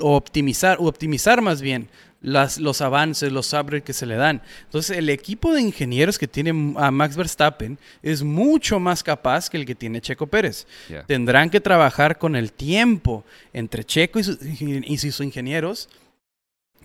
optimizar, 0.00 0.76
o 0.80 0.84
optimizar 0.84 1.40
más 1.40 1.62
bien 1.62 1.88
las, 2.20 2.58
los 2.58 2.80
avances, 2.80 3.32
los 3.32 3.52
upgrades 3.52 3.84
que 3.84 3.92
se 3.92 4.06
le 4.06 4.16
dan. 4.16 4.42
Entonces, 4.64 4.96
el 4.96 5.08
equipo 5.08 5.54
de 5.54 5.62
ingenieros 5.62 6.18
que 6.18 6.28
tiene 6.28 6.74
a 6.76 6.90
Max 6.90 7.16
Verstappen 7.16 7.78
es 8.02 8.22
mucho 8.22 8.78
más 8.78 9.02
capaz 9.02 9.48
que 9.48 9.56
el 9.56 9.66
que 9.66 9.74
tiene 9.74 10.00
Checo 10.00 10.26
Pérez. 10.26 10.66
Tendrán 11.06 11.50
que 11.50 11.60
trabajar 11.60 12.18
con 12.18 12.36
el 12.36 12.52
tiempo 12.52 13.24
entre 13.52 13.84
Checo 13.84 14.20
y, 14.20 14.92
y 14.92 14.98
sus 14.98 15.20
ingenieros 15.20 15.88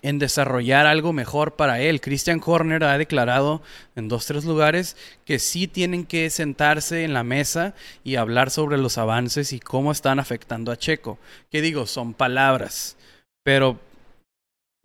en 0.02 0.20
desarrollar 0.20 0.86
algo 0.86 1.14
mejor 1.14 1.56
para 1.56 1.80
él. 1.80 2.00
Christian 2.00 2.40
Horner 2.46 2.84
ha 2.84 2.98
declarado 2.98 3.64
en 3.96 4.08
dos, 4.08 4.28
tres 4.28 4.46
lugares 4.46 4.96
que 5.26 5.40
sí 5.40 5.68
tienen 5.68 6.06
que 6.06 6.30
sentarse 6.30 7.04
en 7.04 7.14
la 7.14 7.24
mesa 7.24 7.74
y 8.04 8.16
hablar 8.16 8.52
sobre 8.52 8.78
los 8.78 9.00
avances 9.00 9.52
y 9.52 9.60
cómo 9.60 9.92
están 9.92 10.20
afectando 10.20 10.72
a 10.72 10.78
Checo. 10.78 11.18
Que 11.50 11.62
digo, 11.62 11.88
son 11.88 12.14
palabras, 12.14 12.98
pero 13.44 13.80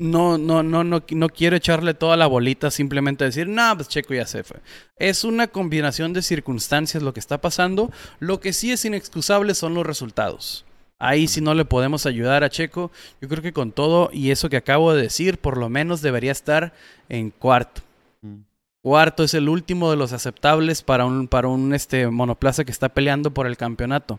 no, 0.01 0.39
no, 0.39 0.63
no, 0.63 0.83
no, 0.83 1.03
no 1.11 1.29
quiero 1.29 1.57
echarle 1.57 1.93
toda 1.93 2.17
la 2.17 2.27
bolita, 2.27 2.71
simplemente 2.71 3.25
decir, 3.25 3.47
no, 3.47 3.77
pues 3.77 3.87
Checo 3.87 4.15
ya 4.15 4.27
se 4.27 4.43
fue. 4.43 4.57
Es 4.97 5.25
una 5.25 5.49
combinación 5.49 6.15
de 6.15 6.23
circunstancias 6.23 7.03
lo 7.03 7.13
que 7.13 7.21
está 7.21 7.43
pasando. 7.43 7.91
Lo 8.19 8.41
que 8.41 8.55
sí 8.55 8.73
es 8.73 8.83
inexcusable 8.87 9.55
son 9.55 9.75
los 9.75 9.87
resultados. 9.87 10.65
Ahí 10.99 11.29
si 11.29 11.43
no 11.43 11.53
le 11.53 11.67
podemos 11.67 12.07
ayudar 12.07 12.45
a 12.45 12.49
Checo. 12.49 12.91
Yo 13.21 13.29
creo 13.29 13.43
que 13.43 13.53
con 13.53 13.73
todo 13.73 14.09
y 14.11 14.31
eso 14.31 14.49
que 14.49 14.57
acabo 14.57 14.95
de 14.95 15.03
decir, 15.03 15.37
por 15.37 15.59
lo 15.59 15.69
menos 15.69 16.01
debería 16.01 16.33
estar 16.33 16.73
en 17.11 17.29
cuarto. 17.29 17.83
Mm. 18.23 18.37
Cuarto 18.81 19.23
es 19.23 19.35
el 19.35 19.51
último 19.51 19.91
de 19.91 19.99
los 19.99 20.15
aceptables 20.15 20.81
para 20.81 21.05
un, 21.05 21.29
para 21.29 21.49
un 21.49 21.75
este, 21.75 22.09
monoplaza 22.09 22.65
que 22.65 22.73
está 22.73 22.89
peleando 22.89 23.33
por 23.33 23.47
el 23.47 23.59
campeonato. 23.59 24.19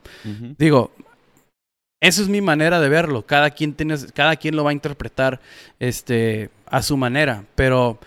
Digo, 0.59 0.91
esa 2.01 2.21
es 2.23 2.27
mi 2.27 2.41
manera 2.41 2.79
de 2.79 2.89
verlo. 2.89 3.25
Cada 3.25 3.51
quien, 3.51 3.75
tiene, 3.75 3.95
cada 4.13 4.35
quien 4.35 4.55
lo 4.55 4.63
va 4.63 4.71
a 4.71 4.73
interpretar 4.73 5.39
este, 5.79 6.49
a 6.65 6.81
su 6.81 6.97
manera. 6.97 7.45
Pero 7.55 7.99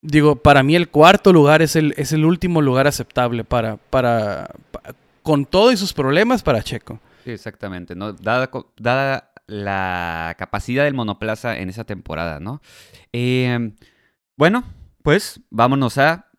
digo, 0.00 0.36
para 0.36 0.62
mí 0.62 0.74
el 0.74 0.88
cuarto 0.88 1.32
lugar 1.32 1.60
es 1.60 1.76
el, 1.76 1.92
es 1.98 2.12
el 2.12 2.24
último 2.24 2.62
lugar 2.62 2.86
aceptable 2.86 3.44
para, 3.44 3.76
para, 3.76 4.50
con 5.22 5.44
todo 5.44 5.70
y 5.70 5.76
sus 5.76 5.92
problemas 5.92 6.42
para 6.42 6.62
Checo. 6.62 6.98
Sí, 7.24 7.30
exactamente. 7.30 7.94
¿no? 7.94 8.14
Dada, 8.14 8.50
dada 8.78 9.32
la 9.46 10.34
capacidad 10.38 10.84
del 10.84 10.94
monoplaza 10.94 11.58
en 11.58 11.68
esa 11.68 11.84
temporada, 11.84 12.40
¿no? 12.40 12.62
Em, 13.12 13.76
bueno, 14.36 14.64
pues 15.02 15.40
vámonos 15.50 15.98
a 15.98 16.30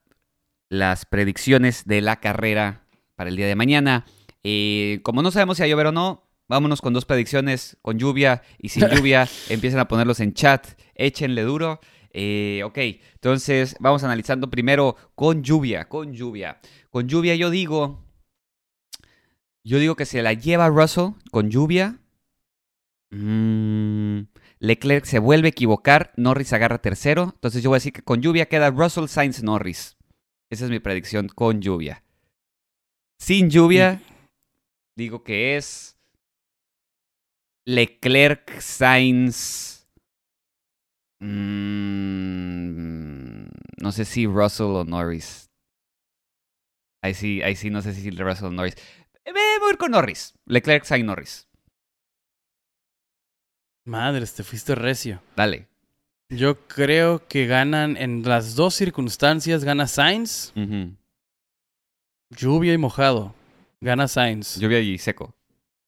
las 0.69 1.05
predicciones 1.05 1.85
de 1.85 2.01
la 2.01 2.17
carrera 2.19 2.81
para 3.15 3.29
el 3.29 3.35
día 3.35 3.47
de 3.47 3.55
mañana. 3.55 4.05
Eh, 4.43 4.99
como 5.03 5.21
no 5.21 5.31
sabemos 5.31 5.57
si 5.57 5.61
va 5.61 5.65
a 5.65 5.69
llover 5.69 5.87
o 5.87 5.91
no, 5.91 6.26
Vámonos 6.49 6.81
con 6.81 6.93
dos 6.93 7.05
predicciones, 7.05 7.77
con 7.81 7.99
lluvia 7.99 8.41
y 8.57 8.69
sin 8.69 8.87
lluvia. 8.87 9.27
Empiecen 9.49 9.79
a 9.79 9.87
ponerlos 9.87 10.19
en 10.21 10.33
chat, 10.33 10.65
échenle 10.95 11.41
duro. 11.41 11.81
Eh, 12.11 12.61
ok, 12.63 12.77
entonces 13.13 13.75
vamos 13.79 14.03
analizando 14.03 14.49
primero 14.49 14.95
con 15.13 15.43
lluvia, 15.43 15.89
con 15.89 16.13
lluvia. 16.13 16.59
Con 16.89 17.07
lluvia 17.07 17.35
yo 17.35 17.49
digo 17.49 18.03
Yo 19.63 19.77
digo 19.77 19.95
que 19.95 20.05
se 20.05 20.21
la 20.21 20.33
lleva 20.33 20.69
Russell 20.69 21.11
con 21.31 21.49
lluvia. 21.49 21.99
Mm, 23.09 24.21
Leclerc 24.59 25.05
se 25.05 25.19
vuelve 25.19 25.49
a 25.49 25.49
equivocar, 25.49 26.13
Norris 26.15 26.53
agarra 26.53 26.81
tercero. 26.81 27.31
Entonces 27.35 27.61
yo 27.61 27.69
voy 27.69 27.75
a 27.75 27.81
decir 27.81 27.93
que 27.93 28.03
con 28.03 28.21
lluvia 28.21 28.47
queda 28.47 28.71
Russell, 28.71 29.07
Sainz, 29.07 29.43
Norris. 29.43 29.97
Esa 30.49 30.63
es 30.65 30.71
mi 30.71 30.79
predicción 30.79 31.27
con 31.27 31.61
lluvia. 31.61 32.03
Sin 33.19 33.49
lluvia, 33.49 34.01
digo 34.95 35.23
que 35.23 35.57
es 35.57 35.96
Leclerc, 37.67 38.61
Sainz. 38.61 39.85
mm, 41.87 43.47
no 43.81 43.91
sé 43.91 44.05
si 44.05 44.25
Russell 44.25 44.67
o 44.67 44.83
Norris. 44.85 45.49
Ahí 47.03 47.13
sí, 47.13 47.41
ahí 47.41 47.55
sí, 47.57 47.69
no 47.69 47.81
sé 47.81 47.93
si 47.93 48.09
Russell 48.09 48.45
o 48.47 48.51
Norris. 48.51 48.75
Eh, 49.25 49.33
Voy 49.33 49.69
a 49.69 49.71
ir 49.71 49.77
con 49.77 49.91
Norris. 49.91 50.33
Leclerc, 50.45 50.85
Sainz, 50.85 51.05
Norris. 51.05 51.47
Madres, 53.85 54.33
te 54.33 54.43
fuiste 54.43 54.73
recio. 54.75 55.21
Dale. 55.35 55.67
Yo 56.29 56.67
creo 56.67 57.25
que 57.27 57.47
ganan 57.47 57.95
en 57.97 58.23
las 58.23 58.55
dos 58.55 58.75
circunstancias. 58.75 59.63
Gana 59.63 59.87
Sainz, 59.87 60.53
lluvia 62.29 62.73
y 62.73 62.77
mojado. 62.77 63.33
Gana 63.79 64.07
Sainz. 64.07 64.57
Lluvia 64.57 64.79
y 64.79 64.97
seco. 64.97 65.36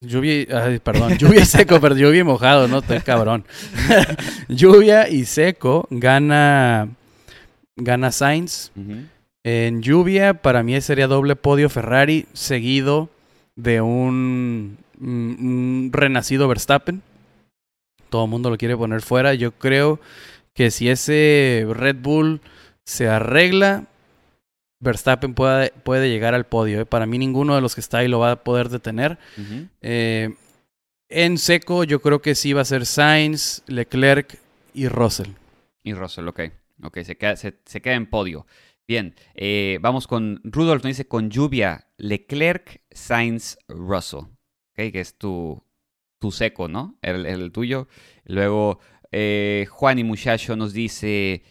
Lluvia 0.02 0.46
ay, 0.64 0.80
perdón, 0.80 1.18
lluvia 1.18 1.42
y 1.42 1.46
seco, 1.46 1.80
pero 1.82 1.96
lluvia 1.96 2.22
y 2.22 2.24
mojado, 2.24 2.68
no 2.70 2.80
estoy 2.80 3.00
cabrón. 3.02 3.44
lluvia 4.48 5.10
y 5.10 5.26
seco 5.26 5.88
gana 5.90 6.88
gana 7.76 8.12
Sainz. 8.12 8.72
En 9.44 9.82
lluvia, 9.82 10.36
para 10.36 10.64
mí 10.64 10.80
sería 10.82 11.08
doble 11.08 11.36
podio 11.36 11.70
Ferrari, 11.70 12.28
seguido 12.34 13.10
de 13.56 13.82
un, 13.82 14.78
un- 15.02 15.38
un 15.40 15.90
renacido 15.92 16.48
Verstappen. 16.48 17.02
Todo 18.10 18.24
el 18.26 18.30
mundo 18.30 18.50
lo 18.50 18.58
quiere 18.58 18.78
poner 18.78 19.02
fuera. 19.02 19.34
Yo 19.34 19.52
creo 19.52 20.00
que 20.54 20.72
si 20.72 20.90
ese 20.90 21.66
Red 21.70 21.98
Bull 22.02 22.42
se 22.86 23.08
arregla, 23.10 23.84
Verstappen 24.80 25.34
puede, 25.34 25.72
puede 25.84 26.10
llegar 26.10 26.34
al 26.34 26.46
podio. 26.46 26.82
¿eh? 26.82 26.86
Para 26.86 27.06
mí 27.06 27.18
ninguno 27.18 27.56
de 27.56 27.62
los 27.62 27.76
que 27.76 27.82
está 27.82 28.00
ahí 28.00 28.08
lo 28.08 28.20
va 28.20 28.32
a 28.32 28.44
poder 28.44 28.70
detener. 28.70 29.18
Eh, 29.82 30.34
en 31.10 31.38
seco, 31.38 31.84
yo 31.84 32.02
creo 32.02 32.22
que 32.22 32.36
sí 32.36 32.54
va 32.54 32.62
a 32.62 32.66
ser 32.66 32.86
Sainz, 32.86 33.64
Leclerc 33.68 34.40
y 34.74 34.88
Russell. 34.88 35.32
Y 35.84 35.94
Russell, 35.94 36.28
ok. 36.28 36.42
Ok, 36.84 37.00
se 37.04 37.18
queda, 37.18 37.36
se, 37.36 37.58
se 37.66 37.82
queda 37.82 37.96
en 37.96 38.10
podio. 38.10 38.46
Bien, 38.88 39.16
eh, 39.36 39.80
vamos 39.82 40.08
con 40.08 40.40
Rudolf, 40.44 40.84
nos 40.84 40.92
dice 40.92 41.08
con 41.08 41.30
lluvia, 41.30 41.88
Leclerc, 41.98 42.82
Sainz, 42.92 43.58
Russell. 43.68 44.20
Ok, 44.20 44.92
que 44.92 45.02
es 45.02 45.18
tu, 45.18 45.62
tu 46.20 46.32
seco, 46.32 46.68
¿no? 46.70 46.98
El, 47.02 47.26
el 47.26 47.52
tuyo. 47.52 47.88
Luego, 48.24 48.80
Juan 49.12 50.00
y 50.00 50.04
Muchacho 50.04 50.56
nos 50.56 50.72
dice 50.72 51.44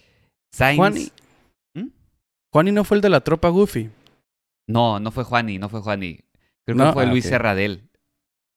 Sainz. 0.51 1.13
Juani 2.53 2.73
no 2.73 2.85
fue 2.85 2.97
el 2.97 3.01
de 3.01 3.11
la 3.11 3.21
tropa 3.21 3.49
Goofy. 3.49 3.91
No, 4.67 5.01
no 5.01 5.11
fue 5.11 5.25
Juani, 5.25 5.59
no 5.59 5.69
fue 5.69 5.81
Juani. 5.81 6.21
Creo 6.65 6.77
No, 6.77 6.87
que 6.87 6.93
fue 6.93 7.03
ah, 7.05 7.07
Luis 7.07 7.25
ok. 7.25 7.31
Serradel. 7.31 7.89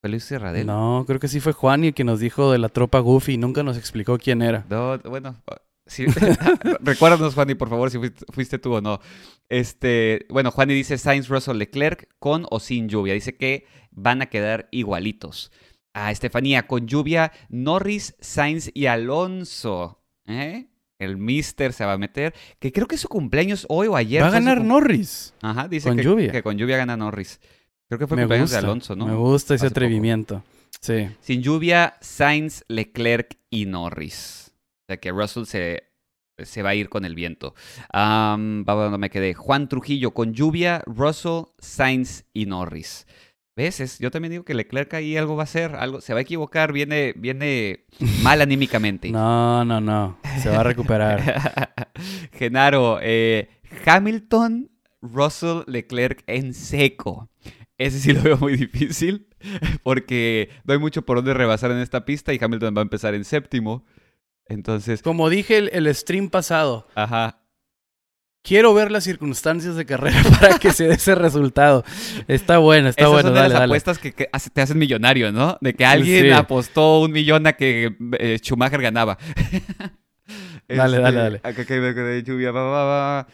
¿Fue 0.01 0.09
Luis 0.09 0.23
Serradel? 0.23 0.65
No, 0.65 1.03
creo 1.07 1.19
que 1.19 1.27
sí 1.27 1.39
fue 1.39 1.53
Juan 1.53 1.83
el 1.83 1.93
que 1.93 2.03
nos 2.03 2.19
dijo 2.19 2.51
de 2.51 2.57
la 2.57 2.69
tropa 2.69 2.99
Goofy 2.99 3.33
y 3.33 3.37
nunca 3.37 3.63
nos 3.63 3.77
explicó 3.77 4.17
quién 4.17 4.41
era. 4.41 4.65
No, 4.69 4.97
bueno, 4.99 5.35
sí. 5.85 6.05
recuérdanos, 6.81 7.33
Juani, 7.35 7.55
por 7.55 7.69
favor, 7.69 7.91
si 7.91 7.97
fuiste, 7.99 8.25
fuiste 8.31 8.59
tú 8.59 8.73
o 8.73 8.81
no. 8.81 8.99
Este, 9.47 10.25
bueno, 10.29 10.51
Juani 10.51 10.73
dice 10.73 10.97
Sainz, 10.97 11.27
Russell, 11.27 11.57
Leclerc, 11.57 12.07
con 12.19 12.45
o 12.49 12.59
sin 12.59 12.89
lluvia. 12.89 13.13
Dice 13.13 13.37
que 13.37 13.65
van 13.91 14.21
a 14.21 14.27
quedar 14.27 14.67
igualitos. 14.71 15.51
A 15.93 16.11
Estefanía, 16.11 16.67
con 16.67 16.87
lluvia, 16.87 17.31
Norris, 17.49 18.15
Sainz 18.21 18.71
y 18.73 18.85
Alonso. 18.85 20.01
¿Eh? 20.25 20.67
El 21.01 21.17
Mister 21.17 21.73
se 21.73 21.83
va 21.85 21.93
a 21.93 21.97
meter. 21.97 22.33
Que 22.59 22.71
creo 22.71 22.87
que 22.87 22.95
es 22.95 23.01
su 23.01 23.07
cumpleaños 23.09 23.65
hoy 23.69 23.87
o 23.87 23.95
ayer. 23.95 24.21
Va 24.23 24.27
a 24.27 24.31
ganar 24.31 24.63
Norris. 24.63 25.33
Ajá, 25.41 25.67
dice 25.67 25.87
con 25.89 25.97
que, 25.97 26.03
lluvia. 26.03 26.31
que 26.31 26.43
con 26.43 26.57
lluvia 26.57 26.77
gana 26.77 26.95
Norris. 26.95 27.39
Creo 27.87 27.99
que 27.99 28.07
fue 28.07 28.15
Me 28.17 28.23
cumpleaños 28.23 28.49
gusta, 28.51 28.61
de 28.61 28.65
Alonso, 28.67 28.95
¿no? 28.95 29.05
me 29.07 29.15
gusta 29.15 29.55
ese 29.55 29.65
Hace 29.65 29.73
poco. 29.73 29.79
atrevimiento. 29.79 30.43
Sí. 30.79 31.09
Sin 31.19 31.41
lluvia, 31.41 31.95
Sainz, 32.01 32.63
Leclerc 32.67 33.37
y 33.49 33.65
Norris. 33.65 34.53
O 34.53 34.85
sea 34.87 34.97
que 34.97 35.11
Russell 35.11 35.43
se, 35.45 35.83
se 36.37 36.63
va 36.63 36.69
a 36.69 36.75
ir 36.75 36.87
con 36.89 37.03
el 37.05 37.15
viento. 37.15 37.53
Va 37.93 38.35
donde 38.37 38.97
me 38.97 39.09
quedé. 39.09 39.33
Juan 39.33 39.67
Trujillo 39.67 40.11
con 40.11 40.33
lluvia, 40.33 40.83
Russell, 40.85 41.43
Sainz 41.59 42.23
y 42.33 42.45
Norris. 42.45 43.05
¿Ves? 43.55 43.79
Es- 43.81 43.99
yo 43.99 44.11
también 44.11 44.31
digo 44.31 44.45
que 44.45 44.53
Leclerc 44.53 44.93
ahí 44.93 45.17
algo 45.17 45.35
va 45.35 45.43
a 45.43 45.45
hacer, 45.45 45.75
algo, 45.75 45.99
se 46.01 46.13
va 46.13 46.19
a 46.19 46.21
equivocar, 46.21 46.71
viene, 46.71 47.13
viene 47.17 47.85
mal 48.23 48.41
anímicamente. 48.41 49.09
No, 49.11 49.65
no, 49.65 49.81
no. 49.81 50.17
Se 50.41 50.49
va 50.49 50.61
a 50.61 50.63
recuperar. 50.63 51.21
Genaro, 52.33 52.99
eh, 53.01 53.49
Hamilton, 53.85 54.71
Russell, 55.01 55.63
Leclerc 55.67 56.23
en 56.27 56.53
seco. 56.53 57.29
Ese 57.77 57.99
sí 57.99 58.13
lo 58.13 58.21
veo 58.21 58.37
muy 58.37 58.55
difícil 58.55 59.27
porque 59.83 60.49
no 60.65 60.73
hay 60.73 60.79
mucho 60.79 61.01
por 61.03 61.17
donde 61.17 61.33
rebasar 61.33 61.71
en 61.71 61.79
esta 61.79 62.05
pista 62.05 62.33
y 62.33 62.39
Hamilton 62.41 62.75
va 62.75 62.81
a 62.81 62.83
empezar 62.83 63.15
en 63.15 63.25
séptimo. 63.25 63.85
Entonces, 64.47 65.01
Como 65.01 65.29
dije 65.29 65.57
el, 65.57 65.69
el 65.73 65.93
stream 65.95 66.29
pasado, 66.29 66.87
ajá. 66.95 67.40
Quiero 68.43 68.73
ver 68.73 68.91
las 68.91 69.03
circunstancias 69.03 69.75
de 69.75 69.85
carrera 69.85 70.21
para 70.39 70.59
que 70.59 70.71
se 70.71 70.87
dé 70.87 70.95
ese 70.95 71.15
resultado. 71.15 71.83
Está 72.27 72.57
bueno, 72.57 72.89
está 72.89 73.01
Esas 73.03 73.11
bueno. 73.11 73.27
son 73.29 73.33
de 73.35 73.39
Dale, 73.39 73.49
las 73.53 73.59
dale. 73.59 73.71
apuestas 73.71 73.99
que, 73.99 74.13
que 74.13 74.29
te 74.53 74.61
hacen 74.61 74.77
millonario, 74.77 75.31
¿no? 75.31 75.57
De 75.61 75.73
que 75.73 75.85
alguien 75.85 76.25
Sí. 76.25 76.31
apostó 76.31 76.99
un 77.01 77.11
millón 77.11 77.45
a 77.47 77.53
que 77.53 77.95
eh, 78.19 78.37
Schumacher 78.41 78.81
ganaba. 78.81 79.17
Dale, 80.67 80.99
dale, 80.99 81.17
dale. 81.17 81.37
Acá 81.43 81.65
que 81.65 81.65
quedé 81.65 82.23
lluvia, 82.23 82.51
va, 82.51 82.63
va, 82.63 82.85
va. 82.85 83.27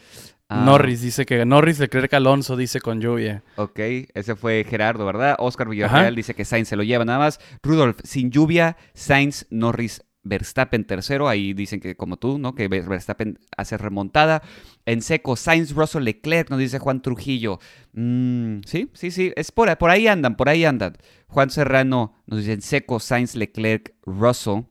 Ah, 0.49 0.63
Norris 0.65 1.01
dice 1.01 1.25
que 1.25 1.45
Norris 1.45 1.77
Leclerc 1.77 2.11
Alonso 2.15 2.55
dice 2.55 2.79
con 2.81 2.99
lluvia. 3.01 3.43
Ok, 3.57 3.77
ese 4.13 4.35
fue 4.35 4.65
Gerardo, 4.67 5.05
¿verdad? 5.05 5.35
Oscar 5.39 5.67
Villarreal 5.67 6.05
Ajá. 6.05 6.11
dice 6.15 6.33
que 6.33 6.45
Sainz 6.45 6.69
se 6.69 6.75
lo 6.77 6.83
lleva 6.83 7.05
nada 7.05 7.19
más. 7.19 7.39
Rudolf, 7.61 7.97
sin 8.03 8.31
lluvia, 8.31 8.77
Sainz, 8.93 9.45
Norris, 9.51 10.01
Verstappen 10.27 10.85
tercero. 10.85 11.27
Ahí 11.27 11.53
dicen 11.53 11.79
que 11.79 11.95
como 11.95 12.17
tú, 12.17 12.37
¿no? 12.39 12.55
Que 12.55 12.67
Ver- 12.67 12.87
Verstappen 12.87 13.39
hace 13.55 13.77
remontada. 13.77 14.41
En 14.85 15.01
seco, 15.01 15.35
Sainz, 15.35 15.71
Russell, 15.73 16.03
Leclerc, 16.03 16.49
nos 16.49 16.59
dice 16.59 16.79
Juan 16.79 17.01
Trujillo. 17.01 17.59
Mm, 17.93 18.59
sí, 18.65 18.89
sí, 18.93 19.11
sí, 19.11 19.33
es 19.35 19.51
por, 19.51 19.69
ahí- 19.69 19.75
por 19.75 19.89
ahí 19.89 20.07
andan, 20.07 20.35
por 20.37 20.49
ahí 20.49 20.65
andan. 20.65 20.97
Juan 21.27 21.49
Serrano 21.49 22.13
nos 22.25 22.39
dice 22.39 22.53
en 22.53 22.61
seco, 22.61 22.99
Sainz, 22.99 23.35
Leclerc, 23.35 23.93
Russell. 24.05 24.61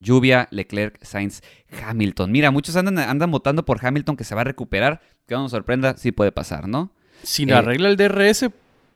Lluvia, 0.00 0.48
Leclerc, 0.50 0.98
Sainz, 1.04 1.42
Hamilton. 1.86 2.32
Mira, 2.32 2.50
muchos 2.50 2.74
andan, 2.74 2.98
andan 2.98 3.30
votando 3.30 3.64
por 3.64 3.84
Hamilton 3.86 4.16
que 4.16 4.24
se 4.24 4.34
va 4.34 4.40
a 4.40 4.44
recuperar. 4.44 5.00
Que 5.28 5.36
no 5.36 5.42
nos 5.42 5.52
sorprenda, 5.52 5.96
sí 5.96 6.10
puede 6.10 6.32
pasar, 6.32 6.66
¿no? 6.66 6.92
Si 7.22 7.44
Eh, 7.44 7.52
arregla 7.54 7.88
el 7.88 7.96
DRS, 7.96 8.50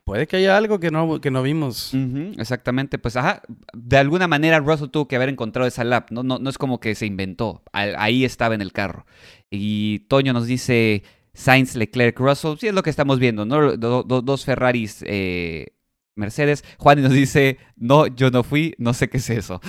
puede 0.06 0.26
que 0.28 0.36
haya 0.36 0.56
algo 0.56 0.78
que 0.80 0.90
no, 0.90 1.20
que 1.20 1.30
no 1.30 1.42
vimos. 1.42 1.92
Exactamente, 2.38 2.96
pues 2.98 3.16
ajá, 3.16 3.42
de 3.74 3.96
alguna 3.98 4.28
manera 4.28 4.60
Russell 4.60 4.88
tuvo 4.88 5.08
que 5.08 5.16
haber 5.16 5.28
encontrado 5.28 5.66
esa 5.66 5.82
lap, 5.84 6.10
no, 6.10 6.22
no, 6.22 6.38
no 6.38 6.48
es 6.48 6.58
como 6.58 6.78
que 6.80 6.94
se 6.94 7.06
inventó, 7.06 7.62
Al- 7.72 7.96
ahí 7.98 8.24
estaba 8.24 8.54
en 8.54 8.62
el 8.62 8.72
carro. 8.72 9.04
Y 9.50 10.00
Toño 10.08 10.32
nos 10.32 10.46
dice 10.46 11.02
Sainz, 11.34 11.74
Leclerc, 11.74 12.18
Russell, 12.20 12.54
sí 12.58 12.68
es 12.68 12.74
lo 12.74 12.82
que 12.84 12.90
estamos 12.90 13.18
viendo, 13.18 13.44
¿no? 13.44 13.76
Do- 13.76 14.04
do- 14.04 14.22
dos 14.22 14.44
Ferraris, 14.44 15.02
eh, 15.06 15.72
Mercedes. 16.14 16.64
Juan 16.78 17.02
nos 17.02 17.12
dice, 17.12 17.58
no, 17.76 18.06
yo 18.06 18.30
no 18.30 18.42
fui, 18.44 18.74
no 18.78 18.94
sé 18.94 19.08
qué 19.10 19.18
es 19.18 19.28
eso. 19.28 19.60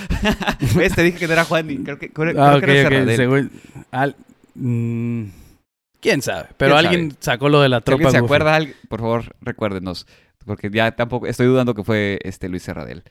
¿Ves? 0.75 0.93
Te 0.95 1.03
dije 1.03 1.17
que 1.17 1.27
no 1.27 1.33
era 1.33 1.45
Juan, 1.45 1.67
creo 1.83 1.97
que, 1.99 2.09
creo, 2.11 2.41
Ah, 2.41 2.59
creo 2.61 2.73
que 2.73 2.79
era 2.79 2.88
ok, 2.89 2.93
ok, 2.93 2.93
Serradel. 2.93 3.17
según- 3.17 3.51
al- 3.91 4.15
mm, 4.55 5.23
¿Quién 5.99 6.21
sabe? 6.21 6.49
Pero 6.57 6.75
¿Quién 6.77 6.85
alguien 6.88 7.17
sacó 7.19 7.49
lo 7.49 7.59
de 7.59 7.69
la 7.69 7.77
Si 7.77 7.91
alguien 7.91 7.97
tropa 7.99 8.11
se 8.11 8.17
acuerda, 8.23 8.59
por 8.88 8.99
favor, 8.99 9.35
recuérdenos. 9.41 10.05
Porque 10.48 10.72
ya 10.72 10.95
tampoco, 10.95 11.28
estoy 11.28 11.45
dudando 11.45 11.76
que 11.76 11.84
fue 11.84 12.20
este 12.24 12.50
Luis 12.50 12.64
Serradel. 12.64 13.04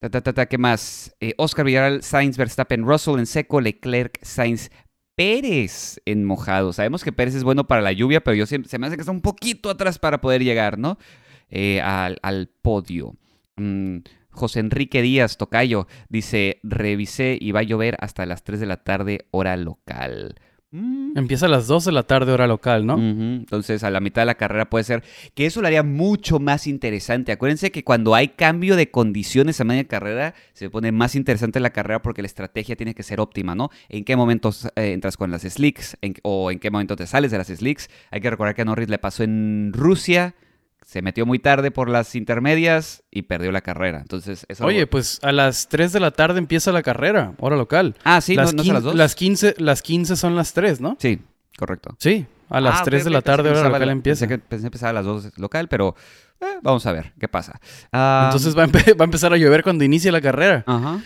Ta, 0.00 0.46
¿Qué 0.46 0.58
más? 0.58 1.14
Eh, 1.18 1.34
Oscar 1.36 1.64
Villarreal, 1.66 2.02
Sainz, 2.02 2.36
Verstappen, 2.36 2.86
Russell 2.86 3.18
en 3.18 3.26
seco, 3.26 3.60
Leclerc, 3.60 4.18
Sainz, 4.22 4.70
Pérez 5.16 6.00
en 6.04 6.24
mojado. 6.24 6.72
Sabemos 6.72 7.02
que 7.02 7.10
Pérez 7.12 7.34
es 7.34 7.42
bueno 7.42 7.66
para 7.66 7.82
la 7.82 7.90
lluvia, 7.90 8.22
pero 8.22 8.36
yo 8.36 8.46
siempre, 8.46 8.70
se 8.70 8.78
me 8.78 8.86
hace 8.86 8.94
que 8.96 9.02
está 9.02 9.10
un 9.10 9.20
poquito 9.20 9.68
atrás 9.68 9.98
para 9.98 10.20
poder 10.20 10.44
llegar, 10.44 10.78
¿no? 10.78 10.98
Eh, 11.50 11.80
al, 11.80 12.18
al 12.22 12.48
podio. 12.62 13.16
Mm, 13.56 13.98
José 14.30 14.60
Enrique 14.60 15.02
Díaz, 15.02 15.36
Tocayo, 15.36 15.88
dice, 16.08 16.60
revisé 16.62 17.36
y 17.40 17.50
va 17.50 17.60
a 17.60 17.64
llover 17.64 17.96
hasta 17.98 18.24
las 18.26 18.44
3 18.44 18.60
de 18.60 18.66
la 18.66 18.84
tarde, 18.84 19.26
hora 19.32 19.56
local. 19.56 20.36
Mm, 20.70 21.16
Empieza 21.16 21.46
a 21.46 21.48
las 21.48 21.66
2 21.66 21.86
de 21.86 21.92
la 21.92 22.02
tarde 22.02 22.30
hora 22.32 22.46
local, 22.46 22.84
¿no? 22.84 22.98
Entonces, 22.98 23.82
a 23.84 23.90
la 23.90 24.00
mitad 24.00 24.20
de 24.22 24.26
la 24.26 24.34
carrera 24.34 24.68
puede 24.68 24.84
ser 24.84 25.02
que 25.34 25.46
eso 25.46 25.62
lo 25.62 25.66
haría 25.66 25.82
mucho 25.82 26.40
más 26.40 26.66
interesante. 26.66 27.32
Acuérdense 27.32 27.70
que 27.72 27.84
cuando 27.84 28.14
hay 28.14 28.28
cambio 28.28 28.76
de 28.76 28.90
condiciones 28.90 29.60
a 29.60 29.64
media 29.64 29.84
carrera, 29.84 30.34
se 30.52 30.68
pone 30.68 30.92
más 30.92 31.14
interesante 31.14 31.58
la 31.58 31.70
carrera 31.70 32.02
porque 32.02 32.20
la 32.20 32.26
estrategia 32.26 32.76
tiene 32.76 32.94
que 32.94 33.02
ser 33.02 33.18
óptima, 33.18 33.54
¿no? 33.54 33.70
¿En 33.88 34.04
qué 34.04 34.14
momentos 34.14 34.66
eh, 34.76 34.92
entras 34.92 35.16
con 35.16 35.30
las 35.30 35.40
slicks? 35.42 35.96
En- 36.02 36.14
¿O 36.22 36.50
en 36.50 36.58
qué 36.58 36.70
momento 36.70 36.96
te 36.96 37.06
sales 37.06 37.30
de 37.30 37.38
las 37.38 37.46
slicks? 37.46 37.88
Hay 38.10 38.20
que 38.20 38.28
recordar 38.28 38.54
que 38.54 38.62
a 38.62 38.64
Norris 38.66 38.90
le 38.90 38.98
pasó 38.98 39.22
en 39.24 39.72
Rusia. 39.72 40.34
Se 40.88 41.02
metió 41.02 41.26
muy 41.26 41.38
tarde 41.38 41.70
por 41.70 41.90
las 41.90 42.14
intermedias 42.14 43.02
y 43.10 43.22
perdió 43.22 43.52
la 43.52 43.60
carrera. 43.60 43.98
Entonces, 44.00 44.46
eso 44.48 44.64
Oye, 44.64 44.86
pues 44.86 45.18
a 45.22 45.32
las 45.32 45.68
3 45.68 45.92
de 45.92 46.00
la 46.00 46.12
tarde 46.12 46.38
empieza 46.38 46.72
la 46.72 46.82
carrera, 46.82 47.34
hora 47.40 47.56
local. 47.56 47.94
Ah, 48.04 48.22
sí, 48.22 48.34
las, 48.34 48.54
¿no, 48.54 48.62
no 48.62 48.64
son 48.64 48.72
las 48.74 48.82
dos? 48.84 48.94
las 48.94 49.14
15, 49.14 49.56
las 49.58 49.82
15 49.82 50.16
son 50.16 50.34
las 50.34 50.54
3, 50.54 50.80
¿no? 50.80 50.96
Sí, 50.98 51.20
correcto. 51.58 51.94
Sí, 51.98 52.24
a 52.48 52.62
las 52.62 52.80
Ah, 52.80 52.84
3 52.84 53.02
ok, 53.02 53.04
de 53.04 53.10
la 53.10 53.20
tarde, 53.20 53.50
hora 53.50 53.64
local 53.68 53.84
la- 53.86 53.92
empieza. 53.92 54.26
Pensé 54.26 54.40
que, 54.40 54.48
pensé 54.48 54.66
empezaba 54.68 54.90
a 54.90 54.92
las 54.94 55.04
2 55.04 55.32
local, 55.36 55.68
pero 55.68 55.94
eh, 56.40 56.46
vamos 56.62 56.86
a 56.86 56.92
ver 56.92 57.12
qué 57.20 57.28
pasa. 57.28 57.60
Ah, 57.92 58.30
Entonces 58.32 58.56
va 58.56 58.62
a, 58.62 58.66
empe- 58.68 58.96
va 58.98 59.04
a 59.04 59.04
empezar 59.04 59.30
a 59.34 59.36
llover 59.36 59.62
cuando 59.62 59.84
inicie 59.84 60.10
la 60.10 60.22
carrera. 60.22 60.64
Ajá. 60.66 61.02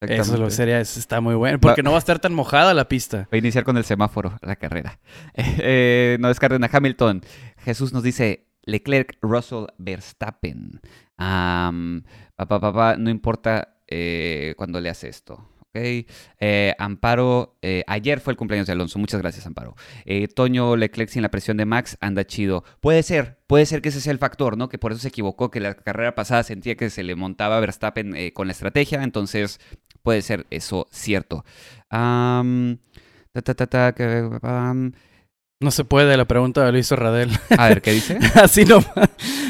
Eso 0.00 0.38
lo 0.38 0.48
sería, 0.48 0.80
eso 0.80 0.98
está 1.00 1.20
muy 1.20 1.34
bueno. 1.34 1.58
Porque 1.60 1.82
no 1.82 1.90
va 1.90 1.96
a 1.96 1.98
estar 1.98 2.18
tan 2.20 2.32
mojada 2.32 2.72
la 2.72 2.88
pista. 2.88 3.18
Va 3.24 3.28
a 3.32 3.36
iniciar 3.36 3.64
con 3.64 3.76
el 3.76 3.84
semáforo 3.84 4.38
la 4.40 4.56
carrera. 4.56 4.98
Eh, 5.36 6.16
no 6.20 6.28
descarten 6.28 6.64
a 6.64 6.70
Hamilton. 6.72 7.20
Jesús 7.58 7.92
nos 7.92 8.02
dice 8.04 8.46
Leclerc, 8.62 9.18
Russell, 9.22 9.66
Verstappen. 9.78 10.80
Papá, 11.16 12.60
papá, 12.60 12.96
no 12.96 13.10
importa 13.10 13.76
eh, 13.86 14.54
cuando 14.56 14.80
leas 14.80 15.04
esto. 15.04 15.48
Eh, 15.74 16.74
Amparo, 16.78 17.56
eh, 17.62 17.84
ayer 17.86 18.20
fue 18.20 18.32
el 18.32 18.36
cumpleaños 18.36 18.66
de 18.66 18.72
Alonso. 18.72 18.98
Muchas 18.98 19.20
gracias, 19.20 19.46
Amparo. 19.46 19.74
Eh, 20.04 20.28
Toño 20.28 20.76
Leclerc 20.76 21.10
sin 21.10 21.22
la 21.22 21.30
presión 21.30 21.56
de 21.56 21.66
Max 21.66 21.96
anda 22.00 22.24
chido. 22.24 22.64
Puede 22.80 23.02
ser, 23.02 23.38
puede 23.46 23.66
ser 23.66 23.82
que 23.82 23.90
ese 23.90 24.00
sea 24.00 24.12
el 24.12 24.18
factor, 24.18 24.56
¿no? 24.56 24.68
Que 24.68 24.78
por 24.78 24.92
eso 24.92 25.00
se 25.00 25.08
equivocó, 25.08 25.50
que 25.50 25.60
la 25.60 25.74
carrera 25.74 26.14
pasada 26.14 26.42
sentía 26.42 26.76
que 26.76 26.90
se 26.90 27.02
le 27.02 27.14
montaba 27.14 27.60
Verstappen 27.60 28.14
con 28.32 28.46
la 28.48 28.52
estrategia. 28.52 29.02
Entonces, 29.02 29.60
puede 30.02 30.22
ser 30.22 30.46
eso 30.50 30.88
cierto. 30.90 31.44
Am, 31.90 32.78
ta, 33.32 33.42
ta, 33.42 33.66
ta, 33.66 33.92
que. 33.94 34.28
No 35.60 35.72
se 35.72 35.82
puede, 35.84 36.16
la 36.16 36.24
pregunta 36.24 36.70
lo 36.70 36.78
hizo 36.78 36.94
Radel. 36.94 37.30
a 37.58 37.68
ver, 37.68 37.82
¿qué 37.82 37.90
dice? 37.92 38.16
Así 38.36 38.64
no. 38.64 38.78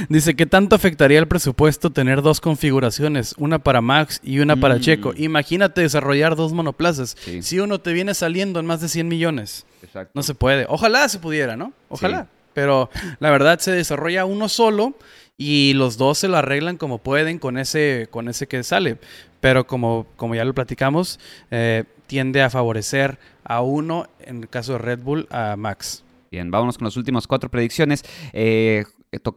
Dice, 0.08 0.34
¿qué 0.36 0.46
tanto 0.46 0.74
afectaría 0.74 1.18
el 1.18 1.28
presupuesto 1.28 1.90
tener 1.90 2.22
dos 2.22 2.40
configuraciones? 2.40 3.34
Una 3.36 3.58
para 3.58 3.82
Max 3.82 4.18
y 4.24 4.38
una 4.38 4.56
para 4.56 4.76
Mm. 4.76 4.80
Checo. 4.80 5.12
Imagínate 5.18 5.82
desarrollar 5.82 6.34
dos 6.34 6.54
monoplazas. 6.54 7.14
Sí, 7.22 7.42
Si 7.42 7.60
uno 7.60 7.78
te 7.80 7.92
viene 7.92 8.14
saliendo 8.14 8.58
en 8.58 8.64
más 8.64 8.80
de 8.80 8.88
100 8.88 9.06
millones. 9.06 9.66
exacto. 9.82 10.12
No 10.14 10.22
se 10.22 10.34
puede. 10.34 10.64
Ojalá 10.70 11.06
se 11.10 11.18
pudiera, 11.18 11.56
¿no? 11.58 11.74
Ojalá. 11.90 12.26
Pero 12.54 12.88
la 13.20 13.30
verdad 13.30 13.58
se 13.58 13.72
desarrolla 13.72 14.24
uno 14.24 14.48
solo 14.48 14.94
y 15.36 15.74
los 15.74 15.98
dos 15.98 16.16
se 16.16 16.28
lo 16.28 16.38
arreglan 16.38 16.78
como 16.78 16.98
pueden 16.98 17.38
con 17.38 17.58
ese, 17.58 18.08
con 18.10 18.28
ese 18.30 18.46
que 18.48 18.62
sale. 18.62 18.96
Pero 19.40 19.66
como, 19.66 20.06
como 20.16 20.34
ya 20.34 20.46
lo 20.46 20.54
platicamos, 20.54 21.20
eh, 21.50 21.84
tiende 22.06 22.40
a 22.40 22.48
favorecer 22.48 23.18
a 23.48 23.62
uno, 23.62 24.06
en 24.20 24.42
el 24.42 24.48
caso 24.48 24.74
de 24.74 24.78
Red 24.78 25.00
Bull, 25.00 25.26
a 25.30 25.56
Max. 25.56 26.04
Bien, 26.30 26.50
vámonos 26.50 26.76
con 26.76 26.84
las 26.84 26.96
últimas 26.96 27.26
cuatro 27.26 27.50
predicciones. 27.50 28.04
Eh, 28.34 28.84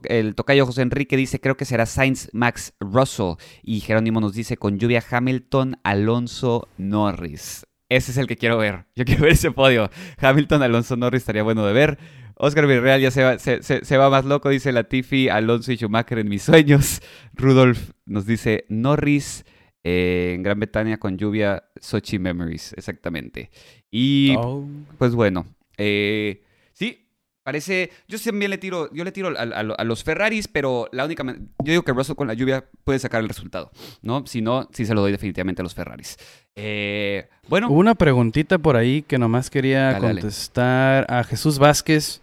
el 0.04 0.34
tocayo 0.34 0.66
José 0.66 0.82
Enrique 0.82 1.16
dice, 1.16 1.40
creo 1.40 1.56
que 1.56 1.64
será 1.64 1.86
Sainz, 1.86 2.28
Max, 2.32 2.74
Russell. 2.78 3.36
Y 3.62 3.80
Jerónimo 3.80 4.20
nos 4.20 4.34
dice, 4.34 4.58
con 4.58 4.78
lluvia 4.78 5.02
Hamilton, 5.10 5.78
Alonso, 5.82 6.68
Norris. 6.76 7.66
Ese 7.88 8.12
es 8.12 8.18
el 8.18 8.26
que 8.26 8.36
quiero 8.36 8.58
ver. 8.58 8.84
Yo 8.94 9.04
quiero 9.06 9.22
ver 9.22 9.32
ese 9.32 9.50
podio. 9.50 9.90
Hamilton, 10.18 10.62
Alonso, 10.62 10.96
Norris 10.96 11.22
estaría 11.22 11.42
bueno 11.42 11.64
de 11.64 11.72
ver. 11.72 11.98
Oscar 12.36 12.66
Villarreal 12.66 13.00
ya 13.00 13.10
se 13.10 13.22
va, 13.22 13.38
se 13.38 13.96
va 13.96 14.10
más 14.10 14.24
loco, 14.24 14.48
dice 14.48 14.72
Latifi, 14.72 15.28
Alonso 15.28 15.72
y 15.72 15.76
Schumacher 15.76 16.18
en 16.18 16.28
mis 16.28 16.42
sueños. 16.42 17.00
Rudolf 17.34 17.92
nos 18.04 18.26
dice 18.26 18.64
Norris 18.68 19.44
eh, 19.84 20.32
en 20.34 20.42
Gran 20.42 20.58
Bretaña 20.60 20.98
con 20.98 21.16
lluvia, 21.18 21.64
Sochi 21.80 22.18
Memories, 22.18 22.72
exactamente. 22.76 23.50
Y 23.90 24.34
Oh. 24.38 24.64
pues 24.98 25.14
bueno, 25.14 25.46
eh, 25.76 26.42
sí, 26.72 27.06
parece. 27.42 27.90
Yo 28.08 28.18
también 28.20 28.50
le 28.50 28.58
tiro, 28.58 28.92
yo 28.94 29.04
le 29.04 29.12
tiro 29.12 29.28
a, 29.36 29.42
a- 29.42 29.60
a 29.60 29.84
los 29.84 30.04
Ferraris, 30.04 30.48
pero 30.48 30.88
la 30.92 31.04
única. 31.04 31.24
Yo 31.24 31.72
digo 31.72 31.82
que 31.82 31.92
Russell 31.92 32.14
con 32.16 32.28
la 32.28 32.34
lluvia 32.34 32.64
puede 32.84 32.98
sacar 32.98 33.20
el 33.20 33.28
resultado, 33.28 33.70
¿no? 34.02 34.24
Si 34.26 34.40
no, 34.40 34.68
sí 34.72 34.86
se 34.86 34.94
lo 34.94 35.00
doy 35.00 35.12
definitivamente 35.12 35.62
a 35.62 35.64
los 35.64 35.74
Ferraris. 35.74 36.16
Eh, 36.54 37.28
bueno. 37.48 37.68
Hubo 37.68 37.78
una 37.78 37.94
preguntita 37.94 38.58
por 38.58 38.76
ahí 38.76 39.02
que 39.02 39.18
nomás 39.18 39.50
quería 39.50 39.92
Dale, 39.92 40.06
dale. 40.06 40.20
contestar 40.20 41.06
a 41.10 41.24
Jesús 41.24 41.58
Vázquez. 41.58 42.20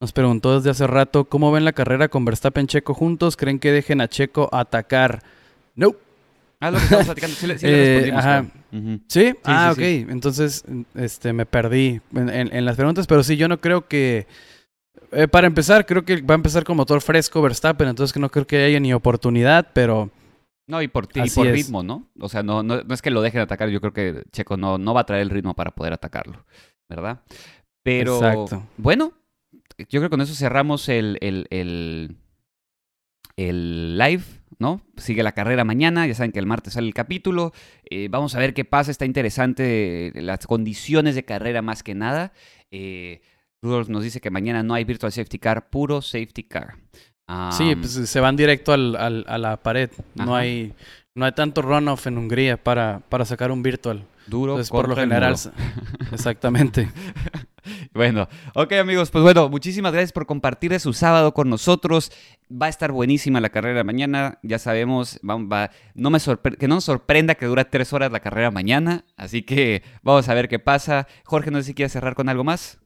Nos 0.00 0.12
preguntó 0.12 0.56
desde 0.56 0.70
hace 0.70 0.86
rato, 0.86 1.24
¿cómo 1.26 1.52
ven 1.52 1.64
la 1.64 1.72
carrera 1.72 2.08
con 2.08 2.24
Verstappen 2.24 2.66
Checo 2.66 2.94
juntos? 2.94 3.36
¿Creen 3.36 3.58
que 3.58 3.70
dejen 3.70 4.00
a 4.00 4.08
Checo 4.08 4.48
atacar? 4.52 5.22
No. 5.74 5.94
Ah, 6.60 6.70
lo 6.70 6.78
que 6.78 6.84
estamos 6.84 7.06
platicando. 7.06 7.36
Sí, 7.36 7.46
le, 7.46 7.58
sí 7.58 7.66
le 7.66 7.72
Eh, 7.72 7.84
respondimos. 7.86 8.18
ajá. 8.24 8.46
Ujú. 8.72 9.00
¿Sí? 9.08 9.34
ah, 9.44 9.72
sí, 9.74 9.80
ok. 10.04 10.10
Entonces, 10.10 10.64
este, 10.94 11.32
me 11.32 11.46
perdí 11.46 12.00
en, 12.14 12.28
en- 12.28 12.54
en 12.54 12.64
las 12.64 12.76
preguntas, 12.76 13.06
pero 13.06 13.22
sí, 13.22 13.36
yo 13.36 13.48
no 13.48 13.60
creo 13.60 13.88
que... 13.88 14.26
eh, 15.12 15.26
para 15.28 15.46
empezar, 15.46 15.86
creo 15.86 16.04
que 16.04 16.20
va 16.22 16.34
a 16.34 16.36
empezar 16.36 16.64
con 16.64 16.76
motor 16.76 17.00
fresco 17.00 17.40
Verstappen, 17.42 17.88
entonces 17.88 18.12
que 18.12 18.20
no 18.20 18.30
creo 18.30 18.46
que 18.46 18.62
haya 18.64 18.78
ni 18.80 18.92
oportunidad, 18.92 19.68
pero... 19.72 20.10
No, 20.66 20.80
y 20.82 20.88
por, 20.88 21.08
y 21.14 21.30
por 21.30 21.46
es. 21.48 21.52
ritmo, 21.54 21.82
¿no? 21.82 22.06
O 22.20 22.28
sea, 22.28 22.42
no, 22.44 22.62
no, 22.62 22.82
no 22.82 22.94
es 22.94 23.02
que 23.02 23.10
lo 23.10 23.22
dejen 23.22 23.40
atacar. 23.40 23.70
Yo 23.70 23.80
creo 23.80 23.92
que 23.92 24.22
Checo 24.30 24.56
no, 24.56 24.78
no 24.78 24.94
va 24.94 25.00
a 25.00 25.06
traer 25.06 25.22
el 25.22 25.30
ritmo 25.30 25.54
para 25.54 25.72
poder 25.72 25.92
atacarlo, 25.92 26.44
¿verdad? 26.88 27.22
Pero 27.82 28.14
Exacto. 28.16 28.62
bueno, 28.76 29.12
yo 29.78 29.86
creo 29.88 30.02
que 30.02 30.10
con 30.10 30.20
eso 30.20 30.34
cerramos 30.34 30.88
el, 30.88 31.18
el, 31.22 31.48
el, 31.50 32.16
el 33.36 33.98
live, 33.98 34.22
¿no? 34.60 34.80
Sigue 34.96 35.24
la 35.24 35.32
carrera 35.32 35.64
mañana, 35.64 36.06
ya 36.06 36.14
saben 36.14 36.30
que 36.30 36.38
el 36.38 36.46
martes 36.46 36.74
sale 36.74 36.86
el 36.86 36.94
capítulo. 36.94 37.52
Eh, 37.90 38.06
vamos 38.10 38.34
a 38.36 38.38
ver 38.38 38.54
qué 38.54 38.64
pasa, 38.64 38.92
está 38.92 39.04
interesante 39.06 40.08
eh, 40.16 40.22
las 40.22 40.46
condiciones 40.46 41.16
de 41.16 41.24
carrera 41.24 41.62
más 41.62 41.82
que 41.82 41.94
nada. 41.96 42.32
Eh, 42.70 43.22
Rudolph 43.62 43.88
nos 43.88 44.04
dice 44.04 44.20
que 44.20 44.30
mañana 44.30 44.62
no 44.62 44.74
hay 44.74 44.84
virtual 44.84 45.10
safety 45.10 45.38
car, 45.38 45.68
puro 45.70 46.00
safety 46.02 46.44
car. 46.44 46.76
sí, 47.52 47.74
pues 47.74 47.90
se 47.92 48.20
van 48.20 48.36
directo 48.36 48.72
al, 48.72 48.94
al- 48.96 49.24
a 49.28 49.38
la 49.38 49.56
pared. 49.62 49.90
No 50.14 50.36
hay, 50.36 50.72
no 51.14 51.24
hay 51.24 51.32
tanto 51.32 51.62
runoff 51.62 52.06
en 52.06 52.18
Hungría 52.18 52.56
para, 52.62 53.00
para 53.08 53.24
sacar 53.24 53.50
un 53.50 53.62
virtual. 53.62 54.04
duro 54.26 54.52
Entonces, 54.52 54.70
por 54.70 54.88
lo 54.88 54.94
general... 54.96 55.34
Exactamente. 56.12 56.88
Bueno, 57.94 58.28
ok 58.54 58.72
amigos, 58.74 59.10
pues 59.10 59.22
bueno, 59.22 59.48
muchísimas 59.48 59.92
gracias 59.92 60.12
por 60.12 60.26
compartir 60.26 60.78
su 60.80 60.92
sábado 60.92 61.34
con 61.34 61.48
nosotros. 61.50 62.12
Va 62.50 62.66
a 62.66 62.68
estar 62.68 62.92
buenísima 62.92 63.40
la 63.40 63.50
carrera 63.50 63.84
mañana, 63.84 64.38
ya 64.42 64.58
sabemos, 64.58 65.18
va, 65.28 65.36
va- 65.36 65.70
no 65.94 66.10
me 66.10 66.18
que 66.58 66.68
no 66.68 66.76
nos 66.76 66.84
sorprenda 66.84 67.34
que 67.34 67.46
dura 67.46 67.64
tres 67.70 67.92
horas 67.92 68.10
la 68.12 68.20
carrera 68.20 68.50
mañana, 68.50 69.04
así 69.16 69.42
que 69.42 69.82
vamos 70.02 70.28
a 70.28 70.34
ver 70.34 70.48
qué 70.48 70.58
pasa. 70.58 71.06
Jorge, 71.24 71.50
no 71.50 71.58
sé 71.58 71.64
si 71.64 71.74
quieres 71.74 71.92
cerrar 71.92 72.14
con 72.14 72.28
algo 72.28 72.44
más. 72.44 72.78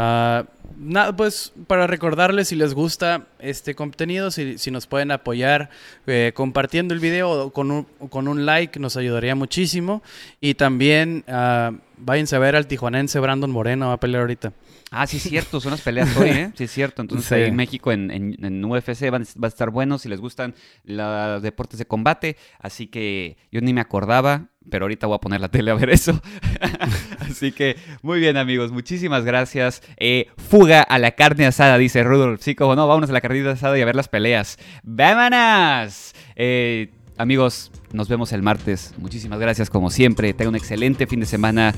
Ah, 0.00 0.44
nada, 0.76 1.16
pues 1.16 1.52
para 1.66 1.88
recordarles 1.88 2.48
si 2.48 2.54
les 2.56 2.72
gusta 2.72 3.26
este 3.40 3.74
contenido, 3.74 4.30
si, 4.30 4.56
si 4.56 4.70
nos 4.70 4.86
pueden 4.86 5.10
apoyar 5.10 5.70
eh, 6.06 6.30
compartiendo 6.36 6.94
el 6.94 7.00
video 7.00 7.30
o 7.30 7.52
con 7.52 7.72
un, 7.72 7.84
con 8.08 8.28
un 8.28 8.46
like, 8.46 8.78
nos 8.78 8.96
ayudaría 8.96 9.34
muchísimo. 9.34 10.02
Y 10.40 10.54
también 10.54 11.24
ah, 11.26 11.72
váyanse 12.00 12.36
a 12.36 12.38
ver 12.38 12.56
al 12.56 12.66
tijuanense 12.66 13.18
Brandon 13.20 13.50
Moreno, 13.50 13.88
va 13.88 13.94
a 13.94 14.00
pelear 14.00 14.22
ahorita. 14.22 14.52
Ah, 14.90 15.06
sí 15.06 15.18
es 15.18 15.24
cierto, 15.24 15.60
son 15.60 15.72
las 15.72 15.82
peleas 15.82 16.16
hoy, 16.16 16.30
¿eh? 16.30 16.50
Sí 16.56 16.64
es 16.64 16.70
cierto, 16.72 17.02
entonces 17.02 17.26
Sí. 17.28 17.34
ahí 17.34 17.44
en 17.44 17.56
México, 17.56 17.92
en, 17.92 18.10
en- 18.10 18.42
en 18.42 18.64
UFC, 18.64 19.10
van- 19.10 19.24
va 19.42 19.46
a 19.46 19.48
estar 19.48 19.68
bueno 19.70 19.98
si 19.98 20.08
les 20.08 20.18
gustan 20.20 20.54
los 20.84 21.42
deportes 21.42 21.78
de 21.78 21.86
combate, 21.86 22.36
así 22.58 22.86
que 22.86 23.36
yo 23.52 23.60
ni 23.60 23.74
me 23.74 23.82
acordaba, 23.82 24.46
pero 24.70 24.84
ahorita 24.86 25.06
voy 25.06 25.16
a 25.16 25.20
poner 25.20 25.40
la 25.42 25.48
tele 25.50 25.70
a 25.70 25.74
ver 25.74 25.90
eso. 25.90 26.18
así 27.20 27.52
que, 27.52 27.76
muy 28.02 28.18
bien 28.20 28.36
amigos, 28.38 28.72
muchísimas 28.72 29.24
gracias. 29.24 29.82
Eh, 29.98 30.28
fuga 30.36 30.82
a 30.82 30.98
la 30.98 31.12
carne 31.12 31.46
asada, 31.46 31.76
dice 31.78 32.02
Rudolf. 32.02 32.40
Sí, 32.42 32.54
como 32.54 32.74
no, 32.74 32.86
vámonos 32.88 33.10
a 33.10 33.12
la 33.12 33.20
carnita 33.20 33.50
asada 33.50 33.78
y 33.78 33.82
a 33.82 33.86
ver 33.86 33.96
las 33.96 34.08
peleas. 34.08 34.58
¡Vámonos! 34.82 36.14
Eh, 36.36 36.90
amigos, 37.16 37.70
nos 37.92 38.08
vemos 38.08 38.32
el 38.32 38.42
martes. 38.42 38.94
Muchísimas 38.98 39.38
gracias 39.38 39.70
como 39.70 39.90
siempre. 39.90 40.32
Tengan 40.32 40.50
un 40.50 40.56
excelente 40.56 41.06
fin 41.06 41.20
de 41.20 41.26
semana. 41.26 41.74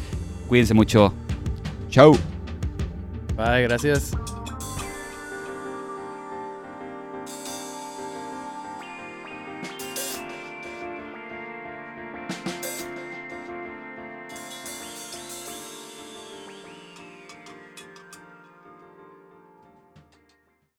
Cuídense 0.49 0.75
mucho. 0.75 1.13
Chau. 1.89 2.17
Bye, 3.37 3.63
gracias. 3.63 4.13